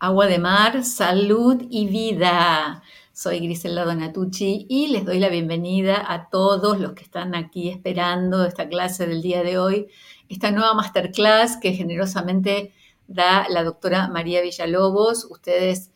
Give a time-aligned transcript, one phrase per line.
[0.00, 2.84] Agua de mar, salud y vida.
[3.12, 8.44] Soy Griselda Donatucci y les doy la bienvenida a todos los que están aquí esperando
[8.44, 9.88] esta clase del día de hoy,
[10.28, 12.72] esta nueva masterclass que generosamente
[13.08, 15.24] da la doctora María Villalobos.
[15.24, 15.90] Ustedes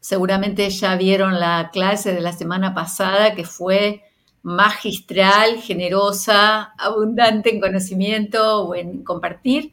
[0.00, 4.02] seguramente ya vieron la clase de la semana pasada que fue
[4.42, 9.72] magistral, generosa, abundante en conocimiento o en compartir.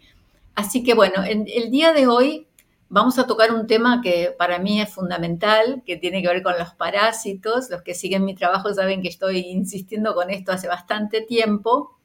[0.56, 2.48] Así que bueno, en el día de hoy
[2.94, 6.54] vamos a tocar un tema que para mí es fundamental, que tiene que ver con
[6.60, 7.72] los parásitos.
[7.72, 11.98] Los que siguen mi trabajo saben que estoy insistiendo con esto hace bastante tiempo.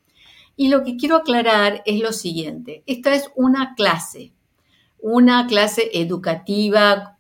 [0.57, 2.85] Y lo que quiero aclarar es lo siguiente.
[2.87, 4.33] Esta es una clase,
[4.99, 7.19] una clase educativa,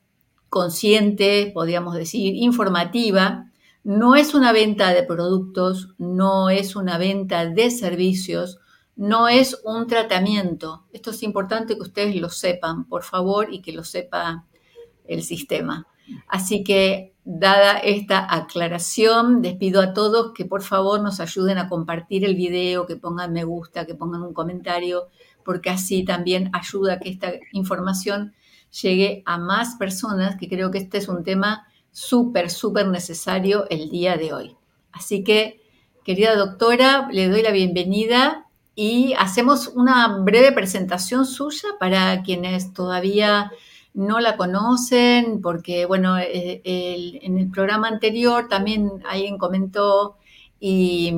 [0.49, 3.51] consciente, podríamos decir, informativa,
[3.85, 8.61] no es una venta de productos, no es una venta de servicios,
[8.99, 10.85] no es un tratamiento.
[10.93, 14.45] Esto es importante que ustedes lo sepan, por favor, y que lo sepa
[15.07, 15.87] el sistema.
[16.27, 21.69] Así que, dada esta aclaración, les pido a todos que por favor nos ayuden a
[21.69, 25.07] compartir el video, que pongan me gusta, que pongan un comentario,
[25.45, 28.35] porque así también ayuda a que esta información
[28.83, 33.91] llegue a más personas, que creo que este es un tema súper, súper necesario el
[33.91, 34.57] día de hoy.
[34.91, 35.61] Así que,
[36.03, 38.48] querida doctora, le doy la bienvenida
[38.81, 43.51] y hacemos una breve presentación suya para quienes todavía
[43.93, 50.17] no la conocen, porque, bueno, eh, en el programa anterior también alguien comentó
[50.61, 51.13] y,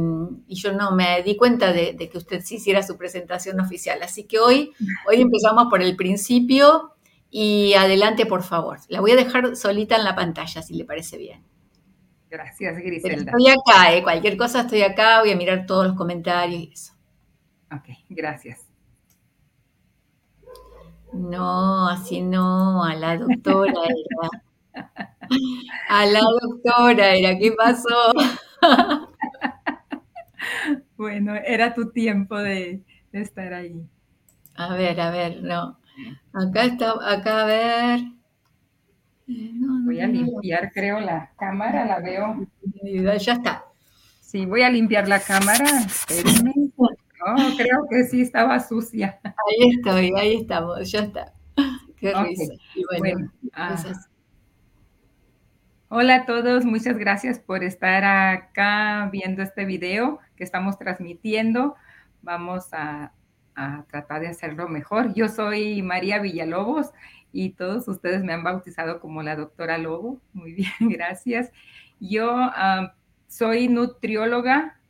[0.48, 4.02] yo no me di cuenta de, de, que usted sí hiciera su presentación oficial.
[4.02, 4.72] Así que hoy,
[5.06, 6.94] hoy empezamos por el principio
[7.30, 8.78] y adelante, por favor.
[8.88, 11.44] La voy a dejar solita en la pantalla, si le parece bien.
[12.30, 13.32] Gracias, Griselda.
[13.32, 14.02] estoy acá, ¿eh?
[14.02, 16.94] cualquier cosa estoy acá, voy a mirar todos los comentarios y eso.
[17.72, 18.68] Ok, gracias.
[21.12, 24.30] No, así no, a la doctora era.
[25.88, 28.12] A la doctora era, ¿qué pasó?
[30.96, 32.82] Bueno, era tu tiempo de,
[33.12, 33.74] de estar ahí.
[34.56, 35.78] A ver, a ver, no.
[36.34, 38.00] Acá está, acá a ver.
[39.28, 39.52] Eh,
[39.84, 42.46] voy a limpiar, creo, la cámara, la veo.
[43.18, 43.64] Ya está.
[44.20, 45.66] Sí, voy a limpiar la cámara.
[47.26, 49.20] No, creo que sí estaba sucia.
[49.24, 51.32] Ahí estoy, ahí estamos, ya está.
[51.96, 52.54] Qué risa.
[53.52, 53.76] Ah.
[55.88, 61.74] Hola a todos, muchas gracias por estar acá viendo este video que estamos transmitiendo.
[62.22, 63.12] Vamos a
[63.60, 65.14] a tratar de hacerlo mejor.
[65.14, 66.90] Yo soy María Villalobos
[67.32, 70.20] y todos ustedes me han bautizado como la doctora Lobo.
[70.32, 71.52] Muy bien, gracias.
[72.00, 72.50] Yo
[73.28, 74.80] soy nutrióloga,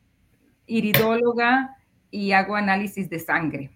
[0.67, 1.77] iridóloga
[2.11, 3.71] y hago análisis de sangre.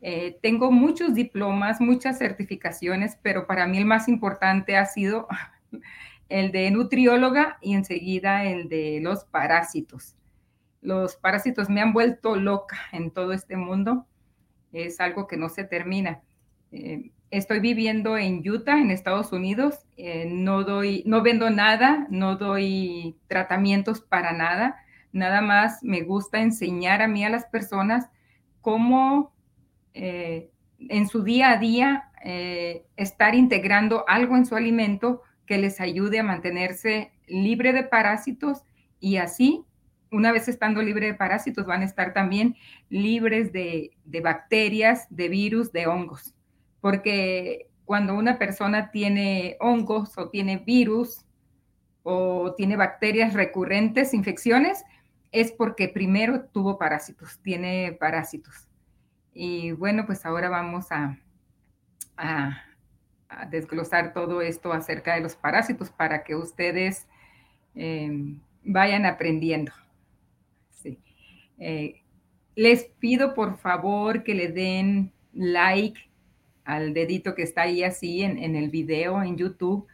[0.00, 5.28] Eh, tengo muchos diplomas, muchas certificaciones, pero para mí el más importante ha sido
[6.28, 10.16] el de nutrióloga y enseguida el de los parásitos.
[10.80, 14.06] Los parásitos me han vuelto loca en todo este mundo.
[14.72, 16.22] Es algo que no se termina.
[16.72, 19.86] Eh, estoy viviendo en Utah, en Estados Unidos.
[19.96, 24.76] Eh, no doy, no vendo nada, no doy tratamientos para nada.
[25.12, 28.08] Nada más me gusta enseñar a mí a las personas
[28.60, 29.34] cómo
[29.94, 32.08] eh, en su día a día
[32.96, 38.62] estar integrando algo en su alimento que les ayude a mantenerse libre de parásitos
[39.00, 39.66] y así
[40.12, 42.56] una vez estando libre de parásitos, van a estar también
[42.90, 46.34] libres de, bacterias, de virus, de hongos.
[46.80, 51.24] Porque cuando una persona tiene hongos o tiene virus
[52.02, 54.84] o tiene bacterias recurrentes, infecciones,
[55.32, 58.68] es porque primero tuvo parásitos, tiene parásitos.
[59.32, 61.18] Y bueno, pues ahora vamos a,
[63.50, 67.08] desglosar todo esto acerca de los parásitos para que ustedes
[67.74, 69.72] eh, vayan aprendiendo.
[71.58, 72.02] Eh,
[72.54, 76.00] les pido por favor que le den like
[76.64, 79.86] al dedito que está ahí así en, el video en YouTube,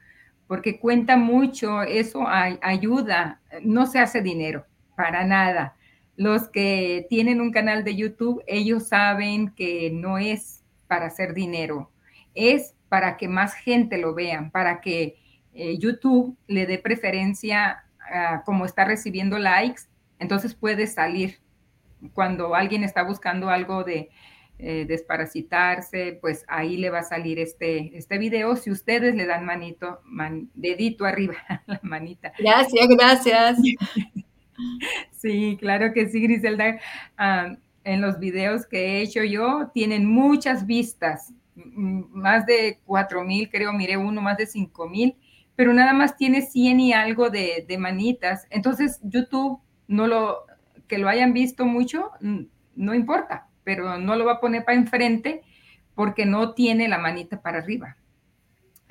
[0.47, 4.67] porque cuenta mucho, eso ayuda, no se hace dinero,
[4.99, 5.77] para nada.
[6.17, 11.93] Los que tienen un canal de YouTube, ellos saben que no es para hacer dinero,
[12.35, 15.17] es para que más gente lo vean, para que
[15.55, 19.83] eh, YouTube le dé preferencia a como está recibiendo likes,
[20.19, 21.39] entonces puede salir
[22.13, 24.11] cuando alguien está buscando algo de
[24.59, 28.57] eh, desparasitarse, pues ahí le va a salir este, este video.
[28.57, 30.01] Si ustedes le dan manito,
[30.55, 31.37] dedito arriba,
[31.67, 32.33] la manita.
[32.37, 33.59] Gracias, gracias.
[35.13, 36.79] Sí, claro que sí, Griselda.
[37.17, 43.49] Ah, en los videos que he hecho yo, tienen muchas vistas, más de 4 mil,
[43.49, 45.17] creo, miré uno más de 5 mil,
[45.57, 48.47] pero nada más tiene 100 y algo de, manitas.
[48.51, 50.45] Entonces, YouTube no lo,
[50.87, 52.11] que lo hayan visto mucho,
[52.77, 55.43] no importa, pero no lo va a poner para enfrente
[55.95, 57.97] porque no tiene la manita para arriba.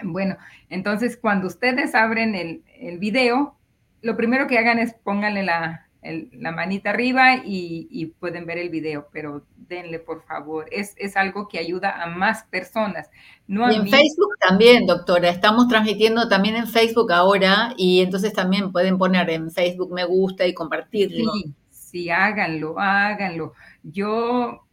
[0.04, 0.38] Bueno,
[0.70, 3.58] entonces cuando ustedes abren el video,
[4.02, 5.88] lo primero que hagan es pónganle la,
[6.34, 10.68] la manita arriba y, pueden ver el video, pero denle por favor.
[10.72, 13.10] Es, algo que ayuda a más personas.
[13.48, 15.30] No y en Facebook también, doctora.
[15.30, 20.46] Estamos transmitiendo también en Facebook ahora y entonces también pueden poner en Facebook me gusta
[20.46, 21.34] y compartirlo.
[21.34, 23.54] Sí, sí, háganlo, háganlo.
[23.84, 24.64] Yo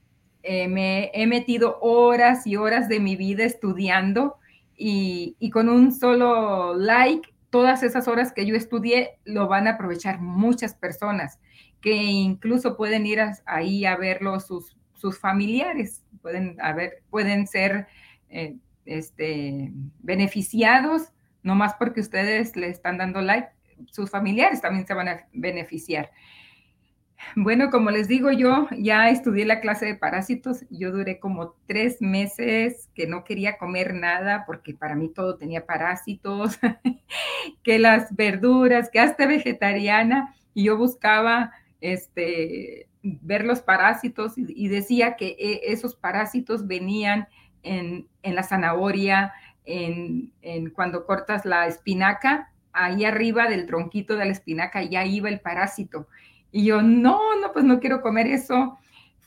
[0.43, 4.37] eh, me he metido horas y horas de mi vida estudiando
[4.77, 9.75] y, y con un solo like todas esas horas que yo estudié lo van a
[9.75, 11.39] aprovechar muchas personas
[11.81, 16.57] que incluso pueden ir ahí a verlo sus, sus familiares, pueden,
[17.11, 17.87] pueden ser
[18.29, 18.57] eh,
[18.87, 19.71] este,
[20.01, 21.13] beneficiados,
[21.45, 23.51] no más porque ustedes le están dando like,
[23.89, 26.11] sus familiares también se van a beneficiar.
[27.37, 30.65] Bueno, como les digo, yo ya estudié la clase de parásitos.
[30.71, 35.67] Yo duré como tres meses que no quería comer nada porque para mí todo tenía
[35.67, 36.59] parásitos,
[37.63, 40.35] que las verduras, que hasta vegetariana.
[40.55, 47.29] Y yo buscaba este, ver los parásitos y, decía que e, esos parásitos venían
[47.63, 49.33] en, la zanahoria,
[49.65, 55.29] en, en cuando cortas la espinaca, ahí arriba del tronquito de la espinaca ya iba
[55.29, 56.09] el parásito
[56.57, 58.79] y yo, no, no, pues no quiero comer eso.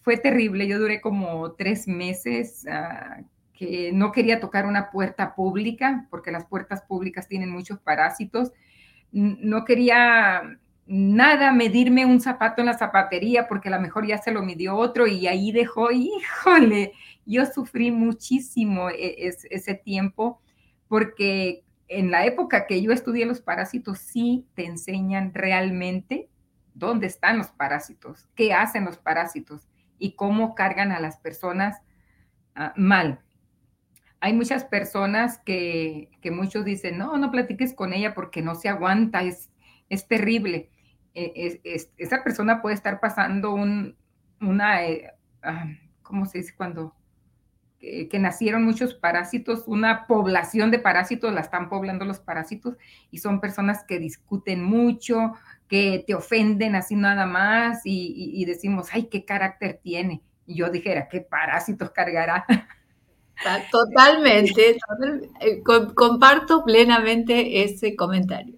[0.02, 0.66] Fue terrible.
[0.66, 3.18] Yo duré como tres meses ah,
[3.52, 8.54] que no quería tocar una puerta pública, porque las puertas públicas tienen muchos parásitos.
[9.12, 14.32] No quería nada medirme un zapato en la zapatería, porque a lo mejor ya se
[14.32, 16.94] lo midió otro y ahí dejó, híjole,
[17.26, 20.40] yo sufrí muchísimo e, ese tiempo,
[20.88, 26.30] porque en la época que yo estudié los parásitos sí te enseñan realmente
[26.78, 31.82] dónde están los parásitos, qué hacen los parásitos y cómo cargan a las personas
[32.56, 33.20] ah, mal.
[34.20, 39.22] Hay muchas personas que, muchos dicen, no, no platiques con ella porque no se aguanta,
[39.22, 39.50] es,
[39.90, 40.70] es terrible.
[41.14, 41.62] E,
[41.98, 43.96] esa persona puede estar pasando un,
[44.42, 45.14] una, eh,
[45.44, 45.66] ah,
[46.02, 46.98] ¿cómo se dice cuando?
[47.80, 52.78] que, nacieron muchos parásitos, una población de parásitos, la están poblando los parásitos,
[53.12, 55.34] y son personas que discuten mucho,
[55.68, 60.22] que te ofenden así nada más, y, decimos, ay, qué carácter tiene.
[60.46, 62.46] Y yo dijera, ¿qué parásitos cargará?
[63.72, 64.78] Totalmente,
[65.42, 65.62] eh,
[65.94, 68.56] comparto plenamente ese comentario.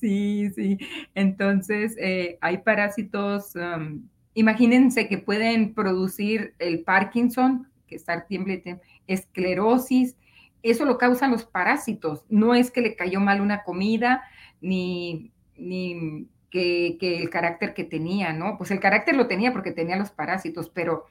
[0.00, 0.78] Sí, sí.
[1.14, 10.16] Entonces, eh, hay parásitos, um, imagínense que pueden producir el Parkinson, que estar tiemble, esclerosis,
[10.62, 12.24] eso lo causan los parásitos.
[12.28, 14.24] No es que le cayó mal una comida,
[14.62, 18.56] ni, ni que, el carácter que tenía, ¿no?
[18.56, 21.06] Pues el carácter lo tenía porque tenía los parásitos, pero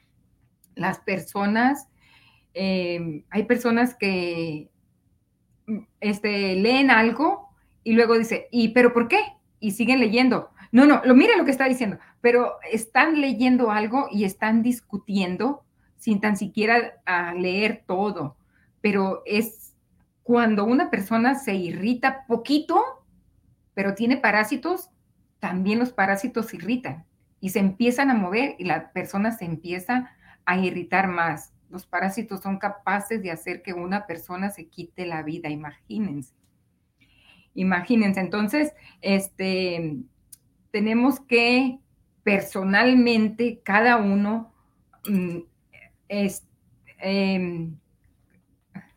[0.76, 1.90] las personas,
[2.54, 4.70] em, hay personas que
[6.00, 7.50] este, leen algo
[7.84, 9.20] y luego dice, ¿y pero por qué?
[9.60, 10.50] Y siguen leyendo.
[10.72, 15.64] No, no, lo mira lo que está diciendo, pero están leyendo algo y están discutiendo
[15.98, 18.36] sin tan siquiera ah, leer todo,
[18.82, 19.76] pero es
[20.24, 23.03] cuando una persona se irrita poquito,
[23.74, 24.90] pero tiene parásitos,
[25.40, 27.06] también los parásitos irritan
[27.40, 30.12] y se empiezan a mover y la persona se empieza
[30.46, 31.54] a irritar más.
[31.70, 36.34] Los parásitos son capaces de hacer que una persona se quite la vida, imagínense.
[37.56, 39.98] Imagínense, entonces, este,
[40.72, 41.80] tenemos que
[42.24, 44.54] personalmente cada uno
[45.08, 45.40] mm,
[47.00, 47.76] em,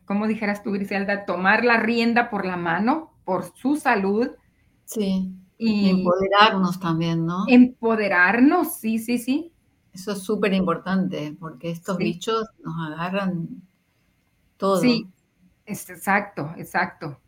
[0.05, 4.31] como dijeras tú, Griselda, tomar la rienda por la mano, por su salud.
[4.87, 5.31] Sí.
[5.59, 7.45] Y empoderarnos también, ¿no?
[7.47, 9.51] Empoderarnos, sí, sí, sí.
[9.93, 13.47] Eso es súper importante, porque estos bichos nos agarran
[14.57, 14.81] todo.
[14.81, 15.07] Sí,
[15.65, 17.19] es, exacto, exacto.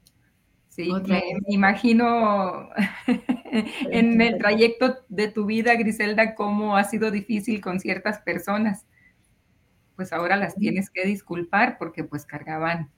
[0.70, 2.70] Sí, me, imagino
[3.92, 8.86] en el trayecto de tu vida, Griselda, cómo ha sido difícil con ciertas personas
[10.00, 12.90] pues ahora las tienes que disculpar porque pues cargaban,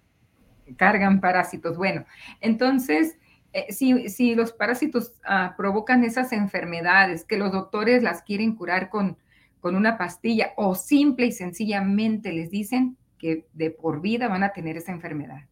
[0.77, 1.75] cargan parásitos.
[1.75, 2.05] Bueno,
[2.41, 3.17] entonces,
[3.53, 9.17] eh, si, los parásitos ah, provocan esas enfermedades que los doctores las quieren curar con,
[9.59, 14.53] con una pastilla o simple y sencillamente les dicen que de por vida van a
[14.53, 15.47] tener esa enfermedad.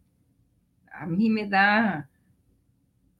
[0.93, 2.09] A mí me da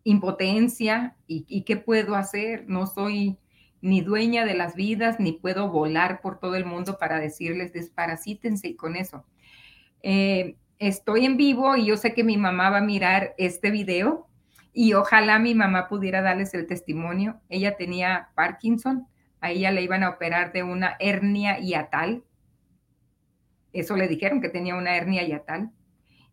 [0.04, 2.66] impotencia y, qué puedo hacer.
[2.68, 3.38] No soy
[3.82, 8.70] ni dueña de las vidas, ni puedo volar por todo el mundo para decirles desparasítense
[8.70, 9.26] y con eso.
[10.04, 14.29] Eh, estoy en vivo y yo sé que mi mamá va a mirar este video
[14.74, 17.40] y ojalá mi mamá pudiera darles el testimonio.
[17.50, 19.08] Ella tenía Parkinson,
[19.42, 22.24] a ella le iban a operar de una hernia hiatal.
[23.74, 25.72] Eso le dijeron que tenía una hernia hiatal.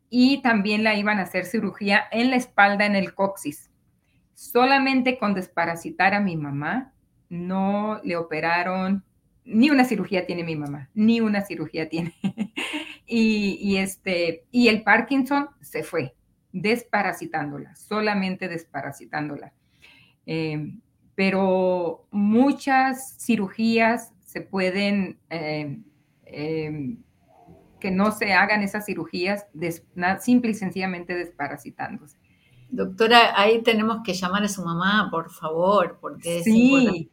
[0.08, 3.70] Y también la iban a hacer cirugía en la espalda, en el coxis.
[4.34, 6.92] Solamente con desparasitar a mi mamá,
[7.28, 9.04] no le operaron,
[9.46, 12.14] ni una cirugía tiene mi mamá, ni una cirugía tiene.
[13.06, 16.14] y, este, y el Parkinson se fue,
[16.60, 19.52] desparasitándola, solamente desparasitándola.
[20.24, 20.80] Em,
[21.14, 25.84] pero muchas cirugías se pueden, em,
[26.24, 26.98] em,
[27.78, 29.46] que no se hagan esas cirugías
[30.20, 32.18] simple y sencillamente desparasitándose.
[32.70, 37.10] Doctora, ahí tenemos que llamar a su mamá, por favor, porque sí,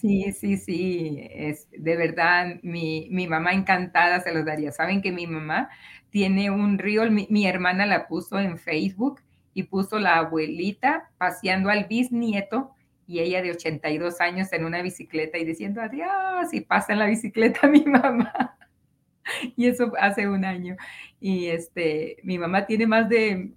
[0.00, 4.72] Sí, sí, sí, es de verdad, mi, mamá encantada se los daría.
[4.72, 5.68] Saben que mi mamá
[6.14, 9.20] tiene un río, mi, hermana la puso en Facebook
[9.52, 12.70] y puso la abuelita paseando al bisnieto
[13.04, 17.06] y ella de 82 años en una bicicleta y diciendo adiós y pasa en la
[17.06, 18.56] bicicleta mi mamá.
[19.56, 20.76] Y eso hace un año.
[21.18, 23.52] Y este, mi mamá tiene más de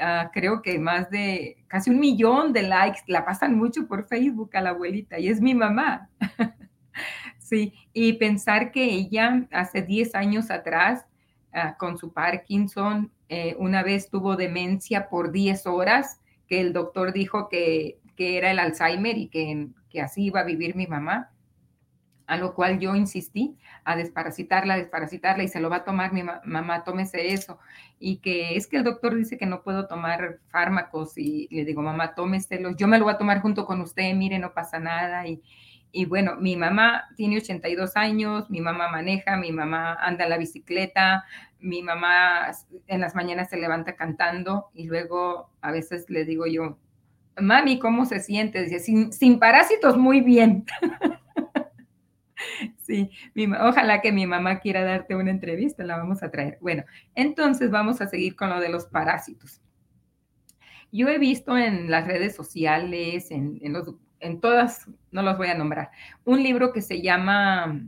[0.00, 4.50] Ah, creo que más de casi un millón de likes, la pasan mucho por Facebook
[4.56, 6.10] a la abuelita y es mi mamá.
[7.38, 11.06] sí, y pensar que ella hace 10 años atrás,
[11.56, 17.12] ah, con su Parkinson, eh, una vez tuvo demencia por 10 horas, que el doctor
[17.12, 21.32] dijo que, que era el Alzheimer y que, que así iba a vivir mi mamá
[22.26, 26.22] a lo cual yo insistí a desparasitarla, desparasitarla y se lo va a tomar mi
[26.22, 27.58] mamá, tómese eso.
[27.98, 31.82] Y que es que el doctor dice que no puedo tomar fármacos y le digo,
[31.82, 35.26] mamá, tómeselo, yo me lo voy a tomar junto con usted, mire, no pasa nada.
[35.26, 35.40] Y,
[35.92, 41.24] y bueno, mi mamá tiene 82 años, mi mamá maneja, mi mamá anda la bicicleta,
[41.60, 42.52] mi mamá
[42.86, 46.78] en las mañanas se levanta cantando y luego a veces le digo yo,
[47.40, 48.62] mami, ¿cómo se siente?
[48.62, 50.64] Dice, sin, parásitos, muy bien.
[52.78, 53.10] Sí,
[53.60, 56.58] ojalá que mi mamá quiera darte una entrevista, la vamos a traer.
[56.60, 56.84] Bueno,
[57.16, 59.60] entonces vamos a seguir con lo de los parásitos.
[60.92, 63.58] Yo he visto en las redes sociales, en,
[64.20, 65.90] en, todas, no los voy a nombrar,
[66.24, 67.80] un libro que se llama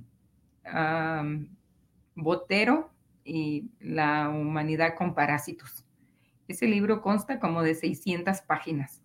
[2.16, 2.90] Botero
[3.28, 5.84] y la humanidad con parásitos.
[6.48, 9.02] Ese libro consta como de 600 páginas.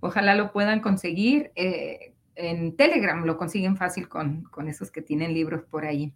[0.00, 1.50] Ojalá lo puedan conseguir.
[1.56, 6.14] Eh, en Telegram lo consiguen fácil con, esos que tienen libros por ahí.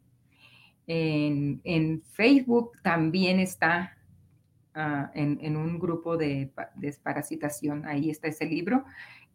[0.86, 3.96] En, Facebook también está
[4.74, 8.84] ah, en, un grupo de desparasitación, ahí está ese libro.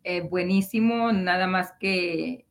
[0.04, 2.46] Eh, buenísimo, nada más que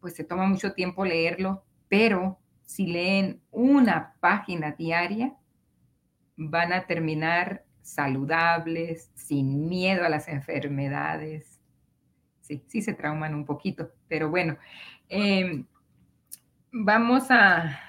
[0.00, 5.34] pues se toma mucho tiempo leerlo, pero si leen una página diaria,
[6.36, 11.58] van a terminar saludables, sin miedo a las enfermedades,
[12.42, 14.58] sí, sí se trauman un poquito, pero bueno,
[15.08, 15.64] em,
[16.72, 17.80] vamos a,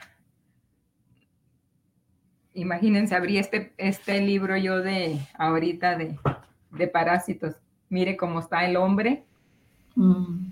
[2.54, 6.18] imagínense, abrí este, este libro yo de ahorita de,
[6.72, 7.56] de parásitos.
[7.90, 9.26] Mire cómo está el hombre
[9.96, 10.52] mm.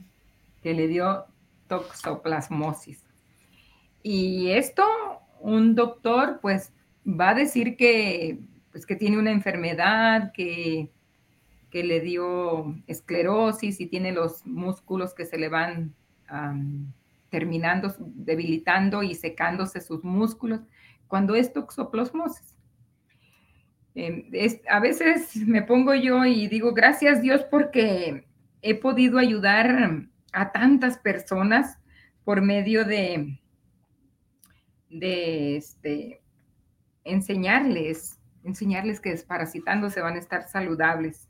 [0.62, 1.26] que le dio
[1.68, 3.05] toxoplasmosis.
[4.08, 4.84] Y esto,
[5.40, 6.72] un doctor, pues,
[7.08, 8.40] va a decir que,
[8.72, 10.92] pues, que tiene una enfermedad, que
[11.76, 15.94] que le dio esclerosis y tiene los músculos que se le van
[17.30, 20.62] terminando, debilitando y secándose sus músculos,
[21.10, 22.56] cuando es toxoplasmosis.
[23.94, 24.24] Em,
[24.70, 28.26] a veces me pongo yo y digo, gracias Dios porque
[28.62, 31.78] he podido ayudar a tantas personas
[32.24, 33.38] por medio de,
[34.90, 36.22] de este,
[37.04, 41.30] enseñarles, enseñarles que desparasitándose van a estar saludables.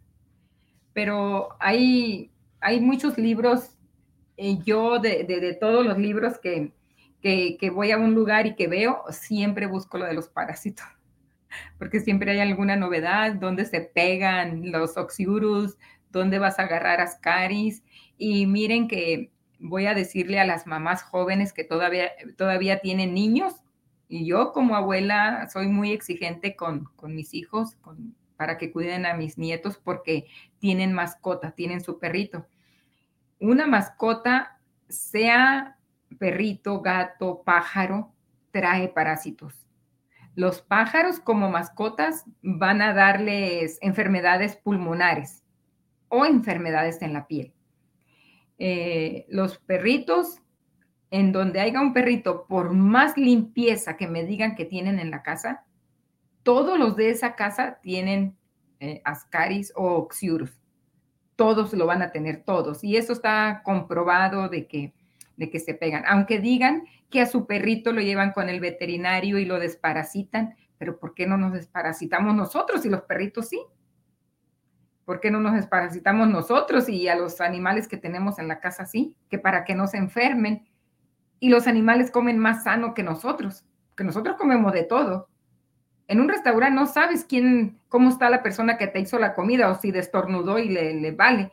[0.93, 2.31] Pero hay,
[2.61, 3.77] hay muchos libros,
[4.37, 6.73] eh, yo de, todos los libros que,
[7.21, 10.85] que, voy a un lugar y que veo, siempre busco lo de los parásitos,
[11.77, 15.77] porque siempre hay alguna novedad, donde se pegan los oxiurus,
[16.11, 17.83] dónde vas a agarrar ascaris,
[18.17, 23.53] y miren que voy a decirle a las mamás jóvenes que todavía, todavía tienen niños,
[24.07, 27.77] y yo como abuela soy muy exigente con, con mis hijos,
[28.37, 30.25] para que cuiden a mis nietos porque
[30.59, 32.47] tienen mascota, tienen su perrito.
[33.39, 34.59] Una mascota,
[34.89, 35.77] sea
[36.19, 38.13] perrito, gato, pájaro,
[38.51, 39.65] trae parásitos.
[40.35, 45.43] Los pájaros como mascotas van a darles enfermedades pulmonares
[46.09, 47.54] o enfermedades en la piel.
[48.57, 50.41] Eh, los perritos
[51.11, 55.23] en donde haya un perrito, por más limpieza que me digan que tienen en la
[55.23, 55.63] casa,
[56.43, 58.37] todos los de esa casa tienen
[58.79, 60.59] eh, ascaris o oxiurus.
[61.35, 62.83] Todos lo van a tener, todos.
[62.83, 64.93] Y eso está comprobado de que,
[65.37, 66.03] de que se pegan.
[66.07, 70.99] Aunque digan que a su perrito lo llevan con el veterinario y lo desparasitan, pero
[70.99, 73.61] ¿por qué no nos desparasitamos nosotros y los perritos sí?
[75.05, 78.87] ¿Por qué no nos desparasitamos nosotros y a los animales que tenemos en la casa
[78.87, 79.15] sí?
[79.29, 80.67] Que para que no se enfermen.
[81.39, 83.63] Y los animales comen más sano que nosotros,
[83.95, 85.29] que nosotros comemos de todo.
[86.07, 89.69] En un restaurante no sabes quién, cómo está la persona que te hizo la comida
[89.69, 91.51] o si destornudó y le, le vale.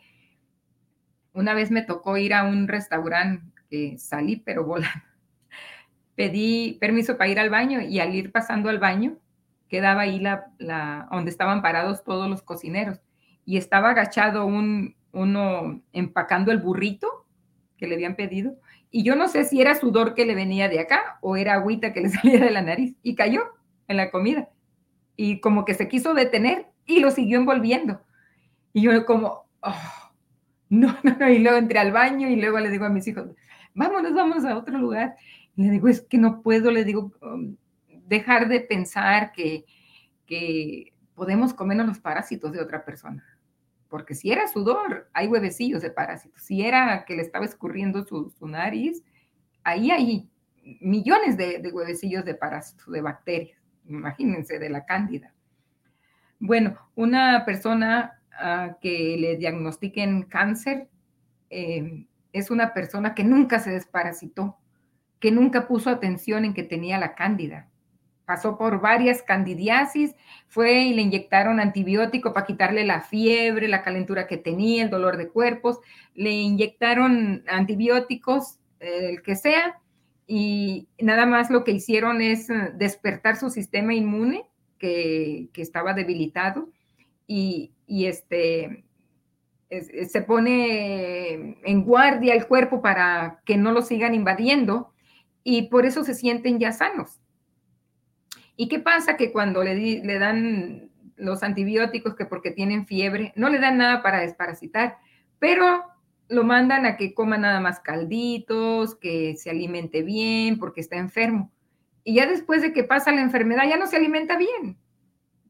[1.34, 5.04] Una vez me tocó ir a un restaurante que salí, pero volando.
[6.14, 9.18] Pedí permiso para ir al baño y al ir pasando al baño,
[9.68, 13.00] quedaba ahí la, donde estaban parados todos los cocineros
[13.44, 17.26] y estaba agachado un, uno empacando el burrito
[17.76, 18.56] que le habían pedido
[18.94, 21.94] y yo no sé si era sudor que le venía de acá o era agüita
[21.94, 23.42] que le salía de la nariz y cayó
[23.88, 24.50] en la comida.
[25.16, 28.02] Y como que se quiso detener y lo siguió envolviendo.
[28.74, 30.12] Y yo como, oh,
[30.68, 31.28] no, no, no.
[31.28, 33.30] Y luego entré al baño y luego le digo a mis hijos,
[33.74, 35.16] vámonos, vamos a otro lugar.
[35.56, 37.56] Y le digo, es que no puedo, le digo, um,
[38.06, 39.64] dejar de pensar que,
[40.26, 43.24] que podemos comernos los parásitos de otra persona.
[43.92, 46.40] Porque si era sudor, hay huevecillos de parásitos.
[46.40, 49.04] Si era que le estaba escurriendo su, nariz,
[49.64, 50.30] ahí hay
[50.80, 55.34] millones de, huevecillos de parásitos, de bacterias imagínense, de la cándida.
[56.38, 60.88] Bueno, una persona uh, que le diagnostiquen cáncer
[61.50, 64.56] eh, es una persona que nunca se desparasitó,
[65.20, 67.68] que nunca puso atención en que tenía la cándida.
[68.32, 70.16] Pasó por varias candidiasis,
[70.48, 75.18] fue y le inyectaron antibiótico para quitarle la fiebre, la calentura que tenía, el dolor
[75.18, 75.80] de cuerpos,
[76.14, 79.78] le inyectaron antibióticos, el que sea,
[80.26, 84.46] y nada más lo que hicieron es eh, despertar su sistema inmune
[84.78, 86.70] que, estaba debilitado
[87.26, 88.82] y, este,
[90.08, 94.94] se pone en guardia el cuerpo para que no lo sigan invadiendo
[95.44, 97.21] y por eso se sienten ya sanos.
[98.62, 99.16] ¿Y qué pasa?
[99.16, 104.20] Que cuando le, dan los antibióticos, que porque tienen fiebre, no le dan nada para
[104.20, 104.98] desparasitar,
[105.40, 105.82] pero
[106.28, 111.50] lo mandan a que coma nada más calditos, que se alimente bien porque está enfermo.
[112.04, 114.78] Y ya después de que pasa la enfermedad, ya no se alimenta bien.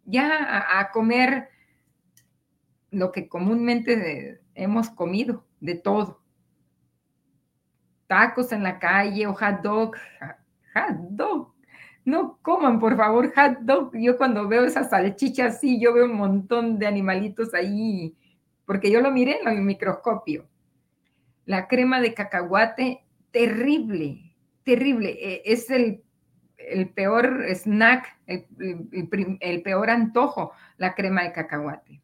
[0.07, 1.51] Ya a, comer
[2.91, 6.23] lo que comúnmente hemos comido, de todo.
[8.07, 9.97] Tacos en la calle o hot dog.
[10.75, 11.52] Hot dog.
[12.05, 13.93] No coman, por favor, hot dog.
[13.95, 18.17] Yo cuando veo esas salchichas, sí, yo veo un montón de animalitos ahí,
[18.67, 20.47] porque yo lo miré en el microscopio
[21.45, 24.35] la crema de cacahuate, terrible,
[24.65, 25.11] terrible.
[25.11, 26.03] E, es el,
[26.95, 32.02] peor snack, el, peor antojo, la crema de cacahuate.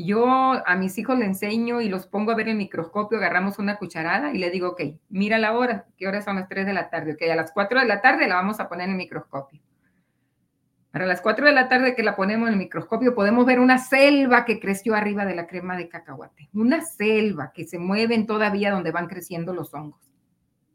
[0.00, 0.28] Yo
[0.64, 4.32] a mis hijos le enseño y los pongo a ver el microscopio, agarramos una cucharada
[4.32, 7.14] y le digo, ok, mira la hora, ¿qué hora son las 3 de la tarde?
[7.14, 9.60] Ok, a las 4 de la tarde la vamos a poner en el microscopio.
[10.92, 13.78] Para las 4 de la tarde que la ponemos en el microscopio, podemos ver una
[13.78, 16.48] selva que creció arriba de la crema de cacahuate.
[16.54, 20.12] Una selva que se mueven todavía donde van creciendo los hongos.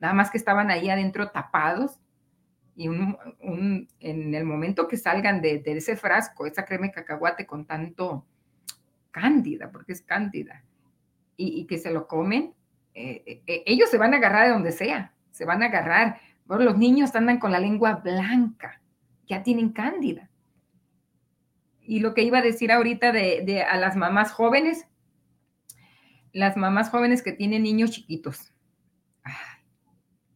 [0.01, 1.97] Nada más que estaban ahí adentro tapados
[2.75, 8.25] y en el momento que salgan de, ese frasco, esa crema de cacahuate con tanto
[9.13, 10.65] cándida, porque es cándida,
[11.37, 12.53] y, que se lo comen,
[12.93, 16.19] eh, eh, ellos se van a agarrar de donde sea, se van a agarrar.
[16.45, 18.81] Bueno, los niños andan con la lengua blanca
[19.27, 20.29] ya tienen cándida.
[21.81, 24.87] Y lo que iba a decir ahorita de, a las mamás jóvenes,
[26.31, 28.53] las mamás jóvenes que tienen niños chiquitos.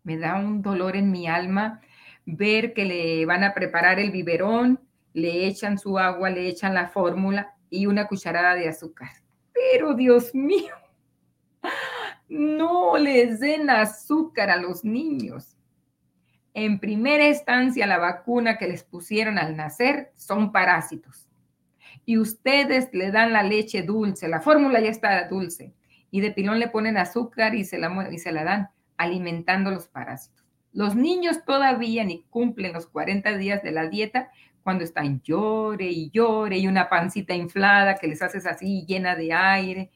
[0.03, 1.81] me da un dolor en mi alma
[2.25, 4.81] ver que le van a preparar el biberón,
[5.13, 9.09] le echan su agua, le echan la fórmula y una cucharada de azúcar.
[9.53, 10.73] Pero Dios mío,
[12.29, 15.57] no les den azúcar a los niños
[16.59, 21.29] en primera instancia la vacuna que les pusieron al nacer son parásitos.
[22.03, 25.75] Y ustedes le dan la leche dulce, la fórmula ya está dulce,
[26.09, 29.87] y de pilón le ponen azúcar y se la, y se la dan, alimentando los
[29.87, 30.47] parásitos.
[30.73, 34.31] Los niños todavía ni cumplen los 40 días de la dieta
[34.67, 39.31] cuando están llore y llore y una pancita inflada que les haces así llena de
[39.31, 39.91] aire.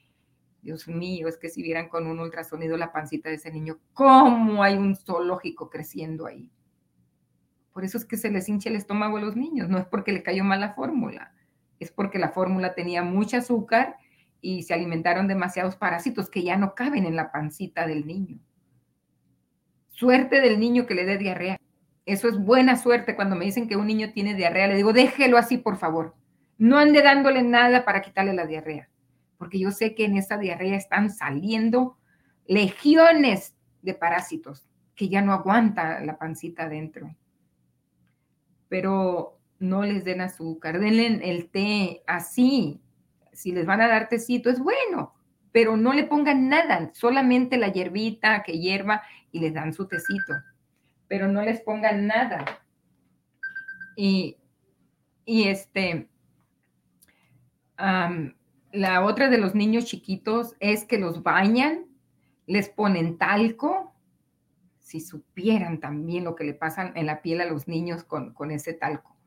[0.61, 4.63] Dios mío, es que si vieran con un ultrasonido la pancita de ese niño, ¿cómo
[4.63, 6.49] hay un zoológico creciendo ahí?
[7.73, 10.13] Por eso es que se les hincha el estómago a los niños, no es porque
[10.13, 11.33] le cayó mal la fórmula,
[11.81, 13.97] es porque la fórmula tenía mucho azúcar
[14.39, 18.39] y se alimentaron demasiados parásitos que ya no caben en la pancita del niño.
[19.89, 21.60] suerte del niño que le dé diarrea.
[22.05, 23.15] Eso es buena suerte.
[23.15, 26.15] Cuando me dicen que un niño tiene diarrea, le digo, déjelo así, por favor.
[26.57, 28.89] No ande dándole nada para quitarle la diarrea,
[29.37, 31.97] porque yo sé que en esa diarrea están saliendo
[32.45, 37.15] legiones de parásitos que ya no aguanta la pancita adentro.
[38.69, 42.81] Pero no les den azúcar, denle el té así.
[43.33, 45.15] Si les van a dar tecito, es bueno,
[45.51, 50.33] pero no le pongan nada, solamente la hierbita que hierva y les dan su tecito,
[51.11, 52.63] pero no les pongan nada.
[53.97, 54.37] Y,
[55.25, 56.07] y este,
[57.77, 61.85] la otra de los niños chiquitos es que los bañan,
[62.47, 63.93] les ponen talco,
[64.79, 68.49] si supieran también lo que le pasa en la piel a los niños con, con
[68.49, 69.17] ese talco.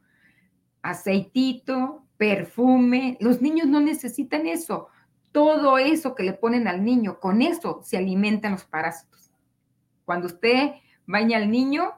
[0.80, 4.88] Aceitito, perfume, los niños no necesitan eso
[5.32, 9.32] todo eso que le ponen al niño, con eso se alimentan los parásitos.
[10.04, 10.74] Cuando usted
[11.06, 11.92] baña al niño,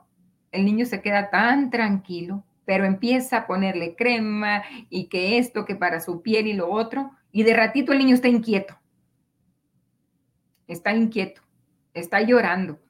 [0.53, 5.77] el niño se queda tan tranquilo, pero empieza a ponerle crema y que esto, que
[5.77, 8.79] para su piel y lo otro, y de ratito el niño está inquieto.
[10.67, 11.43] Está inquieto,
[11.95, 12.81] está llorando,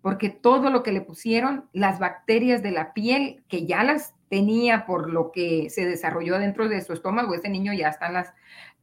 [0.00, 4.86] porque todo lo que le pusieron, las bacterias de la piel, que ya las tenía
[4.86, 8.32] por lo que se desarrolló dentro de su estómago, ese niño ya están las,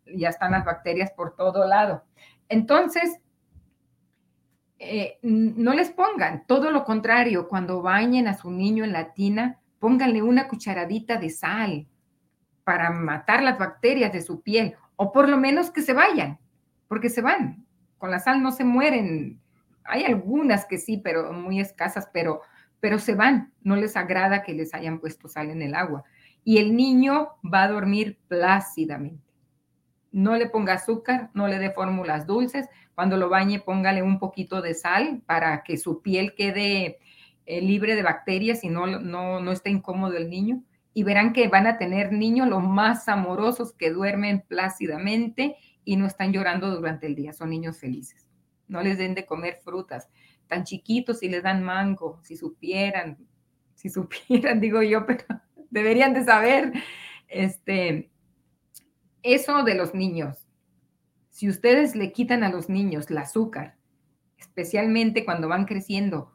[0.06, 2.04] ya están las bacterias por todo lado.
[2.50, 3.21] Entonces,
[4.84, 9.60] eh, no les pongan, todo lo contrario, cuando bañen a su niño en la tina,
[9.78, 11.88] pónganle una cucharadita de sal
[12.64, 16.40] para matar las bacterias de su piel, o por lo menos que se vayan,
[16.88, 17.64] porque se van.
[18.00, 19.40] Con la sal no se mueren.
[19.84, 22.42] Hay algunas que sí, pero muy escasas, pero,
[22.80, 23.54] pero se van.
[23.62, 26.06] No les agrada que les hayan puesto sal en el agua.
[26.44, 29.31] Y el niño va a dormir plácidamente
[30.12, 32.68] no le ponga azúcar, no le dé fórmulas dulces.
[32.96, 37.00] Cuando lo bañe, póngale un poquito de sal para que su piel quede
[37.46, 40.64] eh, libre de bacterias y no, no, no esté incómodo el niño.
[40.94, 46.06] Y verán que van a tener niños los más amorosos que duermen plácidamente y no
[46.06, 47.32] están llorando durante el día.
[47.32, 48.30] Son niños felices.
[48.68, 50.10] No les den de comer frutas.
[50.48, 53.18] Tan chiquitos si les dan mango, si supieran,
[53.74, 55.24] si supieran, digo yo, pero
[55.70, 56.74] deberían de saber.
[57.30, 58.11] Este,
[59.24, 60.48] eso de los niños.
[61.30, 63.76] Si ustedes le quitan a los niños el azúcar,
[64.38, 66.32] especialmente cuando van creciendo,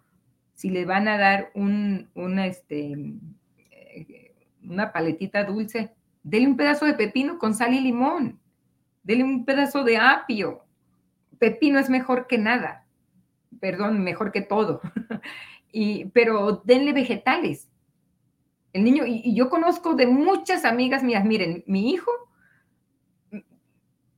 [0.54, 2.96] si le van a dar un, una, este,
[3.70, 8.40] eh, una paletita dulce, denle un pedazo de pepino con sal y limón,
[9.02, 10.64] denle un pedazo de apio.
[11.38, 12.86] Pepino es mejor que nada,
[13.60, 14.80] perdón, mejor que todo.
[15.72, 17.68] y, pero denle vegetales.
[18.72, 22.10] El niño, y yo conozco de muchas amigas mías, miren, mi hijo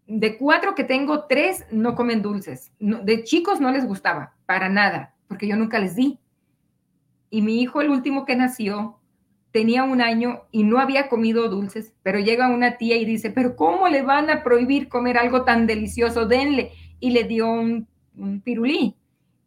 [0.09, 2.73] de cuatro que tengo, tres no comen dulces.
[2.79, 6.19] de chicos no les gustaba, para nada, porque yo nunca les di.
[7.31, 8.99] Y mi hijo, el último que nació,
[9.53, 13.55] tenía un año y no había comido dulces, pero llega una tía y dice, pero
[13.55, 16.27] ¿cómo le van a prohibir comer algo tan delicioso?
[16.27, 16.73] Denle.
[17.01, 17.87] Y le dio un,
[18.43, 18.97] pirulí.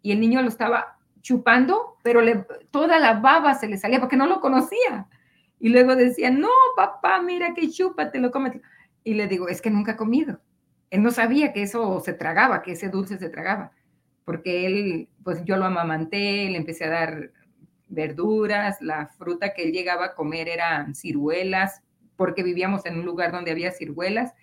[0.04, 2.22] Y el niño lo estaba chupando, pero
[2.70, 5.08] toda la baba se le salía porque no lo conocía.
[5.60, 8.54] Y luego decía, no, papá, mira que chupa, te lo comes.
[9.04, 10.40] Y le digo, es que nunca ha comido
[10.92, 13.72] él no sabía que eso se tragaba, que ese dulce se tragaba,
[14.26, 17.32] porque él, pues yo lo amamanté, le empecé a dar
[17.88, 21.82] verduras, la fruta que él llegaba a comer eran ciruelas,
[22.18, 24.34] porque vivíamos en un lugar donde había ciruelas,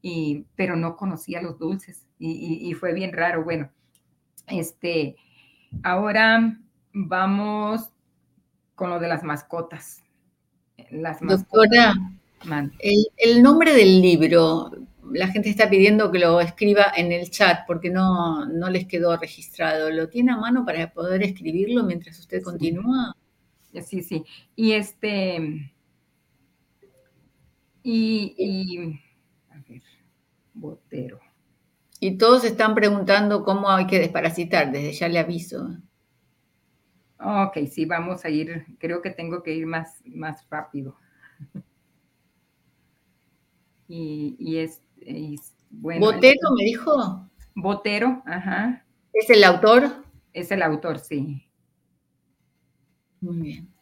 [0.00, 3.42] y, pero no conocía los dulces y, fue bien raro.
[3.42, 3.70] Bueno,
[4.46, 5.16] este,
[5.82, 6.58] ahora
[6.92, 7.90] vamos
[8.76, 10.02] con lo de las mascotas.
[10.90, 11.94] Las Doctora,
[12.78, 14.70] el, el, nombre del libro,
[15.12, 19.16] la gente está pidiendo que lo escriba en el chat porque no, no les quedó
[19.16, 19.90] registrado.
[19.90, 23.14] ¿Lo tiene a mano para poder escribirlo mientras usted continúa?
[23.82, 24.24] Sí, sí.
[24.56, 25.72] Y este.
[27.82, 29.00] Y, y
[29.50, 29.82] a ver,
[30.54, 31.20] Botero.
[32.00, 35.76] Y todos están preguntando cómo hay que desparasitar, desde ya le aviso.
[37.20, 40.96] Ok, sí, vamos a ir, creo que tengo que ir más, más rápido.
[43.88, 44.58] y, y
[45.70, 47.28] ¿Botero me dijo?
[47.54, 48.84] Botero, ajá.
[49.12, 50.04] ¿Es el autor?
[50.32, 51.48] Es el autor, sí.
[53.20, 53.74] Muy bien.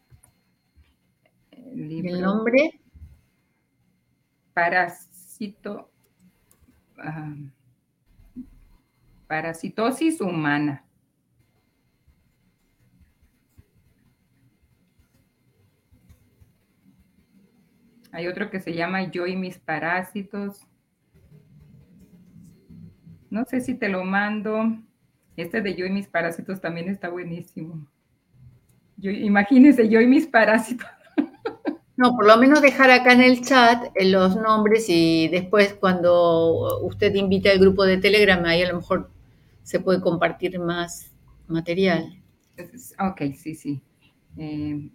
[1.51, 2.81] El, nombre?
[4.55, 5.91] Parásito.
[9.27, 10.87] parasitosis humana.
[18.13, 20.67] Hay otro que se llama Yo y mis parásitos.
[23.31, 24.77] No sé si te lo mando.
[25.37, 27.87] Este de yo y mis parásitos también está buenísimo.
[28.97, 30.87] Yo, imagínense, yo y mis parásitos.
[31.99, 36.85] No, por lo menos dejar acá en el chat eh, los nombres y después cuando
[36.85, 39.11] usted invite al grupo de Telegram, ahí a lo mejor
[39.63, 41.11] se puede compartir más
[41.49, 42.23] material.
[43.01, 43.83] Ok, sí, sí.
[44.37, 44.91] Eh,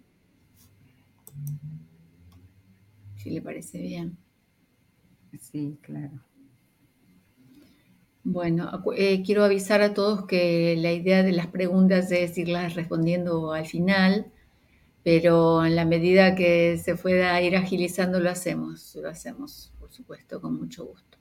[3.16, 4.16] si le parece bien.
[5.40, 6.20] Sí, claro.
[8.24, 13.52] Bueno, eh, quiero avisar a todos que la idea de las preguntas es irlas respondiendo
[13.52, 14.30] al final,
[15.04, 20.40] pero en la medida que se pueda ir agilizando lo hacemos, lo hacemos, por supuesto,
[20.40, 21.18] con mucho gusto.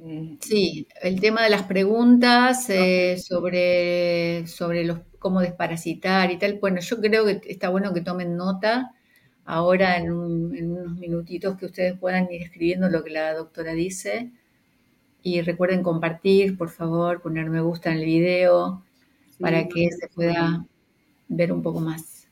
[0.00, 6.58] Eh, sí, el tema de las preguntas eh, sobre, sobre los, cómo desparasitar y tal,
[6.60, 8.92] bueno, yo creo que está bueno que tomen nota
[9.44, 14.32] ahora en, unos minutitos que ustedes puedan ir escribiendo lo que la doctora dice.
[15.22, 18.84] Y recuerden compartir, por favor, poner me gusta en el video
[19.40, 20.66] para que se pueda
[21.28, 22.28] ver un poco más.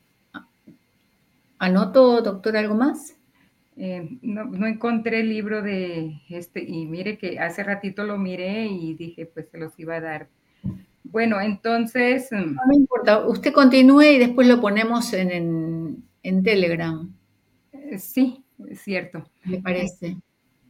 [1.59, 3.17] ¿Anoto, doctora, algo más?
[3.77, 8.95] Eh, no, encontré el libro de este, y mire que hace ratito lo miré y
[8.95, 10.29] dije, pues se los iba a dar.
[11.05, 12.29] Bueno, entonces...
[12.31, 16.05] Mm, no me importa, usted continúe y después lo ponemos en,
[16.43, 17.15] Telegram.
[17.73, 19.25] Eh, sí, es cierto.
[19.45, 20.17] Me parece.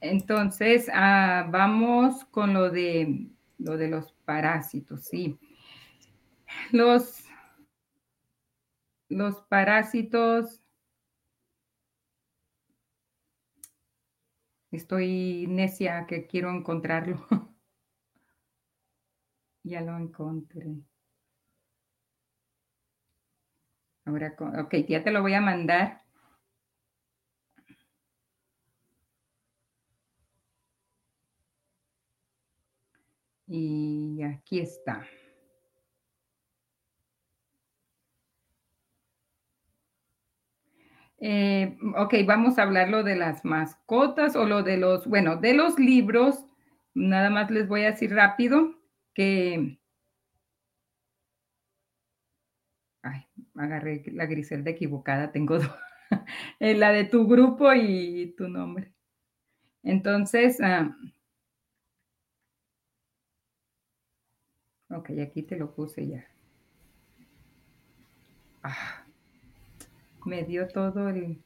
[0.01, 5.39] Entonces, ah, vamos con lo de, lo de los parásitos, sí.
[6.71, 7.25] Los,
[9.09, 10.63] los parásitos
[14.73, 17.27] Estoy necia que quiero encontrarlo.
[19.65, 20.83] ya lo encontré.
[24.15, 26.03] Ok, ya te lo voy a mandar.
[33.47, 35.07] Y aquí está.
[41.25, 45.55] Eh, ok, vamos a hablar lo de las mascotas o lo de los, bueno, de
[45.55, 46.45] los libros.
[46.95, 48.75] Nada más les voy a decir rápido
[49.15, 49.79] que...
[53.03, 55.71] Ay, agarré la griselda equivocada, tengo dos.
[56.61, 58.93] la de tu grupo y tu nombre.
[59.83, 60.97] Entonces, ah,
[64.91, 66.27] ok, aquí te lo puse ya.
[68.63, 69.03] Ah
[70.27, 71.39] me dio todo el...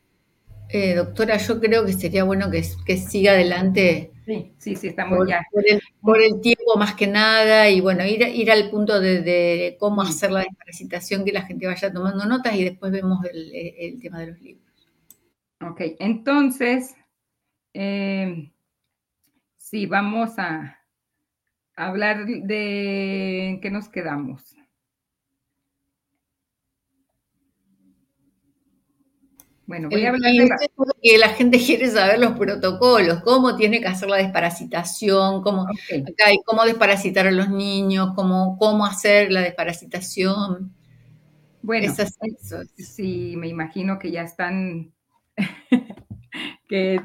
[0.68, 4.10] Eh, doctora, yo creo que sería bueno que, que siga adelante.
[4.26, 5.46] Sí, sí, sí, estamos ya.
[6.00, 10.32] Por el, tiempo más que nada y bueno, ir, ir al punto de, cómo hacer
[10.32, 14.40] la desparasitación, que la gente vaya tomando notas y después vemos el, tema de los
[14.40, 14.66] libros.
[15.60, 16.96] Ok, entonces,
[17.72, 18.50] eh,
[19.56, 20.76] sí, vamos a
[21.76, 24.56] hablar de qué nos quedamos.
[29.66, 30.48] Bueno, voy a hablar de
[31.02, 35.66] que la gente quiere saber los protocolos, cómo tiene que hacer la desparasitación, cómo,
[36.44, 40.72] cómo desparasitar a los niños, cómo, cómo hacer la desparasitación.
[41.62, 41.92] Bueno,
[42.76, 44.92] sí, me imagino que ya están,
[46.68, 47.00] que,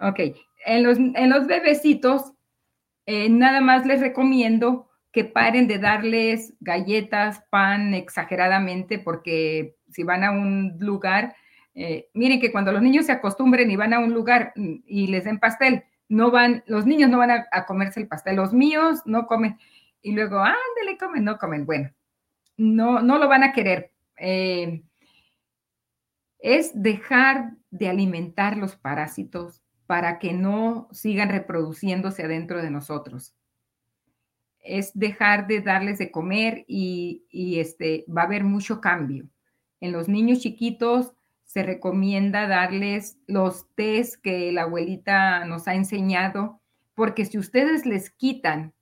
[0.00, 0.20] ok,
[0.66, 2.32] en los, en los bebecitos,
[3.06, 10.24] eh, nada más les recomiendo que paren de darles galletas, pan exageradamente, porque si van
[10.24, 11.34] a un lugar,
[11.74, 15.24] eh, miren que cuando los niños se acostumbren y van a un lugar y les
[15.24, 19.26] den pastel, no van, los niños no van a, comerse el pastel, los míos no
[19.26, 19.58] comen,
[20.02, 21.90] y luego, ándale, comen, no comen, bueno,
[22.56, 23.92] no, no lo van a querer.
[24.18, 24.82] Eh,
[26.38, 33.34] es dejar de alimentar los parásitos para que no sigan reproduciéndose adentro de nosotros
[34.64, 37.22] es dejar de darles de comer y,
[37.60, 39.28] este, va a haber mucho cambio.
[39.84, 41.12] En los niños chiquitos
[41.44, 46.62] se recomienda darles los tés que la abuelita nos ha enseñado,
[46.94, 48.72] porque si ustedes les quitan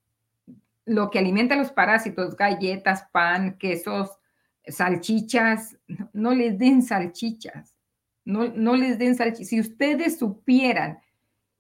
[0.84, 4.20] lo que alimenta a los parásitos, galletas, pan, quesos,
[4.64, 5.76] salchichas,
[6.12, 7.74] no, les den salchichas,
[8.24, 9.48] no, no les den salchichas.
[9.48, 11.00] Si ustedes supieran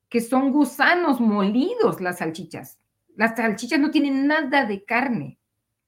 [0.08, 2.78] que son gusanos molidos las salchichas,
[3.16, 5.40] las salchichas no tienen nada de carne,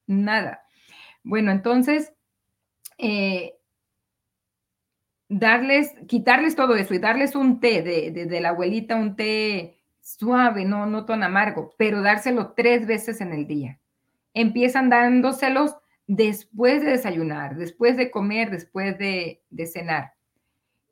[0.07, 0.65] nada.
[1.23, 2.11] Bueno, entonces,
[2.97, 3.55] eh,
[5.29, 10.85] darles, quitarles todo eso y darles un té de, la abuelita, un té suave, no,
[10.85, 13.79] no tan amargo, pero dárselo tres veces en el día.
[14.33, 15.75] Empiezan dándoselos
[16.07, 20.13] después de desayunar, después de comer, después de, de cenar.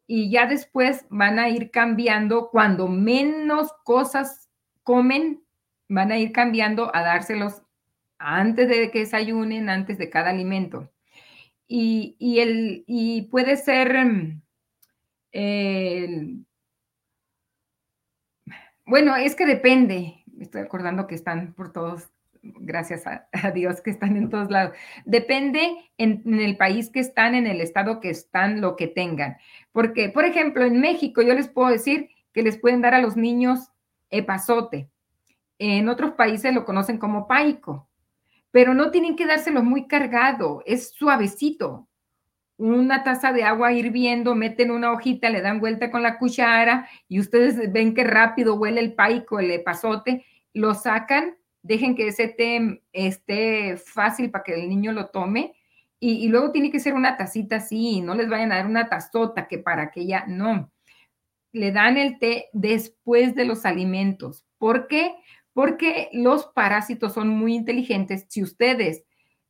[0.05, 4.49] y ya después van a ir cambiando cuando menos cosas
[4.83, 5.41] comen,
[5.87, 7.61] van a ir cambiando a dárselos
[8.17, 10.92] antes de que desayunen, antes de cada alimento.
[11.67, 14.41] Y, el, y puede ser, mm,
[18.85, 22.09] bueno, es que depende, estoy acordando que están por todos,
[22.41, 24.75] gracias a, Dios que están en todos lados.
[25.05, 29.37] Depende en, en, el país que están, en el estado que están, lo que tengan.
[29.71, 33.15] Porque, por ejemplo, en México yo les puedo decir que les pueden dar a los
[33.15, 33.71] niños
[34.09, 34.89] epazote.
[35.59, 37.87] En otros países lo conocen como paico
[38.53, 41.87] pero no tienen que dárselo muy cargado, es suavecito.
[42.55, 47.19] Una taza de agua hirviendo, meten una hojita, le dan vuelta con la cuchara y
[47.19, 52.83] ustedes ven que rápido huele el paico, el epazote, lo sacan, dejen que ese té
[52.91, 55.55] esté fácil para que el niño lo tome
[55.99, 58.87] y, y luego tiene que ser una tacita así, no les vayan a dar una
[58.87, 60.71] tazota que para que ya, no.
[61.53, 64.45] Le dan el té después de los alimentos.
[64.59, 65.15] ¿Por qué?
[65.53, 68.25] Porque los parásitos son muy inteligentes.
[68.27, 69.05] Si ustedes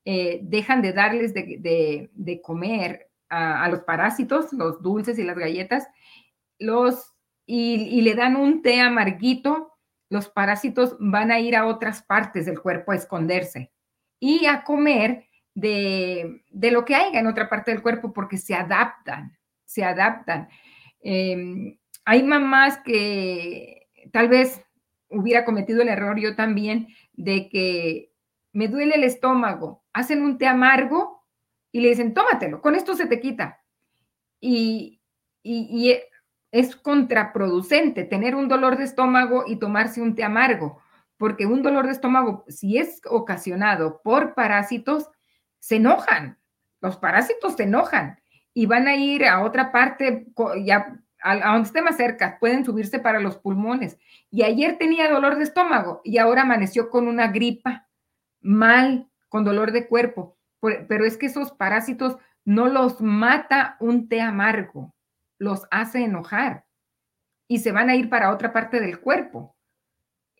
[0.05, 5.87] eh, dejan de darles de, comer a, los parásitos, los dulces y las galletas,
[6.59, 9.71] los, y, le dan un té amarguito,
[10.09, 13.71] los parásitos van a ir a otras partes del cuerpo a esconderse
[14.19, 19.37] y a comer de, lo que haya en otra parte del cuerpo porque se adaptan,
[19.65, 20.49] se adaptan.
[21.01, 24.63] Em, hay mamás que tal vez
[25.13, 28.11] hubiera cometido el error yo también de que
[28.51, 31.23] me duele el estómago, hacen un té amargo
[31.71, 33.61] y le dicen, tómatelo, con esto se te quita.
[34.39, 35.01] Y,
[35.41, 35.99] y,
[36.51, 40.79] es contraproducente tener un dolor de estómago y tomarse un té amargo,
[41.17, 45.09] porque un dolor de estómago, si es ocasionado por parásitos,
[45.57, 46.37] se enojan.
[46.79, 48.19] Los parásitos se enojan
[48.53, 50.27] y van a ir a otra parte,
[50.63, 53.97] ya a, donde esté más cerca, pueden subirse para los pulmones.
[54.29, 57.87] Y ayer tenía dolor de estómago y ahora amaneció con una gripa,
[58.41, 60.37] mal, con dolor de cuerpo.
[60.87, 64.93] pero es que esos parásitos no los mata un té amargo,
[65.37, 66.65] los hace enojar
[67.47, 69.55] y se van a ir para otra parte del cuerpo.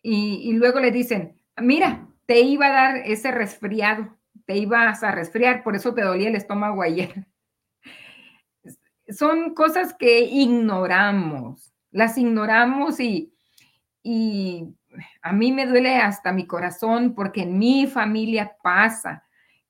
[0.02, 5.62] Y, luego le dicen, mira, te iba a dar ese resfriado, te ibas a resfriar,
[5.62, 7.26] por eso te dolía el estómago ayer
[9.08, 13.30] son cosas que ignoramos, las ignoramos y,
[15.22, 19.24] a mí me duele hasta mi corazón porque en mi familia pasa.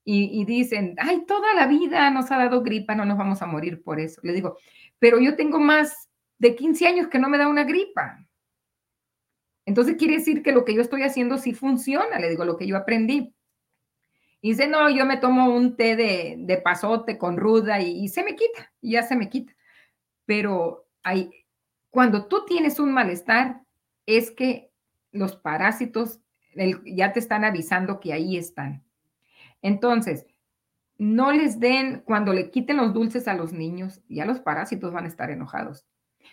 [0.06, 3.82] Y, dicen, ay, toda la vida nos ha dado gripa, no nos vamos a morir
[3.82, 4.20] por eso.
[4.22, 4.58] Le digo,
[4.98, 8.26] pero yo tengo más de 15 años que no me da una gripa.
[9.66, 12.66] Entonces quiere decir que lo que yo estoy haciendo sí funciona, le digo, lo que
[12.66, 13.33] yo aprendí.
[14.44, 18.36] Y dice, no, yo me tomo un té de, pasote con ruda y, se me
[18.36, 19.54] quita, ya se me quita.
[20.26, 21.30] Pero hay,
[21.88, 23.62] cuando tú tienes un malestar,
[24.04, 24.70] es que
[25.12, 26.20] los parásitos
[26.84, 28.84] ya te están avisando que ahí están.
[29.62, 30.26] Entonces,
[30.98, 35.06] no les den, cuando le quiten los dulces a los niños, ya los parásitos van
[35.06, 35.86] a estar enojados.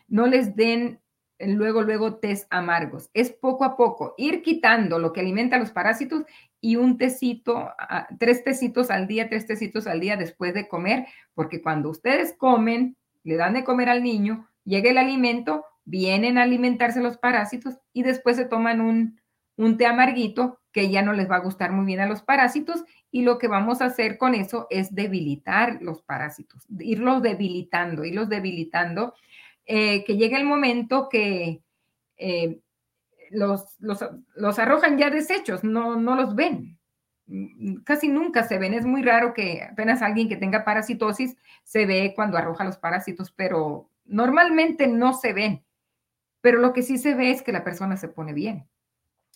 [0.09, 0.99] No les den
[1.39, 3.09] luego, luego test amargos.
[3.13, 6.25] Es poco a poco ir quitando lo que alimenta a los parásitos
[6.61, 11.07] y un tecito, ah, tres tecitos al día, tres tecitos al día después de comer,
[11.33, 16.43] porque cuando ustedes comen, le dan de comer al niño, llega el alimento, vienen a
[16.43, 19.19] alimentarse los parásitos y después se toman un,
[19.57, 22.83] un té amarguito que ya no les va a gustar muy bien a los parásitos
[23.09, 28.29] y lo que vamos a hacer con eso es debilitar los parásitos, irlos debilitando, irlos
[28.29, 29.15] debilitando,
[29.65, 31.61] eh, que llegue el momento que
[32.17, 32.59] eh,
[33.31, 36.77] los, los, arrojan ya desechos, no, no los ven.
[37.85, 42.13] Casi nunca se ven, es muy raro que apenas alguien que tenga parasitosis se ve
[42.15, 45.63] cuando arroja los parásitos, pero normalmente no se ven.
[46.41, 48.67] Pero lo que sí se ve es que la persona se pone bien.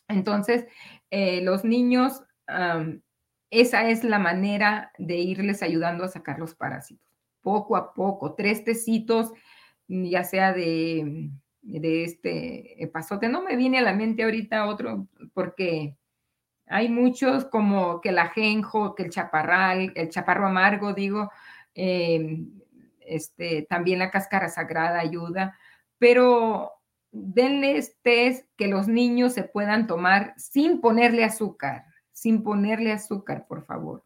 [0.08, 0.66] Entonces,
[1.10, 2.24] eh, los niños,
[3.50, 7.08] esa es la manera de irles ayudando a sacar los parásitos.
[7.42, 9.32] Poco a poco, tres tecitos,
[9.88, 11.32] ya sea de
[11.66, 13.28] de este eh, pasote.
[13.28, 15.98] No me viene a la mente ahorita otro, porque
[16.68, 21.32] hay muchos como que el ajenjo, que el chaparral, el chaparro amargo, digo,
[21.74, 22.52] em,
[23.02, 25.58] este, también la cáscara sagrada ayuda,
[25.98, 26.72] pero
[27.12, 33.66] denles test que los niños se puedan tomar sin ponerle azúcar, sin ponerle azúcar, por
[33.66, 34.04] favor.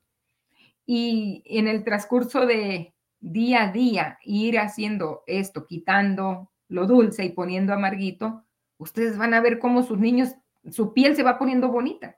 [0.86, 7.32] Y en el transcurso de día a día, ir haciendo esto, quitando lo dulce y
[7.32, 8.46] poniendo amarguito,
[8.78, 10.36] ustedes van a ver cómo sus niños,
[10.72, 12.18] su piel se va poniendo bonita,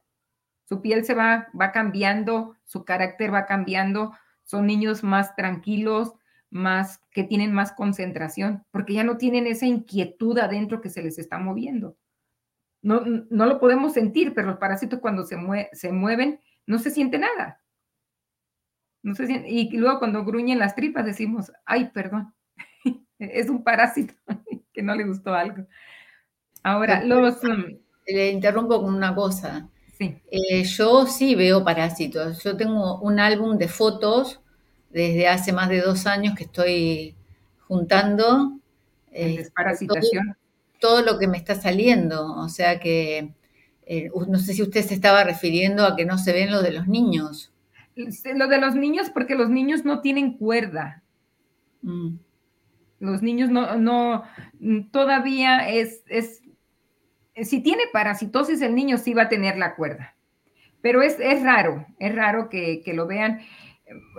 [0.65, 6.13] su piel se va, va cambiando, su carácter va cambiando, son niños más tranquilos,
[6.49, 11.17] más, que tienen más concentración, porque ya no tienen esa inquietud adentro que se les
[11.17, 11.97] está moviendo.
[12.81, 15.37] No, no lo podemos sentir, pero los parásitos cuando se,
[15.71, 17.61] se mueven no se siente nada.
[19.03, 22.33] No se siente, y luego cuando gruñen las tripas decimos, ay, perdón,
[23.21, 24.13] es un parásito
[24.73, 25.65] que no le gustó algo.
[26.63, 27.43] Ahora, los...
[27.43, 29.69] Um, le interrumpo con una cosa.
[29.97, 30.17] Sí.
[30.31, 32.43] Eh, yo sí veo parásitos.
[32.43, 34.41] Yo tengo un álbum de fotos
[34.89, 37.15] desde hace más de dos años que estoy
[37.67, 38.59] juntando.
[39.11, 40.35] Eh, desparasitación.
[40.79, 42.33] Todo, lo que me está saliendo.
[42.37, 43.33] O sea que
[43.85, 46.71] eh, no sé si usted se estaba refiriendo a que no se ven lo de
[46.71, 47.53] los niños.
[47.95, 51.03] Lo de los niños, porque los niños no tienen cuerda.
[51.83, 52.15] Mm.
[53.01, 54.23] Los niños no, no,
[54.91, 56.43] todavía es, es,
[57.35, 60.15] si tiene parasitosis el niño sí va a tener la cuerda,
[60.81, 63.41] pero es, es raro, es raro que, que, lo vean.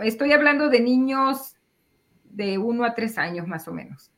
[0.03, 1.55] Estoy hablando de niños
[2.25, 4.11] de uno a tres años más o menos,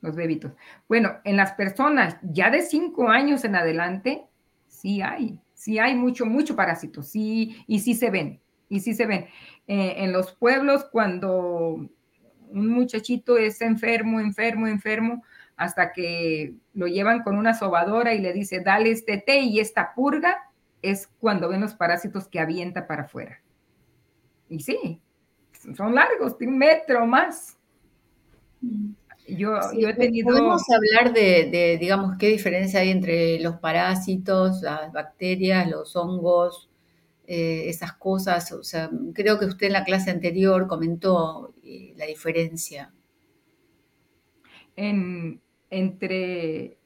[0.00, 0.50] los bebitos.
[0.88, 4.24] Bueno, en las personas ya de cinco años en adelante,
[4.66, 9.06] sí hay, sí hay mucho, mucho parásito, sí, y sí se ven, y sí se
[9.06, 9.28] ven.
[9.68, 11.88] Eh, en los pueblos cuando
[12.52, 15.22] un muchachito es enfermo, enfermo, enfermo,
[15.56, 19.94] hasta que lo llevan con una sobadora y le dice, dale este té y esta
[19.94, 20.50] purga,
[20.82, 23.42] es cuando ven los parásitos que avienta para afuera.
[24.48, 25.00] Y sí,
[25.76, 27.58] son largos, de un metro más.
[29.28, 30.28] Yo, he tenido...
[30.28, 36.68] Podemos hablar de, digamos, qué diferencia hay entre los parásitos, las bacterias, los hongos,
[37.26, 38.50] eh, esas cosas.
[38.52, 42.92] O sea, creo que usted en la clase anterior comentó eh, la diferencia.
[45.70, 46.78] entre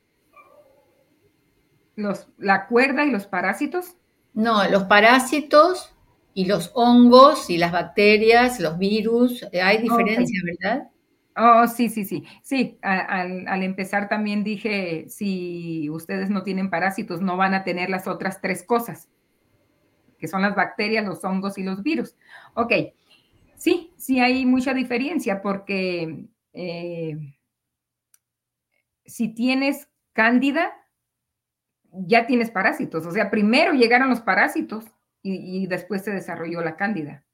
[1.97, 3.97] los, la cuerda y los parásitos.
[4.35, 5.95] No, los parásitos
[6.35, 10.91] y los hongos y las bacterias, los virus, eh, hay diferencia, ¿verdad?
[11.37, 12.25] Oh, sí, sí, sí.
[12.43, 17.91] Sí, al, al, empezar también dije, si ustedes no tienen parásitos, no van a tener
[17.91, 19.09] las otras tres cosas
[20.25, 22.17] que son las bacterias, los hongos y los virus.
[22.55, 22.73] Ok,
[23.65, 27.17] sí, sí hay mucha diferencia porque eh,
[29.07, 30.71] si tienes cándida,
[31.91, 33.07] ya tienes parásitos.
[33.07, 34.85] O sea, primero llegaron los parásitos
[35.23, 37.25] y, después se desarrolló la cándida.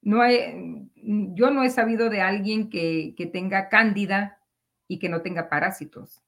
[0.00, 4.40] No hay, yo no he sabido de alguien que, que tenga cándida
[4.88, 6.22] y que no tenga parásitos.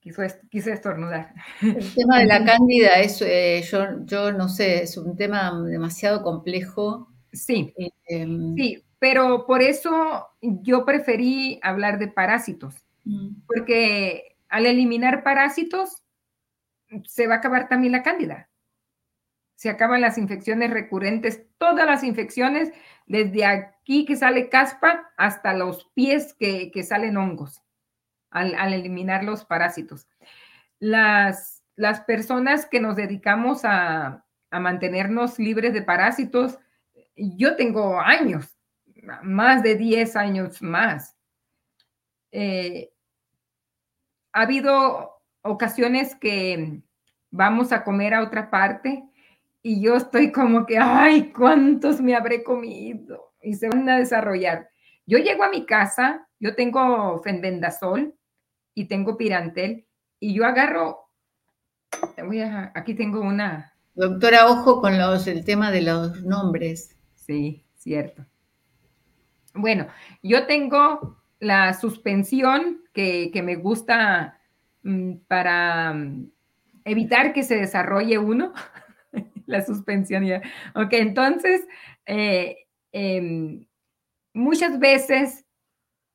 [0.00, 1.34] Quise estornudar.
[1.60, 6.22] El tema de la cándida es, eh, yo, yo no sé, es un tema demasiado
[6.22, 7.12] complejo.
[7.32, 7.74] Sí,
[8.06, 12.74] em, sí, pero por eso yo preferí hablar de parásitos,
[13.04, 13.42] mm.
[13.46, 16.02] porque al eliminar parásitos
[17.04, 18.48] se va a acabar también la cándida.
[19.54, 22.72] Se acaban las infecciones recurrentes, todas las infecciones,
[23.06, 27.62] desde aquí que sale caspa hasta los pies que, que salen hongos
[28.30, 30.06] al, eliminar los parásitos.
[30.78, 36.58] Las, las, personas que nos dedicamos a, mantenernos libres de parásitos,
[37.14, 38.58] yo tengo años,
[39.22, 41.16] más de 10 años más.
[42.32, 42.92] Eh,
[44.32, 46.80] ha habido ocasiones que
[47.30, 49.04] vamos a comer a otra parte
[49.62, 53.32] y yo estoy como que, ay, ¿cuántos me habré comido?
[53.40, 54.68] Y se van a desarrollar.
[55.06, 58.16] Yo llego a mi casa, yo tengo fenbendazol
[58.80, 59.84] y tengo pirantel
[60.18, 61.10] y yo agarro,
[62.24, 63.74] voy a, aquí tengo una.
[63.94, 66.96] Doctora, ojo con los, el tema de los nombres.
[67.14, 68.24] Sí, cierto.
[69.52, 69.86] Bueno,
[70.22, 74.40] yo tengo la suspensión que, me gusta
[74.82, 76.30] mm, para mm,
[76.84, 78.54] evitar que se desarrolle uno.
[79.46, 80.40] la suspensión ya.
[80.74, 81.66] Ok, entonces,
[82.06, 83.66] eh, em,
[84.32, 85.44] muchas veces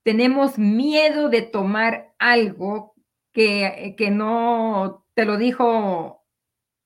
[0.05, 2.95] tenemos miedo de tomar algo
[3.31, 6.25] que, que no te lo dijo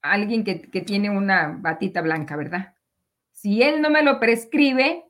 [0.01, 2.75] alguien que, que, tiene una batita blanca, ¿verdad?
[3.31, 5.05] Si él no me lo prescribe,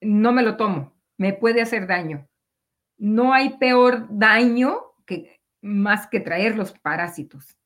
[0.00, 2.28] no me lo tomo, me puede hacer daño.
[2.98, 7.56] No hay peor daño que más que traer los parásitos.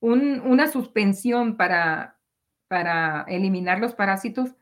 [0.00, 2.18] una suspensión para,
[2.68, 4.54] para eliminar los parásitos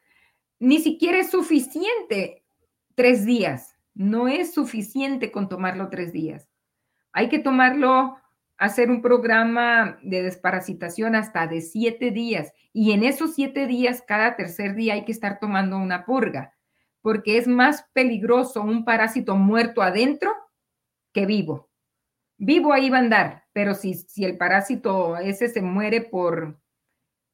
[0.58, 2.44] ni siquiera es suficiente
[2.94, 3.77] tres días.
[3.98, 6.48] No es suficiente con tomarlo tres días.
[7.12, 8.16] Hay que tomarlo,
[8.56, 12.52] hacer un programa de desparasitación hasta de siete días.
[12.72, 16.54] Y en esos siete días, cada tercer día hay que estar tomando una purga,
[17.02, 20.32] porque es más peligroso un parásito muerto adentro
[21.12, 21.68] que vivo.
[22.36, 26.60] Vivo ahí va a andar, pero si, si el parásito ese se muere por,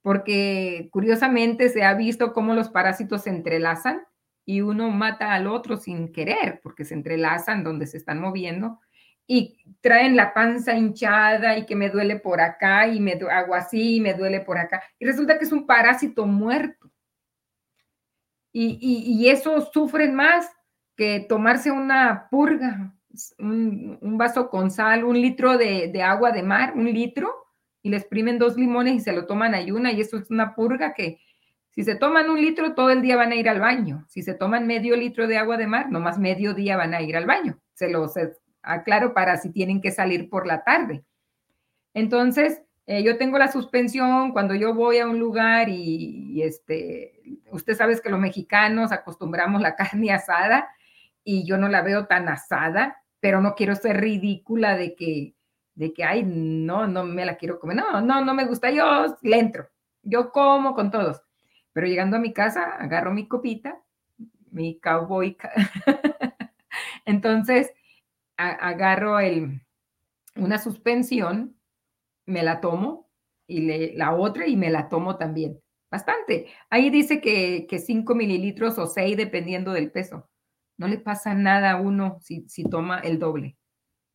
[0.01, 4.03] porque curiosamente se ha visto cómo los parásitos se entrelazan
[4.47, 8.81] y uno mata al otro sin querer, porque se entrelazan donde se están moviendo
[9.27, 13.97] y traen la panza hinchada y que me duele por acá y me hago así
[13.97, 14.83] y me duele por acá.
[14.99, 16.91] Y resulta que es un parásito muerto.
[18.53, 20.49] Y, y, eso sufren más
[20.95, 22.95] que tomarse una purga,
[23.41, 27.35] un, vaso con sal, un litro de, de, agua de mar, un litro,
[27.83, 30.95] y le exprimen dos limones y se lo toman ayuna, y eso es una purga
[30.95, 31.19] que
[31.75, 34.05] si se toman un litro, todo el día van a ir al baño.
[34.09, 37.17] Si se toman medio litro de agua de mar, nomás medio día van a ir
[37.17, 37.59] al baño.
[37.75, 38.15] Se los
[38.63, 41.05] aclaro para si tienen que salir por la tarde.
[41.93, 47.21] Entonces, eh, yo tengo la suspensión cuando yo voy a un lugar y, este,
[47.51, 50.69] usted sabe que los mexicanos acostumbramos la carne asada
[51.25, 55.35] y yo no la veo tan asada, pero no quiero ser ridícula de que,
[55.75, 57.79] de que, ay, no, no me la quiero comer.
[57.79, 58.71] No, no, no me gusta.
[58.71, 59.69] Yo le entro.
[60.03, 61.25] Yo como con todos.
[61.75, 63.83] Pero llegando a mi casa, agarro mi copita,
[64.53, 65.37] mi cowboy.
[67.05, 67.71] Entonces,
[68.37, 69.61] agarro el,
[70.37, 71.57] una suspensión,
[72.27, 73.11] me la tomo
[73.47, 75.61] y le, la otra y me la tomo también.
[75.91, 76.47] Bastante.
[76.71, 80.31] Ahí dice que, que 5 mililitros o 6 dependiendo del peso.
[80.77, 83.57] No le pasa nada a uno si, si toma el doble.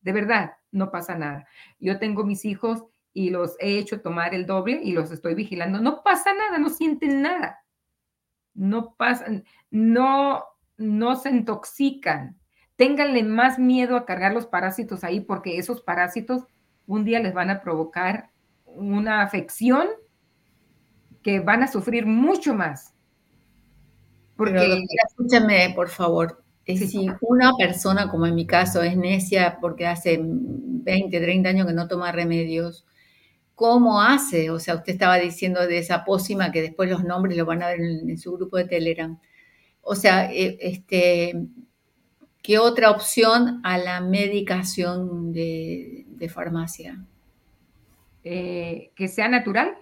[0.00, 1.46] De verdad, no pasa nada.
[1.78, 5.80] Yo tengo mis hijos y los he hecho tomar el doble y los estoy vigilando.
[5.80, 7.64] No pasa nada, no sienten nada.
[8.54, 10.44] No pasan, no,
[10.76, 12.40] no se intoxican
[12.80, 16.44] ténganle más miedo a cargar los parásitos ahí porque esos parásitos
[16.86, 18.30] un día les van a provocar
[18.64, 19.86] una afección
[21.22, 22.94] que van a sufrir mucho más.
[24.34, 30.18] Porque, escúchame, por favor, si una persona, como en mi caso, es necia porque hace
[30.18, 32.86] 20, 30 años que no toma remedios,
[33.60, 34.50] ¿cómo hace?
[34.50, 37.66] O sea, usted estaba diciendo de esa pócima que después los nombres lo van a
[37.66, 39.20] ver en, en su grupo de Telegram.
[39.82, 41.34] O sea, eh, este,
[42.42, 47.04] ¿Qué otra opción a la medicación de, farmacia?
[48.24, 49.76] Eh, que sea natural.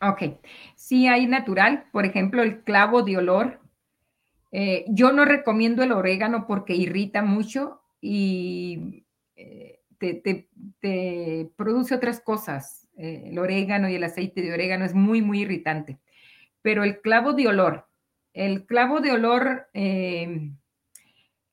[0.00, 0.38] Ok,
[0.76, 3.60] sí hay natural, por ejemplo, el clavo de olor.
[4.52, 9.04] Eh, yo no recomiendo el orégano porque irrita mucho y
[9.36, 10.48] eh, te,
[11.56, 12.88] produce otras cosas.
[12.96, 15.98] el orégano y el aceite de orégano es muy, muy irritante.
[16.62, 17.88] Pero el clavo de olor,
[18.32, 20.52] el clavo de olor, eh,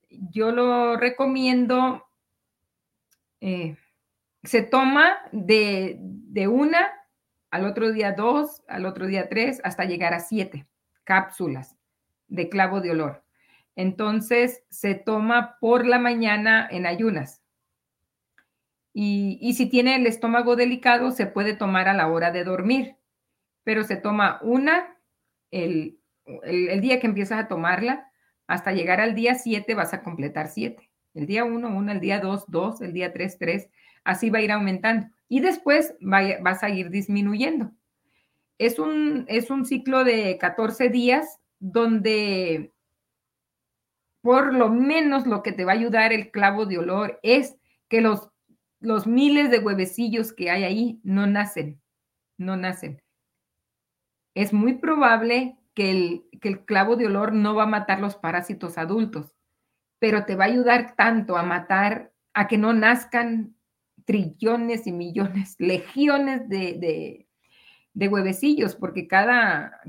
[0.09, 2.05] yo lo recomiendo,
[3.41, 3.75] eh,
[4.43, 5.99] se toma de,
[6.47, 6.91] una,
[7.49, 10.67] al otro día dos, al otro día tres, hasta llegar a siete
[11.03, 11.75] cápsulas
[12.27, 13.23] de clavo de olor.
[13.75, 17.41] Entonces se toma por la mañana en ayunas.
[18.97, 22.95] Y, si tiene el estómago delicado, se puede tomar a la hora de dormir,
[23.65, 24.97] pero se toma una
[25.51, 25.99] el,
[26.43, 28.09] el, día que empiezas a tomarla,
[28.47, 30.89] hasta llegar al día 7 vas a completar 7.
[31.13, 33.69] El día 1, 1, el día 2, 2, el día 3, 3.
[34.05, 35.07] Así va a ir aumentando.
[35.27, 37.71] Y después vas a ir disminuyendo.
[38.57, 42.71] Es un, es un ciclo de 14 días donde
[44.21, 47.57] por lo menos lo que te va a ayudar el clavo de olor es
[47.89, 48.29] que los,
[48.85, 51.81] los miles de huevecillos que hay ahí no nacen,
[52.37, 53.01] no nacen.
[54.35, 59.35] Es muy probable que el, clavo de olor no va a matar los parásitos adultos,
[59.99, 63.55] pero te va a ayudar tanto a matar, a que no nazcan
[64.05, 67.27] trillones y millones, legiones de,
[67.93, 69.81] de, huevecillos, porque cada,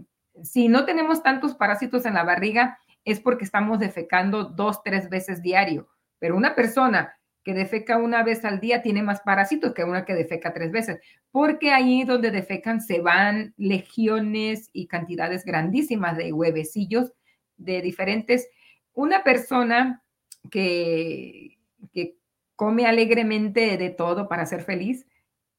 [0.42, 5.42] si no tenemos tantos parásitos en la barriga, es porque estamos defecando dos, tres veces
[5.42, 5.88] diario.
[6.18, 7.15] Pero una persona
[7.46, 10.98] que defeca una vez al día tiene más parásitos que una que defeca tres veces,
[11.30, 17.12] porque ahí donde defecan se van legiones y cantidades grandísimas de huevecillos
[17.56, 18.48] de diferentes.
[18.94, 20.02] Una persona
[20.50, 21.56] que,
[21.92, 22.16] que
[22.56, 25.06] come alegremente de todo para ser feliz,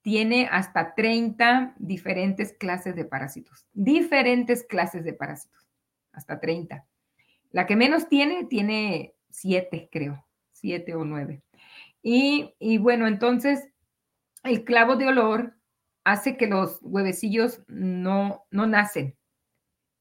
[0.02, 5.70] tiene hasta 30 diferentes clases de parásitos, diferentes clases de parásitos,
[6.12, 6.86] hasta 30.
[7.52, 11.44] La que menos tiene, tiene 7, creo, 7 o 9.
[12.02, 13.68] Y, bueno, entonces
[14.43, 15.58] el clavo de olor
[16.04, 19.18] hace que los huevecillos no, no nacen.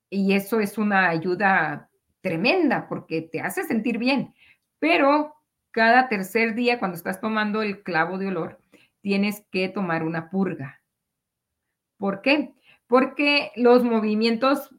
[0.09, 1.91] Y eso es una ayuda
[2.21, 4.35] tremenda porque te hace sentir bien.
[4.79, 5.35] Pero
[5.73, 8.61] cada tercer día, cuando estás tomando el clavo de olor,
[9.01, 10.81] tienes que tomar una purga.
[11.99, 12.55] ¿Por qué?
[12.87, 14.75] Porque los movimientos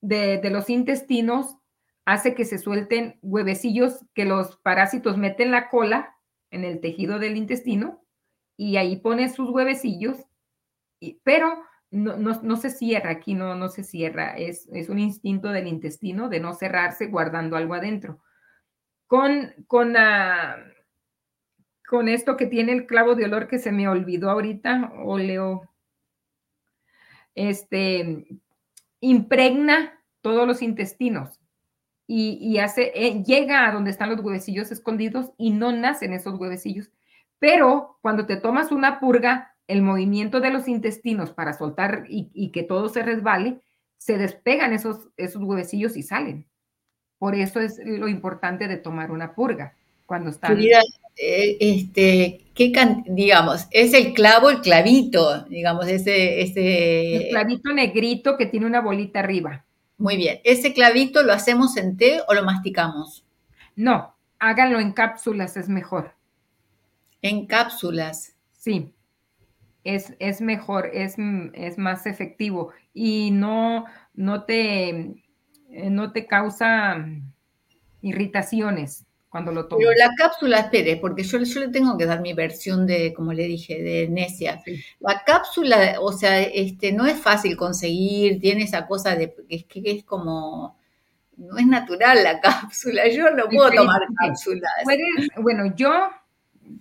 [0.00, 1.56] de, de los intestinos
[2.04, 6.17] hace que se suelten huevecillos que los parásitos meten la cola
[6.50, 8.02] en el tejido del intestino
[8.56, 10.28] y ahí pone sus huevecillos
[11.22, 16.28] pero no, se cierra, aquí no, no se cierra, es, es, un instinto del intestino
[16.28, 18.20] de no cerrarse guardando algo adentro.
[19.06, 19.94] Con, con,
[21.86, 25.62] con esto que tiene el clavo de olor que se me olvidó ahorita, oleo,
[27.34, 28.26] este,
[29.00, 31.37] impregna todos los intestinos
[32.10, 36.90] y, hace, eh, llega a donde están los huevecillos escondidos y no nacen esos huevecillos.
[37.38, 42.62] Pero cuando te tomas una purga, el movimiento de los intestinos para soltar y, que
[42.62, 43.60] todo se resbale,
[43.98, 46.46] se despegan esos, esos huevecillos y salen.
[47.18, 50.50] Por eso es lo importante de tomar una purga cuando está.
[51.20, 52.72] Eh, este, ¿qué
[53.06, 57.16] digamos, es el clavo, el clavito, digamos, ese, ese...
[57.16, 59.66] El clavito negrito que tiene una bolita arriba.
[59.98, 60.40] Muy bien.
[60.44, 63.26] ¿Ese clavito lo hacemos en té o lo masticamos?
[63.76, 66.14] No, háganlo en cápsulas, es mejor.
[67.20, 68.34] En cápsulas.
[68.52, 68.94] Sí
[69.84, 71.16] es, mejor, es,
[71.54, 77.06] es, más efectivo y no, no, te, eh, no te causa
[78.02, 79.86] irritaciones cuando lo tomas.
[79.86, 83.32] Pero la cápsula, espere, porque yo, yo le tengo que dar mi versión de, como
[83.32, 84.62] le dije, de necia.
[85.00, 89.82] La cápsula, o sea, este, no es fácil conseguir, tiene esa cosa de es, que
[89.84, 90.78] es como,
[91.36, 94.72] no es natural la cápsula, yo no puedo tomar cápsulas.
[95.36, 96.10] bueno, yo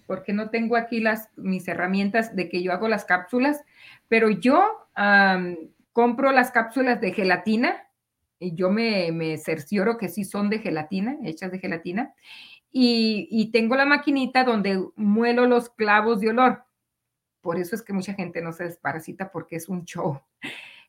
[0.05, 3.63] porque no tengo aquí las, mis herramientas de que yo hago las cápsulas,
[4.07, 4.87] pero yo
[5.93, 7.86] compro las cápsulas de gelatina
[8.39, 12.13] yo me, me, cercioro que sí son de gelatina, hechas de gelatina,
[12.71, 16.63] y, tengo la maquinita donde muelo los clavos de olor.
[17.41, 20.21] Por eso es que mucha gente no se desparasita porque es un show.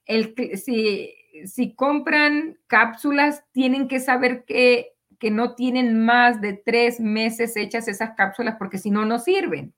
[0.05, 1.15] El, si,
[1.47, 7.89] si compran cápsulas, tienen que saber que que no tienen más de tres meses hechas
[7.89, 9.75] esas cápsulas porque si no, no sirven.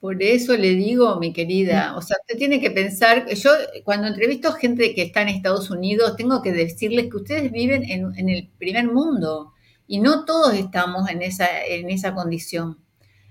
[0.00, 3.50] Por eso le digo, mi querida, o sea, usted tiene que pensar, yo
[3.84, 8.28] cuando entrevisto gente que está en Estados Unidos, tengo que decirles que ustedes viven en,
[8.28, 9.52] el primer mundo
[9.88, 12.78] y no todos estamos en esa, en esa condición.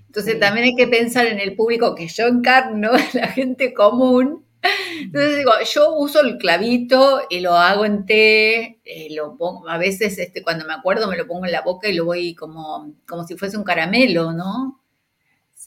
[0.08, 4.46] Entonces también hay que pensar en el público que yo encarno, la gente común,
[5.00, 9.78] entonces digo, yo uso el clavito y lo hago en té, eh, lo pongo, a
[9.78, 12.94] veces este, cuando me acuerdo me lo pongo en la boca y lo voy como,
[13.08, 14.82] como si fuese un caramelo, ¿no?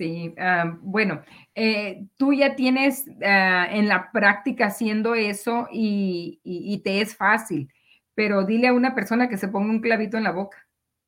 [0.01, 1.21] Sí, ah, bueno,
[1.55, 7.69] eh, tú ya tienes ah, en la práctica haciendo eso y, y, te es fácil,
[8.15, 10.57] pero dile a una persona que se ponga un clavito en la boca,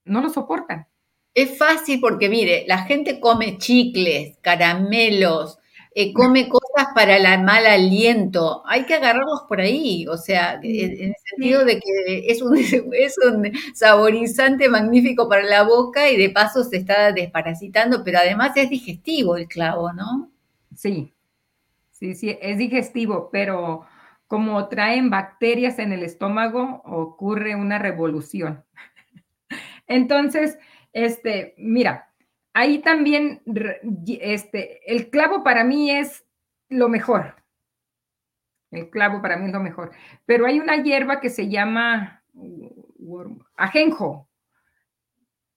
[0.05, 0.89] no lo soportan.
[1.33, 5.59] Es fácil porque mire, la gente come chicles, caramelos,
[5.95, 8.63] eh, come cosas para el mal aliento.
[8.67, 12.57] Hay que agarrarlos por ahí, o sea, en, el sentido de que es un,
[12.93, 18.57] es un saborizante magnífico para la boca y de paso se está desparasitando, pero además
[18.57, 20.31] es digestivo el clavo, ¿no?
[20.75, 21.13] Sí,
[21.91, 23.85] sí, sí, es digestivo, pero
[24.27, 28.65] como traen bacterias en el estómago, ocurre una revolución.
[29.87, 30.59] Entonces,
[30.95, 32.12] este, mira,
[32.55, 33.43] ahí también,
[34.07, 36.25] este, el clavo para mí es
[36.69, 37.37] lo mejor.
[38.71, 39.93] El clavo para mí es lo mejor.
[40.25, 42.23] Pero hay una hierba que se llama
[43.57, 44.29] ajenjo.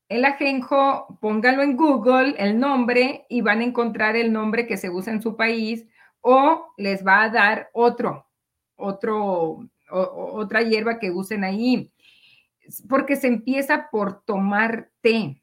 [0.08, 4.90] El ajenjo, póngalo en Google, el nombre, y van a encontrar el nombre que se
[4.90, 5.88] usa en su país,
[6.22, 8.28] o les va a dar otro,
[8.76, 11.92] otro, otra hierba que usen ahí.
[12.90, 15.42] Porque se empieza por tomar té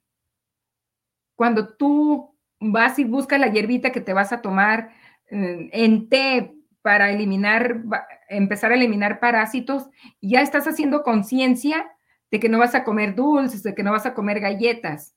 [1.42, 4.90] cuando tú vas y buscas la hierbita que te vas a tomar
[5.28, 7.82] eh, en té para eliminar,
[8.28, 9.90] empezar a eliminar parásitos,
[10.20, 11.90] ya estás haciendo conciencia
[12.30, 15.16] de que no vas a comer dulces, de que no vas a comer galletas.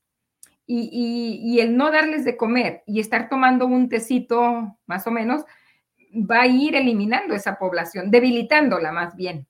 [0.66, 5.46] Y, el no darles de comer y estar tomando un tecito más o menos,
[6.12, 9.46] va a ir eliminando esa población, debilitándola más bien.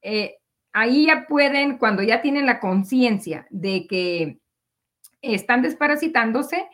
[0.00, 0.38] Eh,
[0.72, 4.39] ahí ya pueden, cuando ya tienen la conciencia de que
[5.22, 6.68] están desparasitándose,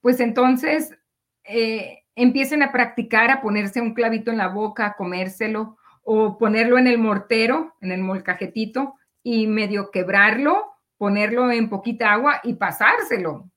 [0.00, 0.96] pues entonces
[1.44, 6.78] eh, empiecen a practicar a ponerse un clavito en la boca, a comérselo o ponerlo
[6.78, 13.50] en el mortero, en el molcajetito y medio quebrarlo, ponerlo en poquita agua y pasárselo.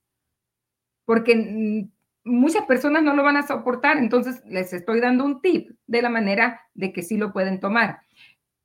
[1.05, 1.87] Porque
[2.23, 6.09] muchas personas no lo van a soportar, entonces les estoy dando un tip de la
[6.09, 7.99] manera de que sí lo pueden tomar.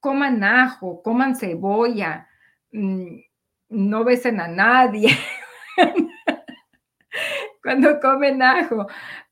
[0.00, 2.26] Coman ajo, coman cebolla,
[2.72, 3.16] mm,
[3.68, 5.08] no besen a nadie.
[7.62, 8.86] cuando comen ajo,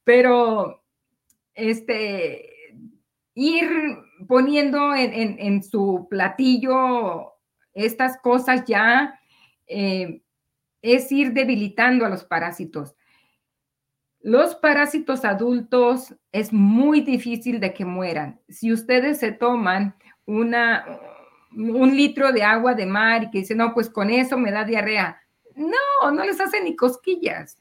[0.05, 0.83] pero
[1.55, 2.51] este,
[3.35, 3.69] ir
[4.27, 7.35] poniendo en, su platillo
[7.73, 9.19] estas cosas ya
[9.67, 10.23] eh,
[10.83, 12.97] es ir debilitando a los parásitos.
[14.21, 18.41] Los parásitos adultos es muy difícil de que mueran.
[18.49, 19.95] Si ustedes se toman
[20.27, 20.85] una,
[21.53, 24.65] un litro de agua de mar y que dicen, no, pues con eso me da
[24.65, 25.23] diarrea.
[25.59, 27.59] No, no les hace ni cosquillas.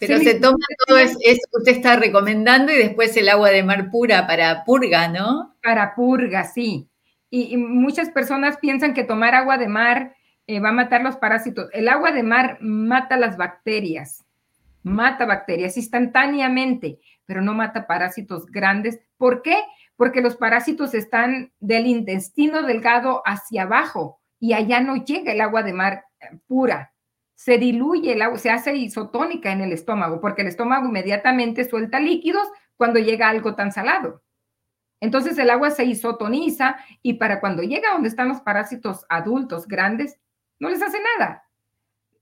[0.00, 0.56] Pero se toma
[0.86, 5.08] todo eso, que usted está recomendando y después el agua de mar pura para purga,
[5.08, 5.54] ¿no?
[5.62, 6.88] Para purga, sí.
[7.28, 10.14] Y, muchas personas piensan que tomar agua de mar
[10.46, 11.68] eh, va a matar los parásitos.
[11.74, 14.24] El agua de mar mata las bacterias,
[14.82, 19.00] mata bacterias instantáneamente, pero no mata parásitos grandes.
[19.18, 19.58] ¿Por qué?
[19.96, 25.62] Porque los parásitos están del intestino delgado hacia abajo y allá no llega el agua
[25.62, 26.89] de mar eh, pura
[27.40, 31.98] se diluye el agua, se hace isotónica en el estómago, porque el estómago inmediatamente suelta
[31.98, 34.22] líquidos cuando llega algo tan salado.
[35.00, 40.18] Entonces el agua se isotoniza y para cuando llega donde están los parásitos adultos grandes,
[40.58, 41.44] no les hace nada.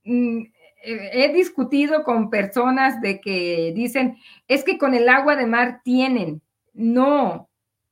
[0.05, 0.43] Mm,
[0.85, 4.15] he discutido con personas de que dicen,
[4.47, 6.41] es que con el agua de mar tienen.
[6.71, 7.49] No,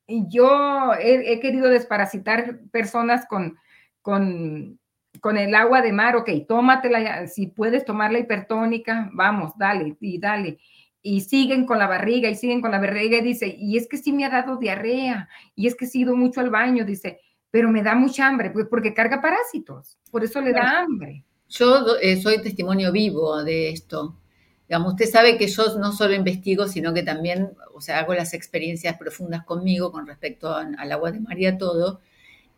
[0.08, 3.58] yo he, he querido desparasitar personas con,
[4.02, 4.80] con
[5.22, 10.20] con el agua de mar, ok, tómatela, si puedes tomar la hipertónica, vamos, dale, y
[10.20, 10.60] dale.
[11.02, 13.98] Y siguen con la barriga y siguen con la barriga y dice, y es que
[13.98, 17.70] sí me ha dado diarrea, y es que he ido mucho al baño, dice, pero
[17.70, 21.24] me da mucha hambre, pues porque carga parásitos, por eso le da hambre.
[21.50, 24.18] Yo eh, soy testimonio vivo de esto.
[24.68, 28.34] Digamos, usted sabe que yo no solo investigo, sino que también, o sea, hago las
[28.34, 32.02] experiencias profundas conmigo con respecto al agua de mar y a todo.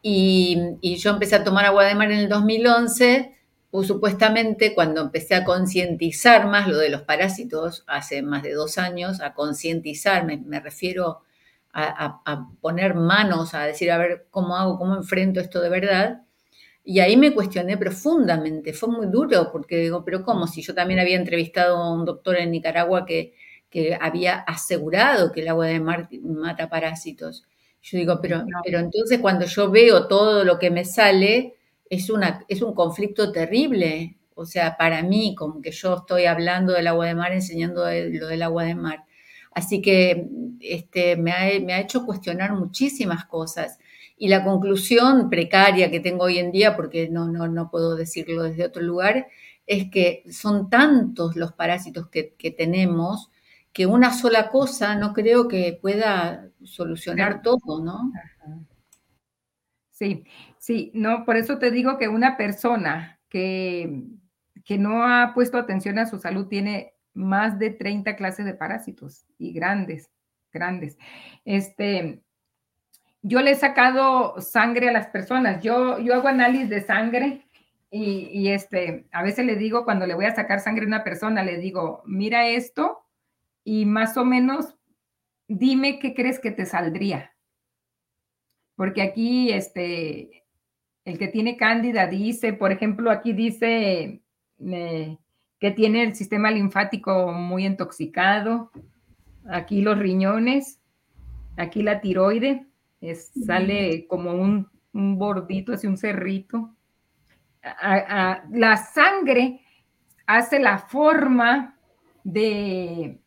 [0.02, 3.36] Y, yo empecé a tomar agua de mar en el 2011,
[3.72, 8.78] pues supuestamente cuando empecé a concientizar más lo de los parásitos, hace más de dos
[8.78, 11.22] años, a concientizar, me, refiero
[11.74, 16.24] a, poner manos, a decir, a ver cómo hago, cómo enfrento esto de verdad.
[16.84, 20.48] Y ahí me cuestioné profundamente, fue muy duro, porque digo, pero ¿cómo?
[20.48, 23.34] Si yo también había entrevistado a un doctor en Nicaragua que
[24.02, 27.46] había asegurado que el agua de mar mata parásitos.
[27.82, 31.56] Yo digo, pero, pero entonces cuando yo veo todo lo que me sale,
[31.90, 34.18] es, una, es un conflicto terrible.
[34.36, 38.28] O sea, para mí, como que yo estoy hablando del agua de mar, enseñando lo
[38.28, 39.04] del agua de mar.
[39.52, 40.28] Así que
[40.60, 43.80] este, me, ha, me ha hecho cuestionar muchísimas cosas.
[44.18, 48.44] Y la conclusión precaria que tengo hoy en día, porque no, no, no puedo decirlo
[48.44, 49.28] desde otro lugar,
[49.66, 53.30] es que son tantos los parásitos que, que tenemos
[53.74, 58.12] que una sola cosa no creo que pueda solucionar todo, ¿no?
[59.92, 60.24] Sí,
[60.58, 64.04] sí, no, por eso te digo que una persona que,
[64.66, 69.26] que no ha puesto atención a su salud tiene más de 30 clases de parásitos
[69.38, 70.10] y grandes,
[70.52, 70.98] grandes.
[71.44, 72.22] Este,
[73.22, 75.62] yo le he sacado sangre a las personas.
[75.62, 77.46] Yo, yo hago análisis de sangre
[77.92, 81.04] y, y, este, a veces le digo, cuando le voy a sacar sangre a una
[81.04, 83.04] persona, le digo, mira esto
[83.64, 84.76] y más o menos
[85.48, 87.34] dime qué crees que te saldría.
[88.76, 90.46] Porque aquí, este,
[91.04, 94.22] el que tiene cándida dice, por ejemplo, aquí dice
[94.60, 95.18] eh,
[95.60, 98.72] que tiene el sistema linfático muy intoxicado,
[99.50, 100.80] aquí los riñones,
[101.58, 102.68] aquí la tiroide,
[103.46, 106.76] sale como un, bordito, así un cerrito.
[107.62, 109.62] la sangre
[110.26, 111.78] hace la forma
[112.24, 113.20] de,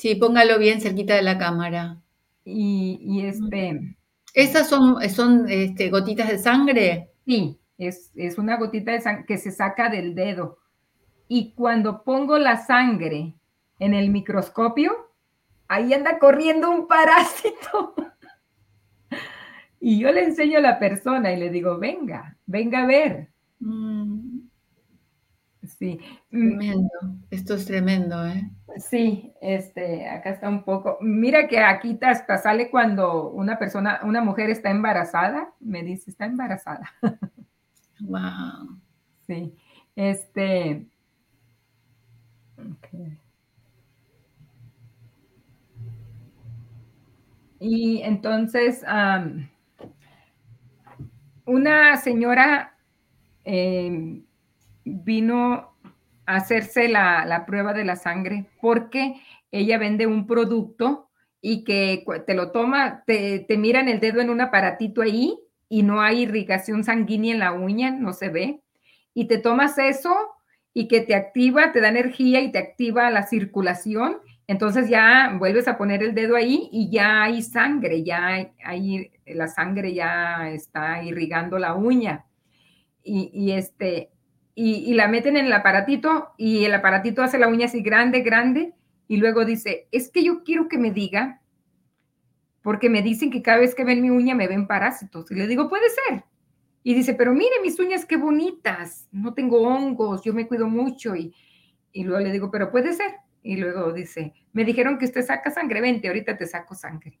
[0.00, 2.00] Sí, póngalo bien cerquita de la cámara.
[2.42, 3.98] Y, este.
[4.32, 7.10] ¿Esas son, son este, gotitas de sangre?
[7.26, 10.56] Sí, es, una gotita de sangre que se saca del dedo.
[11.28, 13.34] Y cuando pongo la sangre
[13.78, 14.90] en el microscopio,
[15.68, 17.94] ahí anda corriendo un parásito.
[19.80, 23.28] y yo le enseño a la persona y le digo, venga, venga a ver.
[23.58, 23.99] Mm.
[25.80, 25.98] Sí.
[26.28, 26.90] Tremendo.
[27.30, 28.50] Esto es tremendo, ¿eh?
[28.76, 30.98] Sí, este, acá está un poco.
[31.00, 36.26] Mira que aquí hasta sale cuando una persona, una mujer está embarazada, me dice, está
[36.26, 36.82] embarazada.
[38.02, 38.80] Wow.
[39.26, 39.54] Sí,
[39.94, 40.86] este.
[47.58, 48.82] Y entonces,
[51.44, 52.74] una señora
[53.44, 54.24] em,
[54.90, 55.76] vino
[56.26, 59.20] hacerse la, prueba de la sangre porque
[59.50, 61.08] ella vende un producto
[61.40, 65.38] y que te lo toma, te, te miran el dedo en un aparatito ahí
[65.68, 68.60] y no hay irrigación sanguínea en la uña, no se ve.
[69.14, 70.14] Y te tomas eso
[70.74, 74.18] y que te activa, te da energía y te activa la circulación.
[74.46, 79.48] Entonces ya vuelves a poner el dedo ahí y ya hay sangre, ya hay, la
[79.48, 82.26] sangre ya está irrigando la uña.
[83.02, 84.10] Y este,
[84.62, 88.74] y, la meten en el aparatito y el aparatito hace la uña así grande, grande
[89.08, 91.40] Y luego dice, es que yo quiero que me diga,
[92.60, 95.30] porque me dicen que cada vez que ven mi uña me ven parásitos.
[95.30, 96.24] Y le digo, puede ser.
[96.82, 101.16] Y dice, pero mire mis uñas qué bonitas, no tengo hongos, yo me cuido mucho.
[101.16, 101.34] Y,
[101.90, 103.12] y luego le digo, pero puede ser.
[103.42, 107.18] Y luego dice, me dijeron que usted saca sangre, vente, ahorita te saco sangre.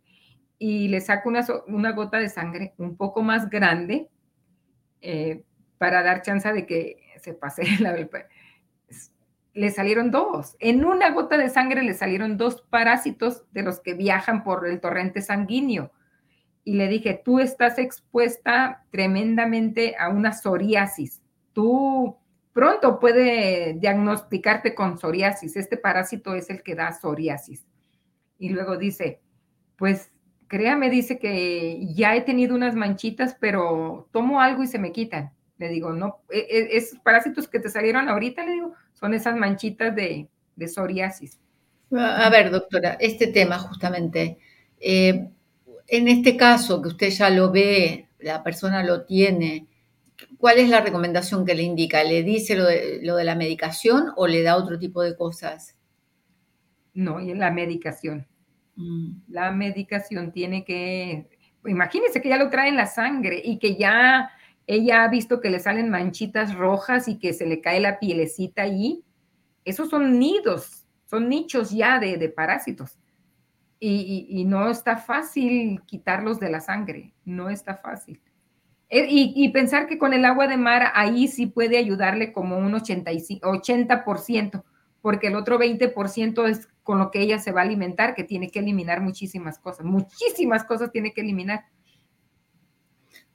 [0.58, 4.10] Y le saco una, una gota de sangre un poco más grande
[5.00, 5.42] eh,
[5.78, 7.96] para dar chance de que se pase la...
[9.52, 10.56] Le salieron dos.
[10.60, 14.80] En una gota de sangre le salieron dos parásitos de los que viajan por el
[14.80, 15.90] torrente sanguíneo.
[16.62, 21.20] Y le dije, tú estás expuesta tremendamente a una psoriasis.
[21.52, 22.16] Tú
[22.52, 25.56] pronto puede diagnosticarte con psoriasis.
[25.56, 27.66] Este parásito es el que da psoriasis.
[28.38, 29.20] Y luego dice,
[29.76, 30.12] pues
[30.50, 35.32] créame, dice que ya he tenido unas manchitas, pero tomo algo y se me quitan.
[35.60, 39.36] Le digo, no, e, e, esos parásitos que te salieron ahorita, le digo, son esas
[39.36, 40.26] manchitas de,
[40.66, 41.38] psoriasis.
[41.92, 44.38] A ver, doctora, este tema justamente,
[44.78, 45.28] eh,
[45.86, 49.66] en este caso que usted ya lo ve, la persona lo tiene,
[50.38, 52.02] ¿cuál es la recomendación que le indica?
[52.04, 55.76] ¿Le dice lo de, lo de la medicación o le da otro tipo de cosas?
[56.94, 58.26] No, la medicación.
[58.76, 59.10] Mm.
[59.28, 61.28] La medicación tiene que,
[61.66, 64.30] imagínense que ya lo trae en la sangre y que ya
[64.70, 68.62] ella ha visto que le salen manchitas rojas y que se le cae la pielecita
[68.62, 69.04] allí.
[69.64, 72.96] Esos son nidos, son nichos ya de, parásitos.
[73.80, 78.20] Y, no está fácil quitarlos de la sangre, no está fácil.
[78.90, 82.72] Eh, y, pensar que con el agua de mar ahí sí puede ayudarle como un
[82.72, 84.62] 85, 80%,
[85.02, 88.50] porque el otro 20% es con lo que ella se va a alimentar, que tiene
[88.50, 91.64] que eliminar muchísimas cosas, muchísimas cosas tiene que eliminar.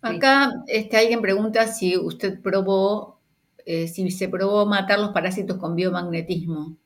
[0.05, 3.19] Acá este, alguien pregunta si usted probó,
[3.65, 6.77] eh, si se probó matar los parásitos con biomagnetismo.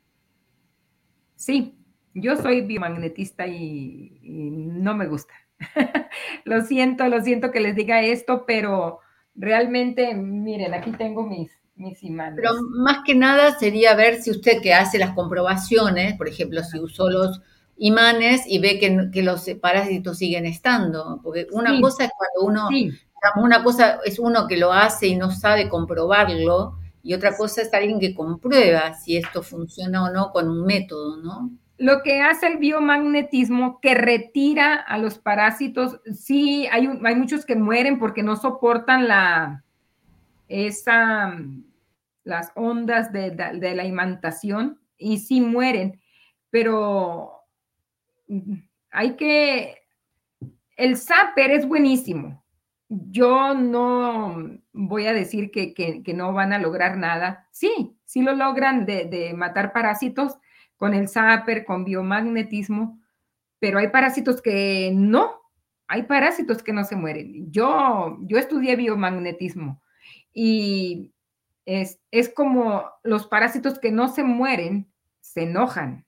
[1.35, 1.75] Sí,
[2.13, 5.33] yo soy biomagnetista y, no me gusta.
[6.45, 8.99] lo siento, lo siento que les diga esto, pero
[9.35, 12.35] realmente, miren, aquí tengo mis, mis imanes.
[12.37, 12.51] Pero
[12.83, 17.09] más que nada sería ver si usted que hace las comprobaciones, por ejemplo, si usó
[17.09, 17.41] los
[17.79, 22.69] imanes y ve que, los parásitos siguen estando, porque una cosa es cuando uno,
[23.35, 27.73] una cosa es uno que lo hace y no sabe comprobarlo, y otra cosa es
[27.73, 31.51] alguien que comprueba si esto funciona o no con un método, ¿no?
[31.77, 37.55] Lo que hace el biomagnetismo que retira a los parásitos, sí, hay, hay muchos que
[37.55, 39.63] mueren porque no soportan la,
[40.49, 41.37] esa,
[42.23, 46.01] las ondas de, la imantación y sí mueren,
[46.49, 47.31] pero
[48.91, 49.77] hay que,
[50.75, 52.43] el zapper es buenísimo.
[52.89, 57.47] Yo no voy a decir que, no van a lograr nada.
[57.51, 60.37] Sí, sí lo logran de, matar parásitos
[60.75, 62.99] con el zapper, con biomagnetismo,
[63.59, 65.39] pero hay parásitos que no,
[65.87, 67.51] hay parásitos que no se mueren.
[67.51, 69.81] Yo, yo estudié biomagnetismo
[70.33, 71.11] y
[71.65, 71.99] es,
[72.35, 76.05] como los parásitos que no se mueren, se enojan,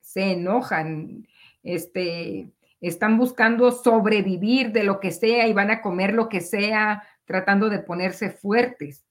[0.00, 1.26] se enojan,
[1.64, 2.52] este,
[2.88, 7.70] están buscando sobrevivir de lo que sea y van a comer lo que sea, tratando
[7.70, 9.04] de ponerse fuertes.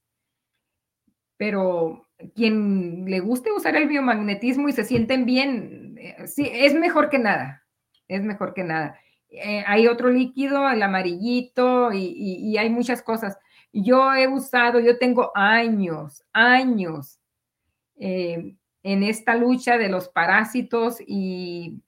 [1.36, 7.10] Pero quien le guste usar el biomagnetismo y se sienten bien, eh, sí, es mejor
[7.10, 7.64] que nada,
[8.08, 8.98] es mejor que nada.
[9.28, 13.36] Eh, hay otro líquido, el amarillito, y, hay muchas cosas.
[13.72, 17.18] Yo he usado, yo tengo años, años
[17.96, 18.54] eh,
[18.84, 21.82] en esta lucha de los parásitos y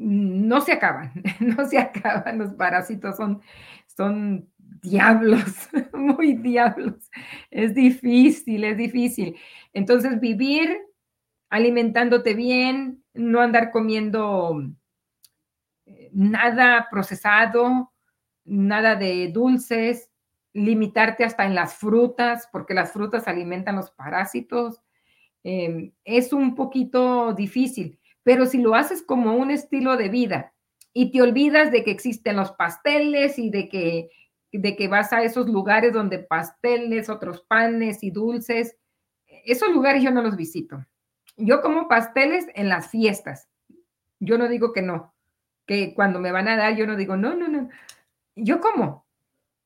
[0.00, 3.42] no se acaban, no se acaban los parásitos, son,
[3.86, 4.48] son
[4.80, 7.10] diablos, muy diablos.
[7.50, 9.36] Es difícil, es difícil.
[9.74, 10.78] Entonces, vivir
[11.50, 14.62] alimentándote bien, no andar comiendo
[15.84, 17.92] eh, nada procesado,
[18.44, 20.10] nada de dulces,
[20.54, 24.80] limitarte hasta en las frutas, porque las frutas alimentan los parásitos.
[25.42, 30.52] Em, es un poquito difícil, pero si lo haces como un estilo de vida
[30.92, 34.10] y te olvidas de que existen los pasteles y de que,
[34.52, 38.76] de que vas a esos lugares donde pasteles, otros panes y dulces,
[39.44, 40.84] esos lugares yo no los visito.
[41.36, 43.48] Yo como pasteles en las fiestas.
[44.18, 45.14] Yo no digo que no,
[45.66, 47.70] que cuando me van a dar, yo no digo, no, no, no.
[48.36, 49.06] Yo como,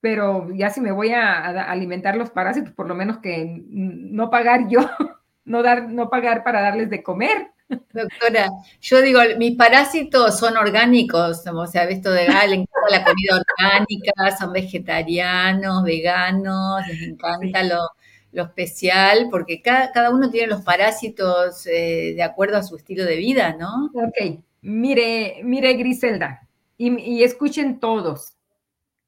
[0.01, 4.69] pero ya si me voy a, alimentar los parásitos, por lo menos que no pagar
[4.69, 4.81] yo,
[5.45, 7.54] no, dar, no pagar para darles de comer.
[7.69, 8.51] Doctora,
[8.81, 14.37] yo digo, mis parásitos son orgánicos, o sea, visto de les encanta la comida orgánica,
[14.39, 17.89] son vegetarianos, veganos, les encanta lo,
[18.33, 23.05] lo especial, porque cada, cada uno tiene los parásitos eh, de acuerdo a su estilo
[23.05, 23.91] de vida, ¿no?
[23.95, 26.47] Ok, mire, mire Griselda,
[26.77, 28.37] y, y escuchen todos.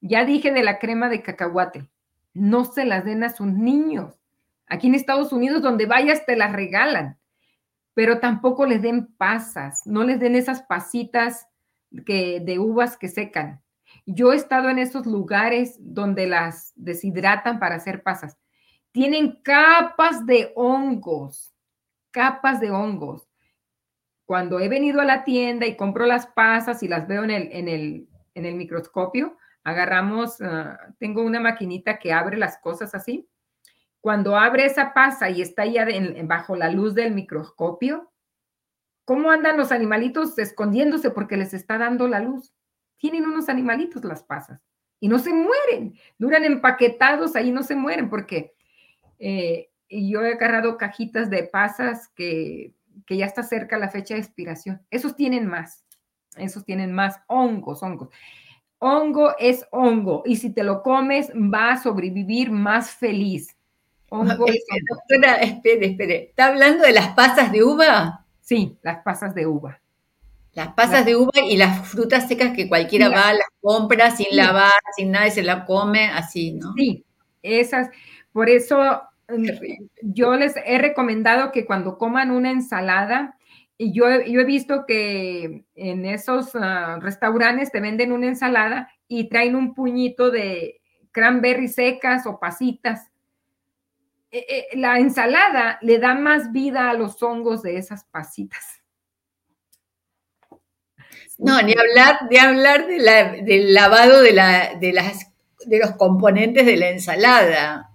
[0.01, 1.89] Ya dije de la crema de cacahuate,
[2.33, 4.15] no se las den a sus niños.
[4.67, 7.19] Aquí en Estados Unidos, donde vayas, te las regalan,
[7.97, 11.49] pero tampoco les den pasas, no les den esas pasitas
[12.05, 13.63] que, de uvas que secan.
[14.05, 18.37] Yo he estado en esos lugares donde las deshidratan para hacer pasas
[18.97, 21.55] tienen capas de hongos,
[22.11, 23.29] capas de hongos.
[24.25, 27.53] Cuando he venido a la tienda y compro las pasas y las veo en el,
[27.53, 33.29] en el, en el microscopio, agarramos, uh, tengo una maquinita que abre las cosas así.
[34.07, 35.85] Cuando abre esa pasa y está ya
[36.27, 38.13] bajo la luz del microscopio,
[39.05, 42.55] ¿cómo andan los animalitos escondiéndose porque les está dando la luz?
[42.99, 44.61] Tienen unos animalitos las pasas
[45.01, 48.55] y no se mueren, duran empaquetados ahí, no se mueren porque
[49.19, 52.77] eh, yo he agarrado cajitas de pasas que,
[53.07, 54.87] que ya está cerca la fecha de expiración.
[54.89, 55.85] Esos tienen más,
[56.37, 58.11] esos tienen más hongos, hongos.
[58.79, 63.56] Hongo es hongo y si te lo comes va a sobrevivir más feliz.
[64.09, 66.25] Hongo es Doctora, espere, espere.
[66.31, 68.25] ¿Está hablando de las pasas de uva?
[68.41, 69.81] Sí, las pasas de uva.
[70.53, 74.73] Las pasas de uva y las frutas secas que cualquiera va, las compra sin lavar,
[74.97, 76.73] sin nada y se la come así, ¿no?
[76.75, 77.05] Sí,
[77.43, 77.91] esas.
[78.33, 79.49] Por eso mm,
[80.01, 83.37] yo les he recomendado que cuando coman una ensalada,
[83.79, 89.29] y yo, yo he visto que en esos uh, restaurantes te venden una ensalada y
[89.29, 90.81] traen un puñito de
[91.13, 93.11] cranberry secas o pasitas.
[94.31, 94.39] E,
[94.72, 98.83] e, la ensalada le da más vida a los hongos de esas pasitas.
[101.39, 105.33] No, ni hablar, ni hablar de la, del lavado de, la, de, las,
[105.66, 107.91] de los componentes de la ensalada.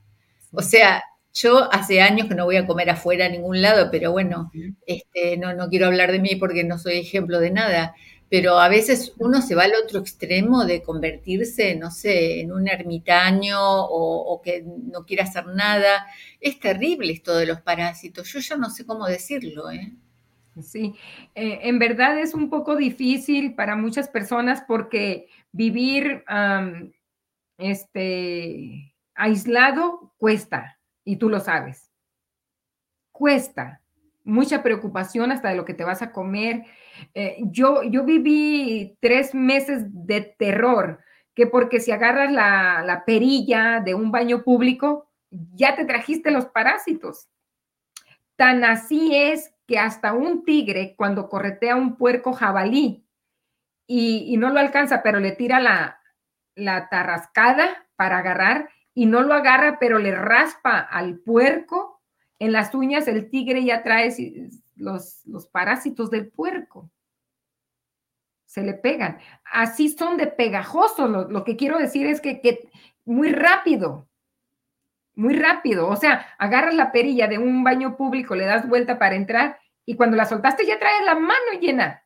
[0.51, 1.03] O sea,
[1.33, 4.51] yo hace años que no voy a comer afuera a ningún lado, pero bueno,
[4.85, 7.95] este, no, no quiero hablar de mí porque no soy ejemplo de nada.
[8.31, 12.69] Pero a veces uno se va al otro extremo de convertirse, no sé, en un
[12.69, 16.07] ermitaño o, que no quiere hacer nada.
[16.39, 18.31] Es terrible esto de los parásitos.
[18.31, 19.91] Yo ya no sé cómo decirlo, ¿eh?
[20.61, 20.95] Sí,
[21.35, 26.23] eh, en verdad es un poco difícil para muchas personas porque vivir
[27.57, 31.91] este, aislado cuesta, y tú lo sabes.
[33.11, 33.81] Cuesta,
[34.23, 36.63] mucha preocupación hasta de lo que te vas a comer.
[37.13, 40.99] Eh, yo, yo viví tres meses de terror,
[41.33, 46.45] que porque si agarras la, la perilla de un baño público, ya te trajiste los
[46.47, 47.27] parásitos.
[48.35, 53.05] Tan así es que hasta un tigre, cuando corretea un puerco jabalí
[53.87, 56.01] y, no lo alcanza, pero le tira la,
[56.55, 62.01] la tarrascada para agarrar, y no lo agarra, pero le raspa al puerco,
[62.39, 64.13] en las uñas el tigre ya trae
[64.81, 66.89] los, los parásitos del puerco.
[68.45, 69.19] Se le pegan.
[69.45, 71.09] Así son de pegajosos.
[71.29, 72.69] Lo, que quiero decir es que, que
[73.05, 74.09] muy rápido,
[75.15, 75.87] muy rápido.
[75.87, 79.95] O sea, agarras la perilla de un baño público, le das vuelta para entrar y
[79.95, 82.03] cuando la soltaste ya traes la mano llena.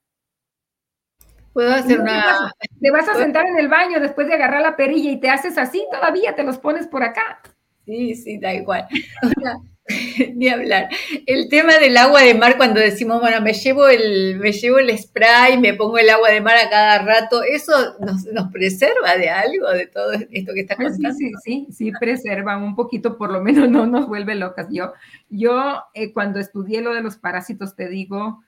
[1.53, 2.51] Puedo hacer una.
[2.81, 5.57] Te vas, a sentar en el baño después de agarrar la perilla y te haces
[5.57, 7.41] así, todavía te los pones por acá.
[7.85, 8.87] Sí, sí, da igual.
[10.35, 10.89] Ni hablar.
[11.27, 14.97] El tema del agua de mar, cuando decimos, bueno, me llevo el, me llevo el
[14.97, 19.69] spray, me pongo el agua de mar a cada rato, ¿eso nos, preserva de algo,
[19.69, 21.11] de todo esto que está pasando?
[21.13, 24.67] Sí, sí, sí, sí, preserva un poquito, por lo menos no nos vuelve locas.
[24.71, 24.93] Yo,
[25.29, 28.43] yo eh, cuando estudié lo de los parásitos, te digo,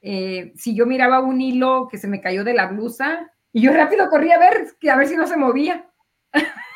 [0.00, 3.72] eh, si yo miraba un hilo que se me cayó de la blusa, y yo
[3.72, 5.86] rápido corría a ver, a ver si no se movía.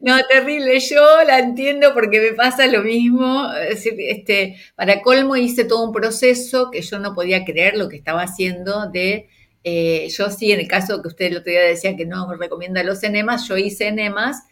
[0.00, 0.78] No, terrible.
[0.80, 3.50] Yo la entiendo porque me pasa lo mismo.
[3.70, 8.22] este, para colmo hice todo un proceso que yo no podía creer lo que estaba
[8.22, 9.28] haciendo de,
[9.64, 12.82] eh, yo sí, en el caso que usted el otro día decía que no recomienda
[12.82, 14.42] los enemas, yo hice enemas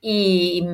[0.00, 0.64] y,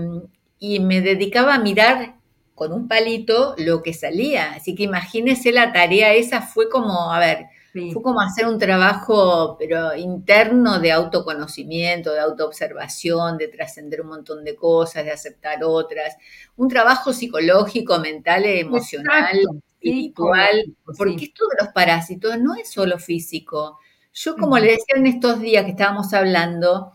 [0.58, 2.16] y me dedicaba a mirar
[2.54, 4.52] con un palito lo que salía.
[4.54, 7.46] Así que imagínese la tarea esa, fue como, a ver,
[7.92, 14.44] fue como hacer un trabajo, pero interno de autoconocimiento, de autoobservación, de trascender un montón
[14.44, 16.16] de cosas, de aceptar otras.
[16.56, 19.40] Un trabajo psicológico, mental, emocional,
[19.80, 23.80] espiritual, porque esto de los parásitos no es solo físico.
[24.12, 26.92] Yo, como le decía en estos días que estábamos hablando,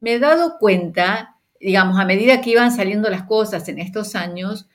[0.00, 4.68] me he dado cuenta, digamos, a medida que iban saliendo las cosas en estos años,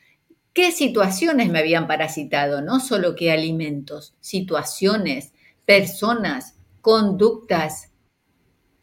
[0.53, 5.33] qué situaciones me habían parasitado, no solo qué alimentos, situaciones,
[5.71, 7.93] personas, conductas.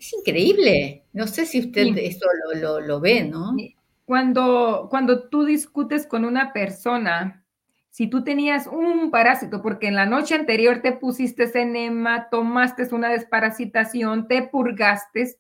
[0.01, 1.05] Es increíble.
[1.13, 2.27] No sé si usted esto
[2.81, 3.55] lo, ve, ¿no?
[4.07, 7.45] cuando, cuando tú discutes con una persona,
[7.91, 13.11] si tú tenías un parásito, porque en la noche anterior te pusiste enema, tomaste una
[13.11, 15.37] desparasitación, te purgaste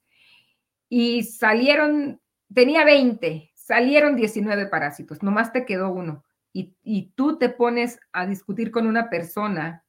[0.90, 2.20] y salieron,
[2.52, 6.24] tenía 20, salieron 19 parásitos, nomás te quedó uno.
[6.52, 9.86] Y, y tú te pones a discutir con una persona,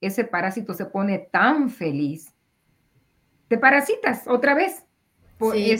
[0.00, 2.34] ese parásito se pone tan feliz,
[3.48, 4.84] te parasitas otra vez.
[5.52, 5.76] Sí,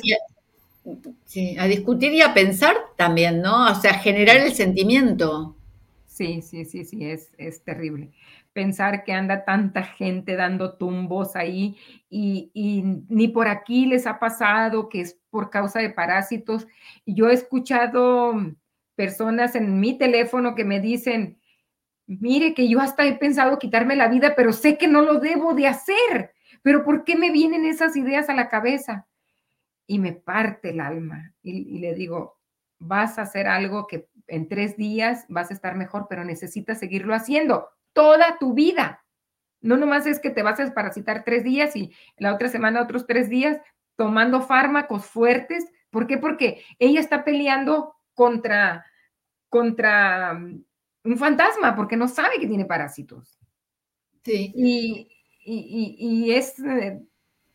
[1.25, 3.71] sí, a discutir y a pensar también, ¿no?
[3.71, 5.57] O sea, generar el sentimiento.
[6.07, 8.11] Sí, sí, sí, sí, es, es terrible.
[8.53, 11.77] Pensar que anda tanta gente dando tumbos ahí
[12.09, 16.67] y, y, ni por aquí les ha pasado que es por causa de parásitos.
[17.07, 18.35] Yo he escuchado
[18.97, 21.39] personas en mi teléfono que me dicen,
[22.09, 25.55] mire que yo hasta he pensado quitarme la vida, pero sé que no lo debo
[25.55, 26.33] de hacer.
[26.63, 29.07] Pero ¿por qué me vienen esas ideas a la cabeza?
[29.87, 32.39] Y me parte el alma y, le digo,
[32.79, 37.15] vas a hacer algo que en tres días vas a estar mejor, pero necesitas seguirlo
[37.15, 39.05] haciendo toda tu vida.
[39.61, 43.07] No nomás es que te vas a desparasitar tres días y la otra semana otros
[43.07, 43.59] tres días
[43.97, 45.67] tomando fármacos fuertes.
[45.91, 46.19] ¿Por qué?
[46.19, 48.85] Porque ella está peleando contra,
[49.49, 50.39] contra
[51.09, 53.39] un fantasma porque no sabe que tiene parásitos.
[54.25, 54.53] Sí.
[54.55, 55.09] Y,
[55.45, 57.01] y, y, es, eh,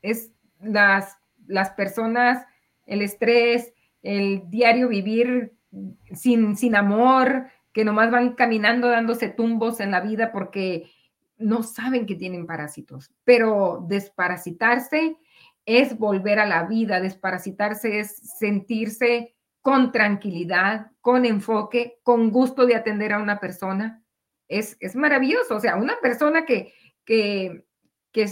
[0.01, 0.31] es
[0.61, 2.45] las, las personas,
[2.85, 5.53] el estrés, el diario vivir
[6.13, 10.89] sin, sin amor, que nomás van caminando dándose tumbos en la vida porque
[11.37, 13.11] no saben que tienen parásitos.
[13.23, 15.17] Pero desparasitarse
[15.65, 19.33] es volver a la vida, desparasitarse es sentirse
[19.63, 24.03] con tranquilidad, con enfoque, con gusto de atender a una persona.
[24.49, 26.73] Es, es maravilloso, o sea, una persona que,
[27.05, 27.65] que,
[28.11, 28.27] que,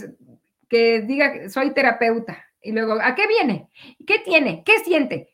[0.67, 3.69] que diga, soy terapeuta, y luego, ¿a qué viene?
[4.05, 4.63] ¿Qué tiene?
[4.63, 5.33] ¿Qué siente?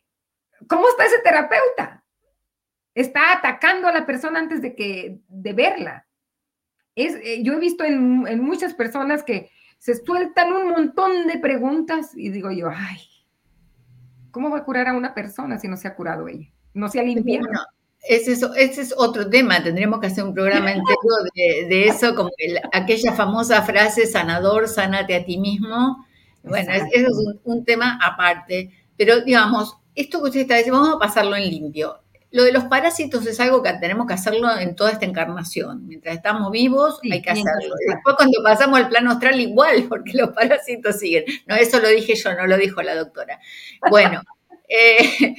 [0.70, 2.06] ¿Cómo está ese terapeuta?
[2.94, 6.08] Está atacando a la persona antes de que de verla.
[6.96, 11.40] Es, eh, yo he visto en, en muchas personas que se sueltan un montón de
[11.40, 13.00] preguntas y digo yo, ay,
[14.32, 16.48] ¿cómo va a curar a una persona si no se ha curado ella?
[16.74, 17.46] No se ha limpiado.
[17.46, 17.62] Bueno,
[18.08, 20.98] ese es, ese es otro tema, tendríamos que hacer un programa entero
[21.36, 26.06] de, de eso, como el, aquella famosa frase, sanador, sánate a ti mismo.
[26.44, 30.96] Bueno, eso es un, un, tema aparte, pero digamos, esto que usted está diciendo, vamos
[30.96, 31.98] a pasarlo en limpio.
[32.32, 35.88] Lo de los parásitos es algo que tenemos que hacerlo en toda esta encarnación.
[35.88, 37.76] Mientras estamos vivos, hay que hacerlo.
[37.88, 41.24] Después, cuando pasamos al plano astral, igual, porque los parásitos siguen.
[41.46, 43.40] No, eso lo dije yo, no lo dijo la doctora.
[43.90, 44.22] Bueno,
[44.70, 45.36] eh,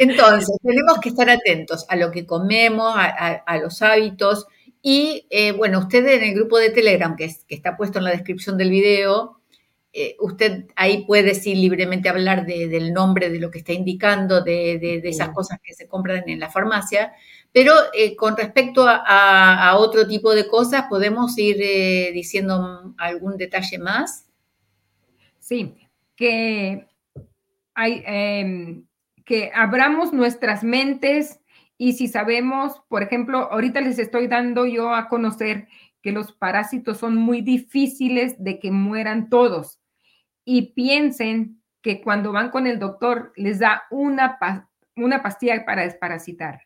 [0.00, 4.46] entonces, tenemos que estar atentos a lo que comemos, a, a, a los hábitos.
[4.82, 8.04] Y eh, bueno, usted en el grupo de Telegram, que, es, que está puesto en
[8.04, 9.37] la descripción del video,
[9.92, 14.42] eh, usted ahí puede sí libremente hablar de, del nombre de lo que está indicando,
[14.42, 17.12] de, de, de, esas cosas que se compran en la farmacia,
[17.52, 22.94] pero eh, con respecto a, a, a, otro tipo de cosas, ¿podemos ir eh, diciendo
[22.98, 24.26] algún detalle más?
[25.38, 25.74] Sí,
[26.14, 26.86] que,
[27.74, 28.84] hay, em,
[29.24, 31.40] que abramos nuestras mentes
[31.78, 35.68] y si sabemos, por ejemplo, ahorita les estoy dando yo a conocer
[36.08, 39.78] que los parásitos son muy difíciles de que mueran todos
[40.42, 44.38] y piensen que cuando van con el doctor les da una,
[44.96, 46.62] una pastilla para desparasitar.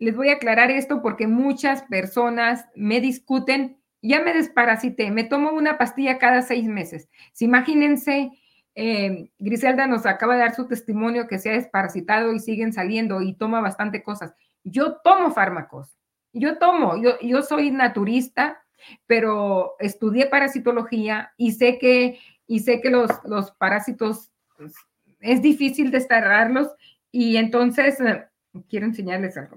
[0.00, 5.52] Les voy a aclarar esto porque muchas personas me discuten, ya me desparasité, me tomo
[5.52, 7.08] una pastilla cada seis meses.
[7.32, 8.32] Si imagínense,
[8.74, 13.22] eh, Griselda nos acaba de dar su testimonio que se ha desparasitado y siguen saliendo
[13.22, 14.34] y toma bastante cosas.
[14.64, 15.96] Yo tomo fármacos,
[16.32, 18.60] yo tomo, yo, yo soy naturista,
[19.06, 24.74] pero estudié parasitología y sé que y sé que los, los parásitos pues,
[25.20, 26.68] es difícil desterrarlos
[27.12, 28.26] y entonces eh,
[28.68, 29.56] quiero enseñarles algo.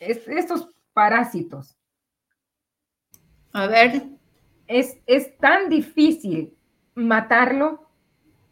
[0.00, 1.76] Es, estos parásitos.
[3.52, 4.02] A ver.
[4.66, 6.56] Es, es tan difícil
[6.94, 7.88] matarlo.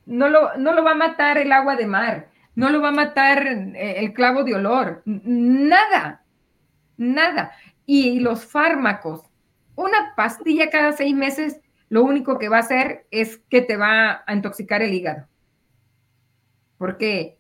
[0.06, 2.92] No lo, no lo va a matar el agua de mar, no lo va a
[2.92, 6.24] matar eh, el clavo de olor, nada,
[6.96, 7.52] nada.
[7.94, 9.20] Y los fármacos,
[9.74, 11.60] una pastilla cada seis meses
[11.90, 15.28] lo único que va a hacer es que te va a intoxicar el hígado.
[16.78, 17.36] Porque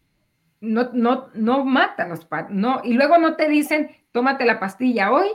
[0.60, 5.28] no, no, no matan los no, y luego no te dicen, tómate la pastilla hoy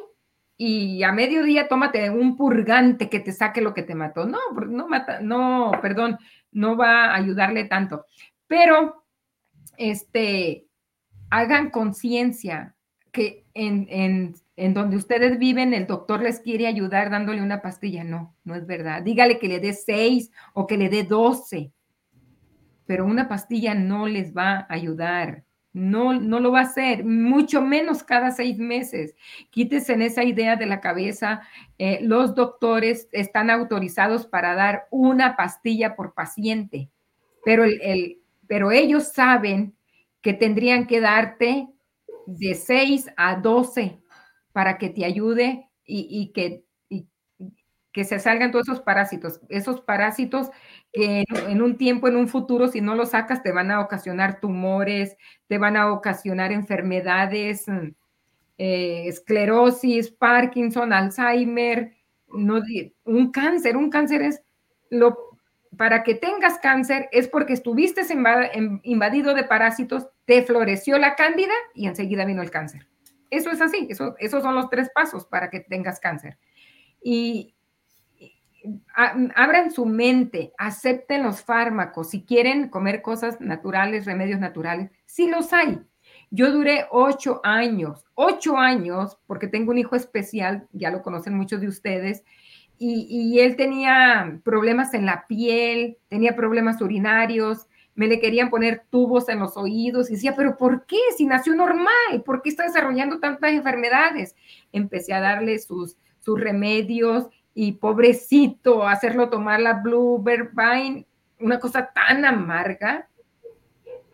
[0.56, 4.28] y a mediodía tómate un purgante que te saque lo que te mató.
[4.28, 4.38] No,
[4.68, 6.20] no mata, no, perdón,
[6.52, 8.06] no va a ayudarle tanto.
[8.46, 9.04] Pero,
[9.78, 10.68] este,
[11.32, 12.76] hagan conciencia
[13.12, 18.04] que en en donde ustedes viven, el doctor les quiere ayudar dándole una pastilla.
[18.04, 19.04] No, no es verdad.
[19.04, 21.72] Dígale que le dé seis o que le dé doce.
[22.88, 25.44] Pero una pastilla no les va a ayudar.
[25.74, 29.14] No, no lo va a hacer, mucho menos cada seis meses.
[29.52, 31.42] Quítese en esa idea de la cabeza.
[31.78, 36.90] Eh, los doctores están autorizados para dar una pastilla por paciente,
[37.46, 38.18] pero, el,
[38.48, 39.76] pero ellos saben
[40.22, 41.68] que tendrían que darte
[42.26, 44.00] de 6 a 12
[44.58, 46.64] para que te ayude y, que,
[47.92, 49.40] que se salgan todos esos parásitos.
[49.50, 50.50] Esos parásitos
[50.92, 54.40] que en, un tiempo, en un futuro, si no los sacas, te van a ocasionar
[54.40, 55.16] tumores,
[55.46, 57.90] te van a ocasionar enfermedades, mm,
[58.58, 61.94] eh, esclerosis, Parkinson, Alzheimer,
[62.26, 63.78] un cáncer.
[63.78, 64.42] Un cáncer es
[64.90, 65.38] lo
[65.78, 68.02] para que tengas cáncer es porque estuviste
[68.82, 72.88] invadido de parásitos, te floreció la cándida y enseguida vino el cáncer.
[73.30, 76.38] Eso es así, eso, esos son los tres pasos para que tengas cáncer.
[77.02, 77.54] Y,
[79.36, 82.10] abran su mente, acepten los fármacos.
[82.10, 85.80] Si quieren comer cosas naturales, remedios naturales, sí los hay.
[86.32, 91.62] Yo duré ocho años, ocho años, porque tengo un hijo especial, ya lo conocen muchos
[91.62, 92.24] de ustedes,
[92.78, 97.68] y, y él tenía problemas en la piel, tenía problemas urinarios,
[97.98, 101.00] me le querían poner tubos en los oídos y decía, pero ¿por qué?
[101.18, 104.36] Si nació normal, ¿por qué está desarrollando tantas enfermedades?
[104.72, 111.08] Empecé a darle sus, sus remedios y pobrecito, hacerlo tomar la Bluebird Vine,
[111.40, 113.10] una cosa tan amarga,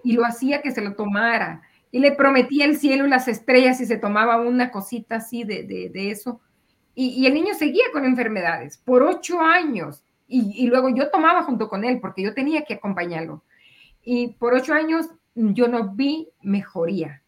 [0.01, 1.61] y lo hacía que se lo tomara.
[1.91, 5.64] Y le prometía el cielo y las estrellas y se tomaba una cosita así de,
[5.64, 6.39] de, eso.
[6.95, 10.05] Y, el niño seguía con enfermedades por ocho años.
[10.26, 13.43] Y luego yo tomaba junto con él porque yo tenía que acompañarlo.
[14.03, 17.23] Y por ocho años yo no vi mejoría.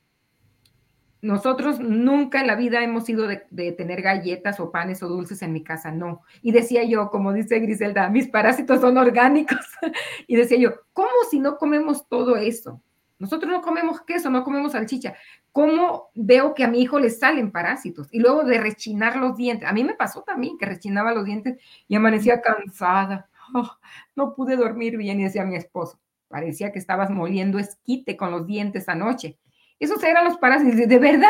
[1.22, 5.54] Nosotros nunca en la vida hemos ido de, tener galletas o panes o dulces en
[5.54, 6.22] mi casa, no.
[6.44, 9.66] Y decía yo, como dice Griselda, mis parásitos son orgánicos.
[10.28, 12.80] y decía yo, ¿cómo si no comemos todo eso?
[13.18, 15.16] Nosotros no comemos queso, no comemos salchicha.
[15.52, 18.08] ¿Cómo veo que a mi hijo le salen parásitos?
[18.12, 19.68] Y luego de rechinar los dientes.
[19.68, 21.58] A mí me pasó también que rechinaba los dientes
[21.88, 23.30] y amanecía cansada.
[23.54, 23.72] Oh,
[24.16, 26.00] no pude dormir bien y decía mi esposo,
[26.36, 29.40] parecía que estabas moliendo esquite con los dientes anoche.
[29.80, 30.76] Esos eran los parásitos.
[30.76, 31.30] De verdad,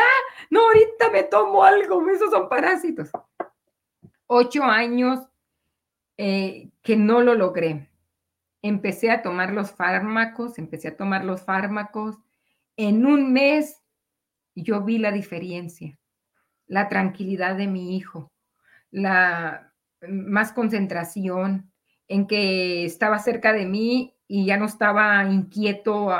[0.50, 3.12] no, ahorita me tomo algo, esos son parásitos.
[4.26, 5.20] Ocho años
[6.16, 7.88] eh, que no lo logré.
[8.62, 12.16] Empecé a tomar los fármacos, empecé a tomar los fármacos.
[12.76, 13.80] En un mes
[14.56, 16.00] yo vi la diferencia,
[16.66, 18.32] la tranquilidad de mi hijo,
[18.90, 19.72] la
[20.08, 21.70] más concentración,
[22.08, 26.10] en que estaba cerca de mí y ya no estaba inquieto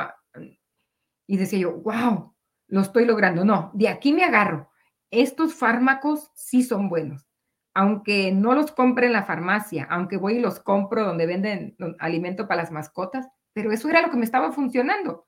[1.27, 2.33] y decía yo, wow,
[2.67, 3.43] lo estoy logrando.
[3.45, 4.69] No, de aquí me agarro.
[5.11, 7.27] Estos fármacos sí son buenos.
[7.73, 12.47] Aunque no los compre en la farmacia, aunque voy y los compro donde venden alimento
[12.47, 15.27] para las mascotas, pero eso era lo que me estaba funcionando.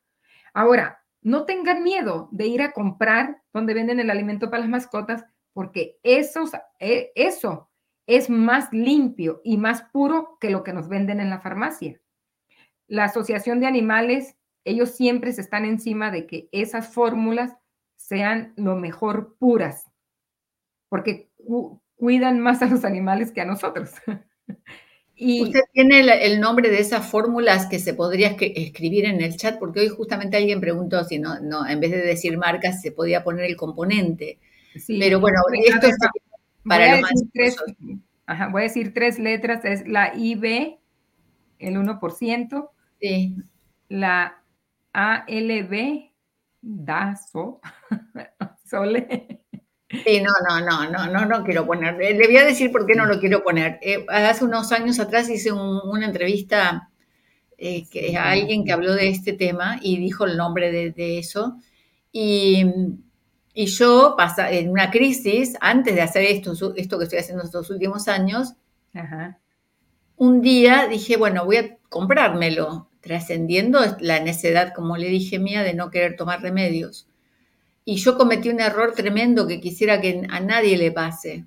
[0.53, 5.25] Ahora, no tengan miedo de ir a comprar donde venden el alimento para las mascotas,
[5.53, 7.69] porque esos, eh, eso
[8.07, 11.99] es más limpio y más puro que lo que nos venden en la farmacia.
[12.89, 14.35] La Asociación de Animales
[14.65, 17.53] ellos siempre se están encima de que esas fórmulas
[17.95, 19.85] sean lo mejor puras,
[20.89, 21.29] porque
[21.95, 23.91] cuidan más a los animales que a nosotros.
[25.15, 29.59] y, ¿Usted tiene el, nombre de esas fórmulas que se podría escribir en el chat?
[29.59, 33.23] Porque hoy justamente alguien preguntó si no, no en vez de decir marcas, se podía
[33.23, 34.39] poner el componente.
[34.87, 35.97] Pero bueno, esto es
[36.63, 37.13] para lo más.
[37.33, 37.55] Tres,
[38.51, 40.77] voy a decir tres letras: es la IB,
[41.57, 43.35] el 1%, sí.
[43.89, 44.41] la
[44.93, 46.11] ALB,
[46.61, 47.61] DASO,
[48.65, 49.41] Sole.
[49.89, 51.95] Sí, no, no, no, no, no, no quiero poner.
[51.97, 53.79] Le voy a decir por qué no lo quiero poner.
[53.81, 56.91] Eh, hace unos años atrás hice una entrevista
[57.57, 61.57] eh, que, a alguien que habló de este tema y dijo el nombre de, eso.
[62.11, 62.65] Y,
[63.55, 67.71] y, yo, pasa, en una crisis, antes de hacer esto, esto que estoy haciendo estos
[67.71, 68.53] últimos años,
[70.19, 75.73] un día dije, bueno, voy a comprármelo trascendiendo la necedad, como le dije mía, de
[75.73, 77.07] no querer tomar remedios.
[77.85, 81.45] Y yo cometí un error tremendo que quisiera que a nadie le pase.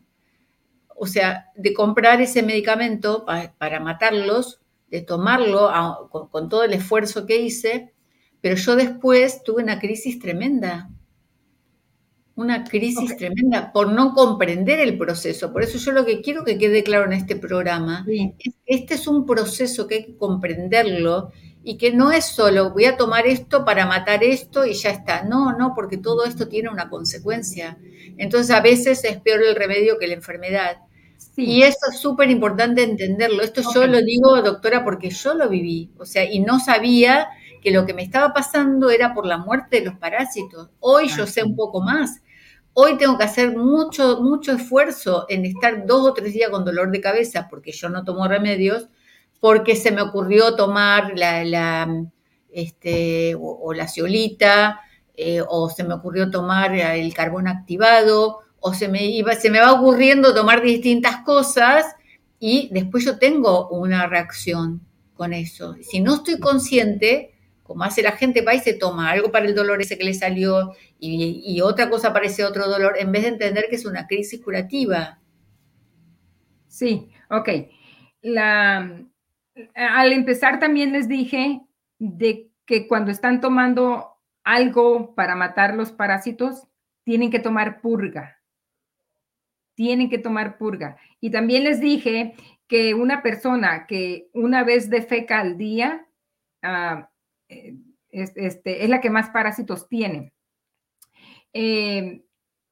[0.97, 3.27] O sea, de comprar ese medicamento
[3.59, 5.71] para matarlos, de tomarlo
[6.11, 7.93] con, todo el esfuerzo que hice,
[8.41, 10.89] pero yo después tuve una crisis tremenda.
[12.43, 15.53] Una crisis tremenda por no comprender el proceso.
[15.53, 18.95] Por eso yo lo que quiero que quede claro en este programa es que este
[18.95, 21.31] es un proceso que hay que comprenderlo
[21.63, 25.23] y que no es solo voy a tomar esto para matar esto y ya está.
[25.23, 27.79] No, no, porque todo esto tiene una consecuencia.
[28.19, 30.79] Entonces a veces es peor el remedio que la enfermedad.
[31.37, 33.43] Y eso es súper importante entenderlo.
[33.43, 35.91] Esto yo lo digo, doctora, porque yo lo viví.
[35.99, 37.29] O sea, y no sabía
[37.63, 40.69] que lo que me estaba pasando era por la muerte de los parásitos.
[40.81, 42.21] Hoy yo sé un poco más.
[42.75, 46.91] Hoy tengo que hacer mucho, mucho esfuerzo en estar dos o tres días con dolor
[46.91, 48.89] de cabeza, porque yo no tomo remedios,
[49.41, 51.87] porque se me ocurrió tomar la,
[52.51, 54.81] este, o, la ciolita,
[55.15, 59.61] eh, o se me ocurrió tomar el carbón activado, o se me, iba, se me
[59.61, 61.85] va ocurriendo tomar distintas cosas
[62.39, 64.81] y después yo tengo una reacción
[65.15, 65.75] con eso.
[65.83, 67.32] Si no estoy consciente,
[67.63, 70.15] como hace la gente, va y se toma algo para el dolor ese que le
[70.15, 74.41] salió y, otra cosa para otro dolor, en vez de entender que es una crisis
[74.43, 75.21] curativa.
[76.69, 77.49] Sí, ok.
[79.75, 81.61] Al empezar también les dije
[81.99, 84.09] de que cuando están tomando
[84.45, 86.67] algo para matar los parásitos,
[87.05, 88.39] tienen que tomar purga.
[89.75, 90.97] Tienen que tomar purga.
[91.21, 92.35] Y también les dije
[92.67, 96.07] que una persona que una vez defeca al día
[96.63, 97.12] es,
[98.11, 100.33] este, es la que más parásitos tiene.
[101.53, 102.25] Eh,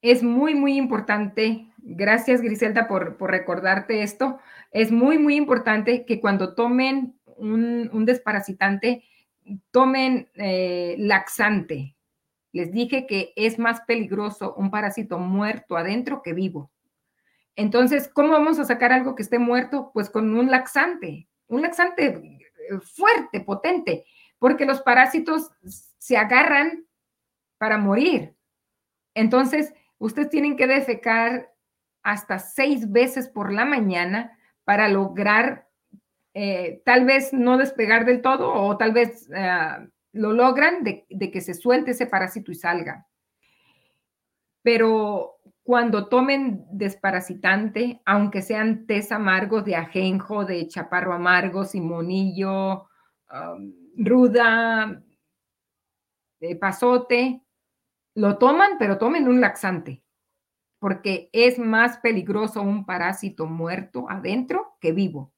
[0.02, 1.66] es muy, muy importante.
[1.78, 4.39] Gracias, Griselda, por, recordarte esto.
[4.70, 9.05] Es muy, muy importante que cuando tomen un, desparasitante,
[9.70, 11.97] tomen eh, laxante.
[12.52, 16.70] Les dije que es más peligroso un parásito muerto adentro que vivo.
[17.57, 19.90] Entonces, ¿cómo vamos a sacar algo que esté muerto?
[19.93, 22.39] Pues con un laxante, un laxante
[22.78, 24.05] fuerte, potente,
[24.41, 25.53] porque los parásitos
[25.99, 26.87] se agarran
[27.59, 28.35] para morir.
[29.15, 31.53] Entonces, ustedes tienen que defecar
[32.03, 35.69] hasta seis veces por la mañana para lograr
[36.33, 41.41] eh, tal vez no despegar del todo o tal vez eh, lo logran de, que
[41.41, 43.07] se suelte ese parásito y salga.
[44.62, 52.89] Pero cuando tomen desparasitante, aunque sean tés amargos de ajenjo, de chaparro amargo, simonillo,
[53.97, 55.03] ruda,
[56.41, 57.43] de pasote,
[58.15, 60.03] lo toman, pero tomen un laxante,
[60.81, 65.33] porque es más peligroso un parásito muerto adentro que vivo.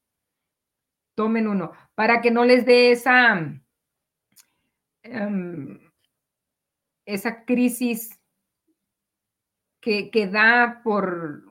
[1.14, 3.38] Tomen uno, para que no les dé esa,
[5.02, 5.78] em,
[7.04, 8.18] esa crisis
[9.80, 11.44] que, que da por,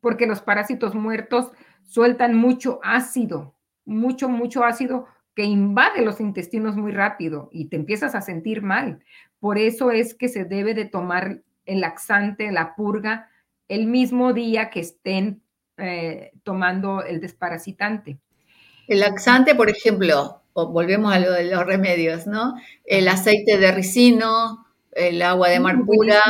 [0.00, 1.50] porque los parásitos muertos
[1.82, 8.14] sueltan mucho ácido, mucho, mucho ácido que invade los intestinos muy rápido y te empiezas
[8.14, 9.00] a sentir mal.
[9.40, 13.28] Por eso es que se debe de tomar el laxante, la purga,
[13.68, 15.42] el mismo día que estén
[15.76, 18.18] eh, tomando el desparasitante.
[18.86, 22.54] El laxante, por ejemplo, volvemos a lo de los remedios, ¿no?
[22.84, 26.22] El aceite de ricino, el agua de mar pura.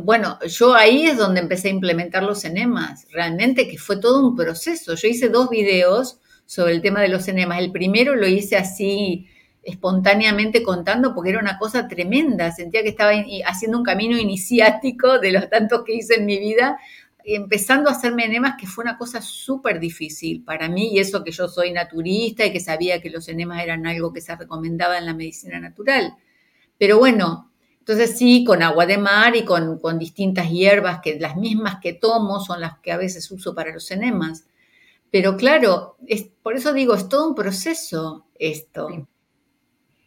[0.00, 4.36] bueno, yo ahí es donde empecé a implementar los enemas, realmente que fue todo un
[4.36, 4.94] proceso.
[4.94, 7.58] Yo hice dos videos sobre el tema de los enemas.
[7.58, 9.28] El primero lo hice así
[9.62, 12.50] espontáneamente contando porque era una cosa tremenda.
[12.52, 13.12] Sentía que estaba
[13.46, 16.78] haciendo un camino iniciático de los tantos que hice en mi vida,
[17.24, 21.30] empezando a hacerme enemas, que fue una cosa súper difícil para mí, y eso que
[21.30, 25.06] yo soy naturista y que sabía que los enemas eran algo que se recomendaba en
[25.06, 26.16] la medicina natural.
[26.78, 31.36] Pero bueno, entonces sí, con agua de mar y con, con distintas hierbas, que las
[31.36, 34.46] mismas que tomo son las que a veces uso para los enemas.
[35.12, 38.88] Pero claro, es, por eso digo, es todo un proceso esto.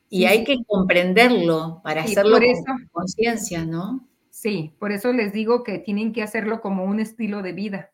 [0.10, 4.10] Y hay que comprenderlo para hacerlo con conciencia, ¿no?
[4.32, 7.92] Sí, por eso les digo que tienen que hacerlo como un estilo de vida.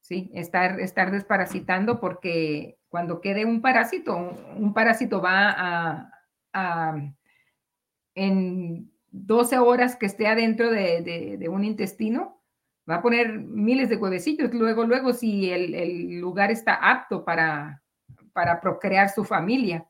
[0.00, 6.10] Sí, estar, estar desparasitando porque cuando quede un parásito, un, parásito va a,
[6.54, 7.14] a,
[8.14, 12.43] en 12 horas que esté adentro de, de un intestino,
[12.88, 17.82] va a poner miles de huevecillos luego, luego, si el, lugar está apto para,
[18.32, 19.86] para, procrear su familia.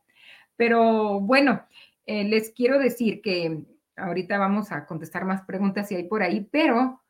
[0.56, 1.64] Pero bueno,
[2.06, 3.64] eh, les quiero decir que
[3.96, 7.02] ahorita vamos a contestar más preguntas si hay por ahí, pero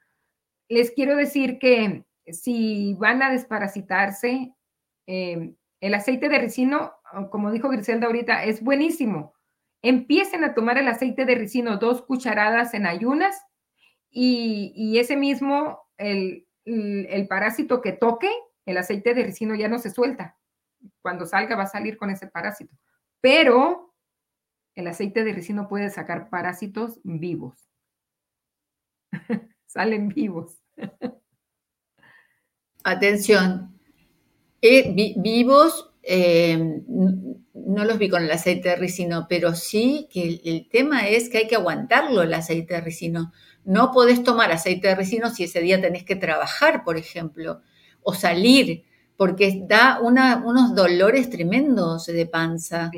[0.68, 4.54] les quiero decir que si van a desparasitarse,
[5.06, 6.94] eh, el aceite de ricino,
[7.30, 9.34] como dijo Griselda ahorita, es buenísimo.
[9.82, 13.36] Empiecen a tomar el aceite de ricino dos cucharadas en ayunas
[14.16, 16.46] y, ese mismo, el,
[17.28, 18.30] parásito que toque,
[18.64, 20.38] el aceite de ricino ya no se suelta.
[21.02, 22.76] Cuando salga va a salir con ese parásito.
[23.20, 23.92] Pero
[24.76, 27.68] el aceite de ricino puede sacar parásitos vivos.
[29.66, 30.62] Salen vivos.
[32.84, 33.76] Atención.
[34.62, 36.82] Eh, vivos, eh,
[37.54, 41.38] no los vi con el aceite de ricino, pero sí que el, tema es que
[41.38, 43.32] hay que aguantarlo el aceite de ricino.
[43.64, 47.62] No podés tomar aceite de ricino si ese día tenés que trabajar, por ejemplo,
[48.02, 48.84] o salir,
[49.16, 52.90] porque da unos dolores tremendos de panza.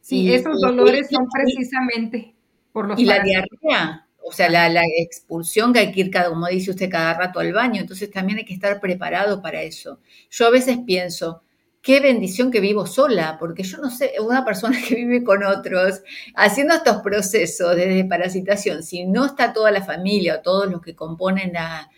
[0.00, 2.34] Sí, esos dolores son precisamente
[2.72, 6.30] por los Y la diarrea, o sea, la, la, expulsión que hay que ir, cada,
[6.30, 10.00] como dice usted, cada rato al baño, entonces también hay que estar preparado para eso.
[10.30, 11.42] Yo a veces pienso,
[11.82, 16.02] qué bendición que vivo sola, porque yo no sé, una persona que vive con otros,
[16.34, 20.94] haciendo estos procesos de desparasitación, si no está toda la familia o todos los que
[20.94, 21.90] componen la,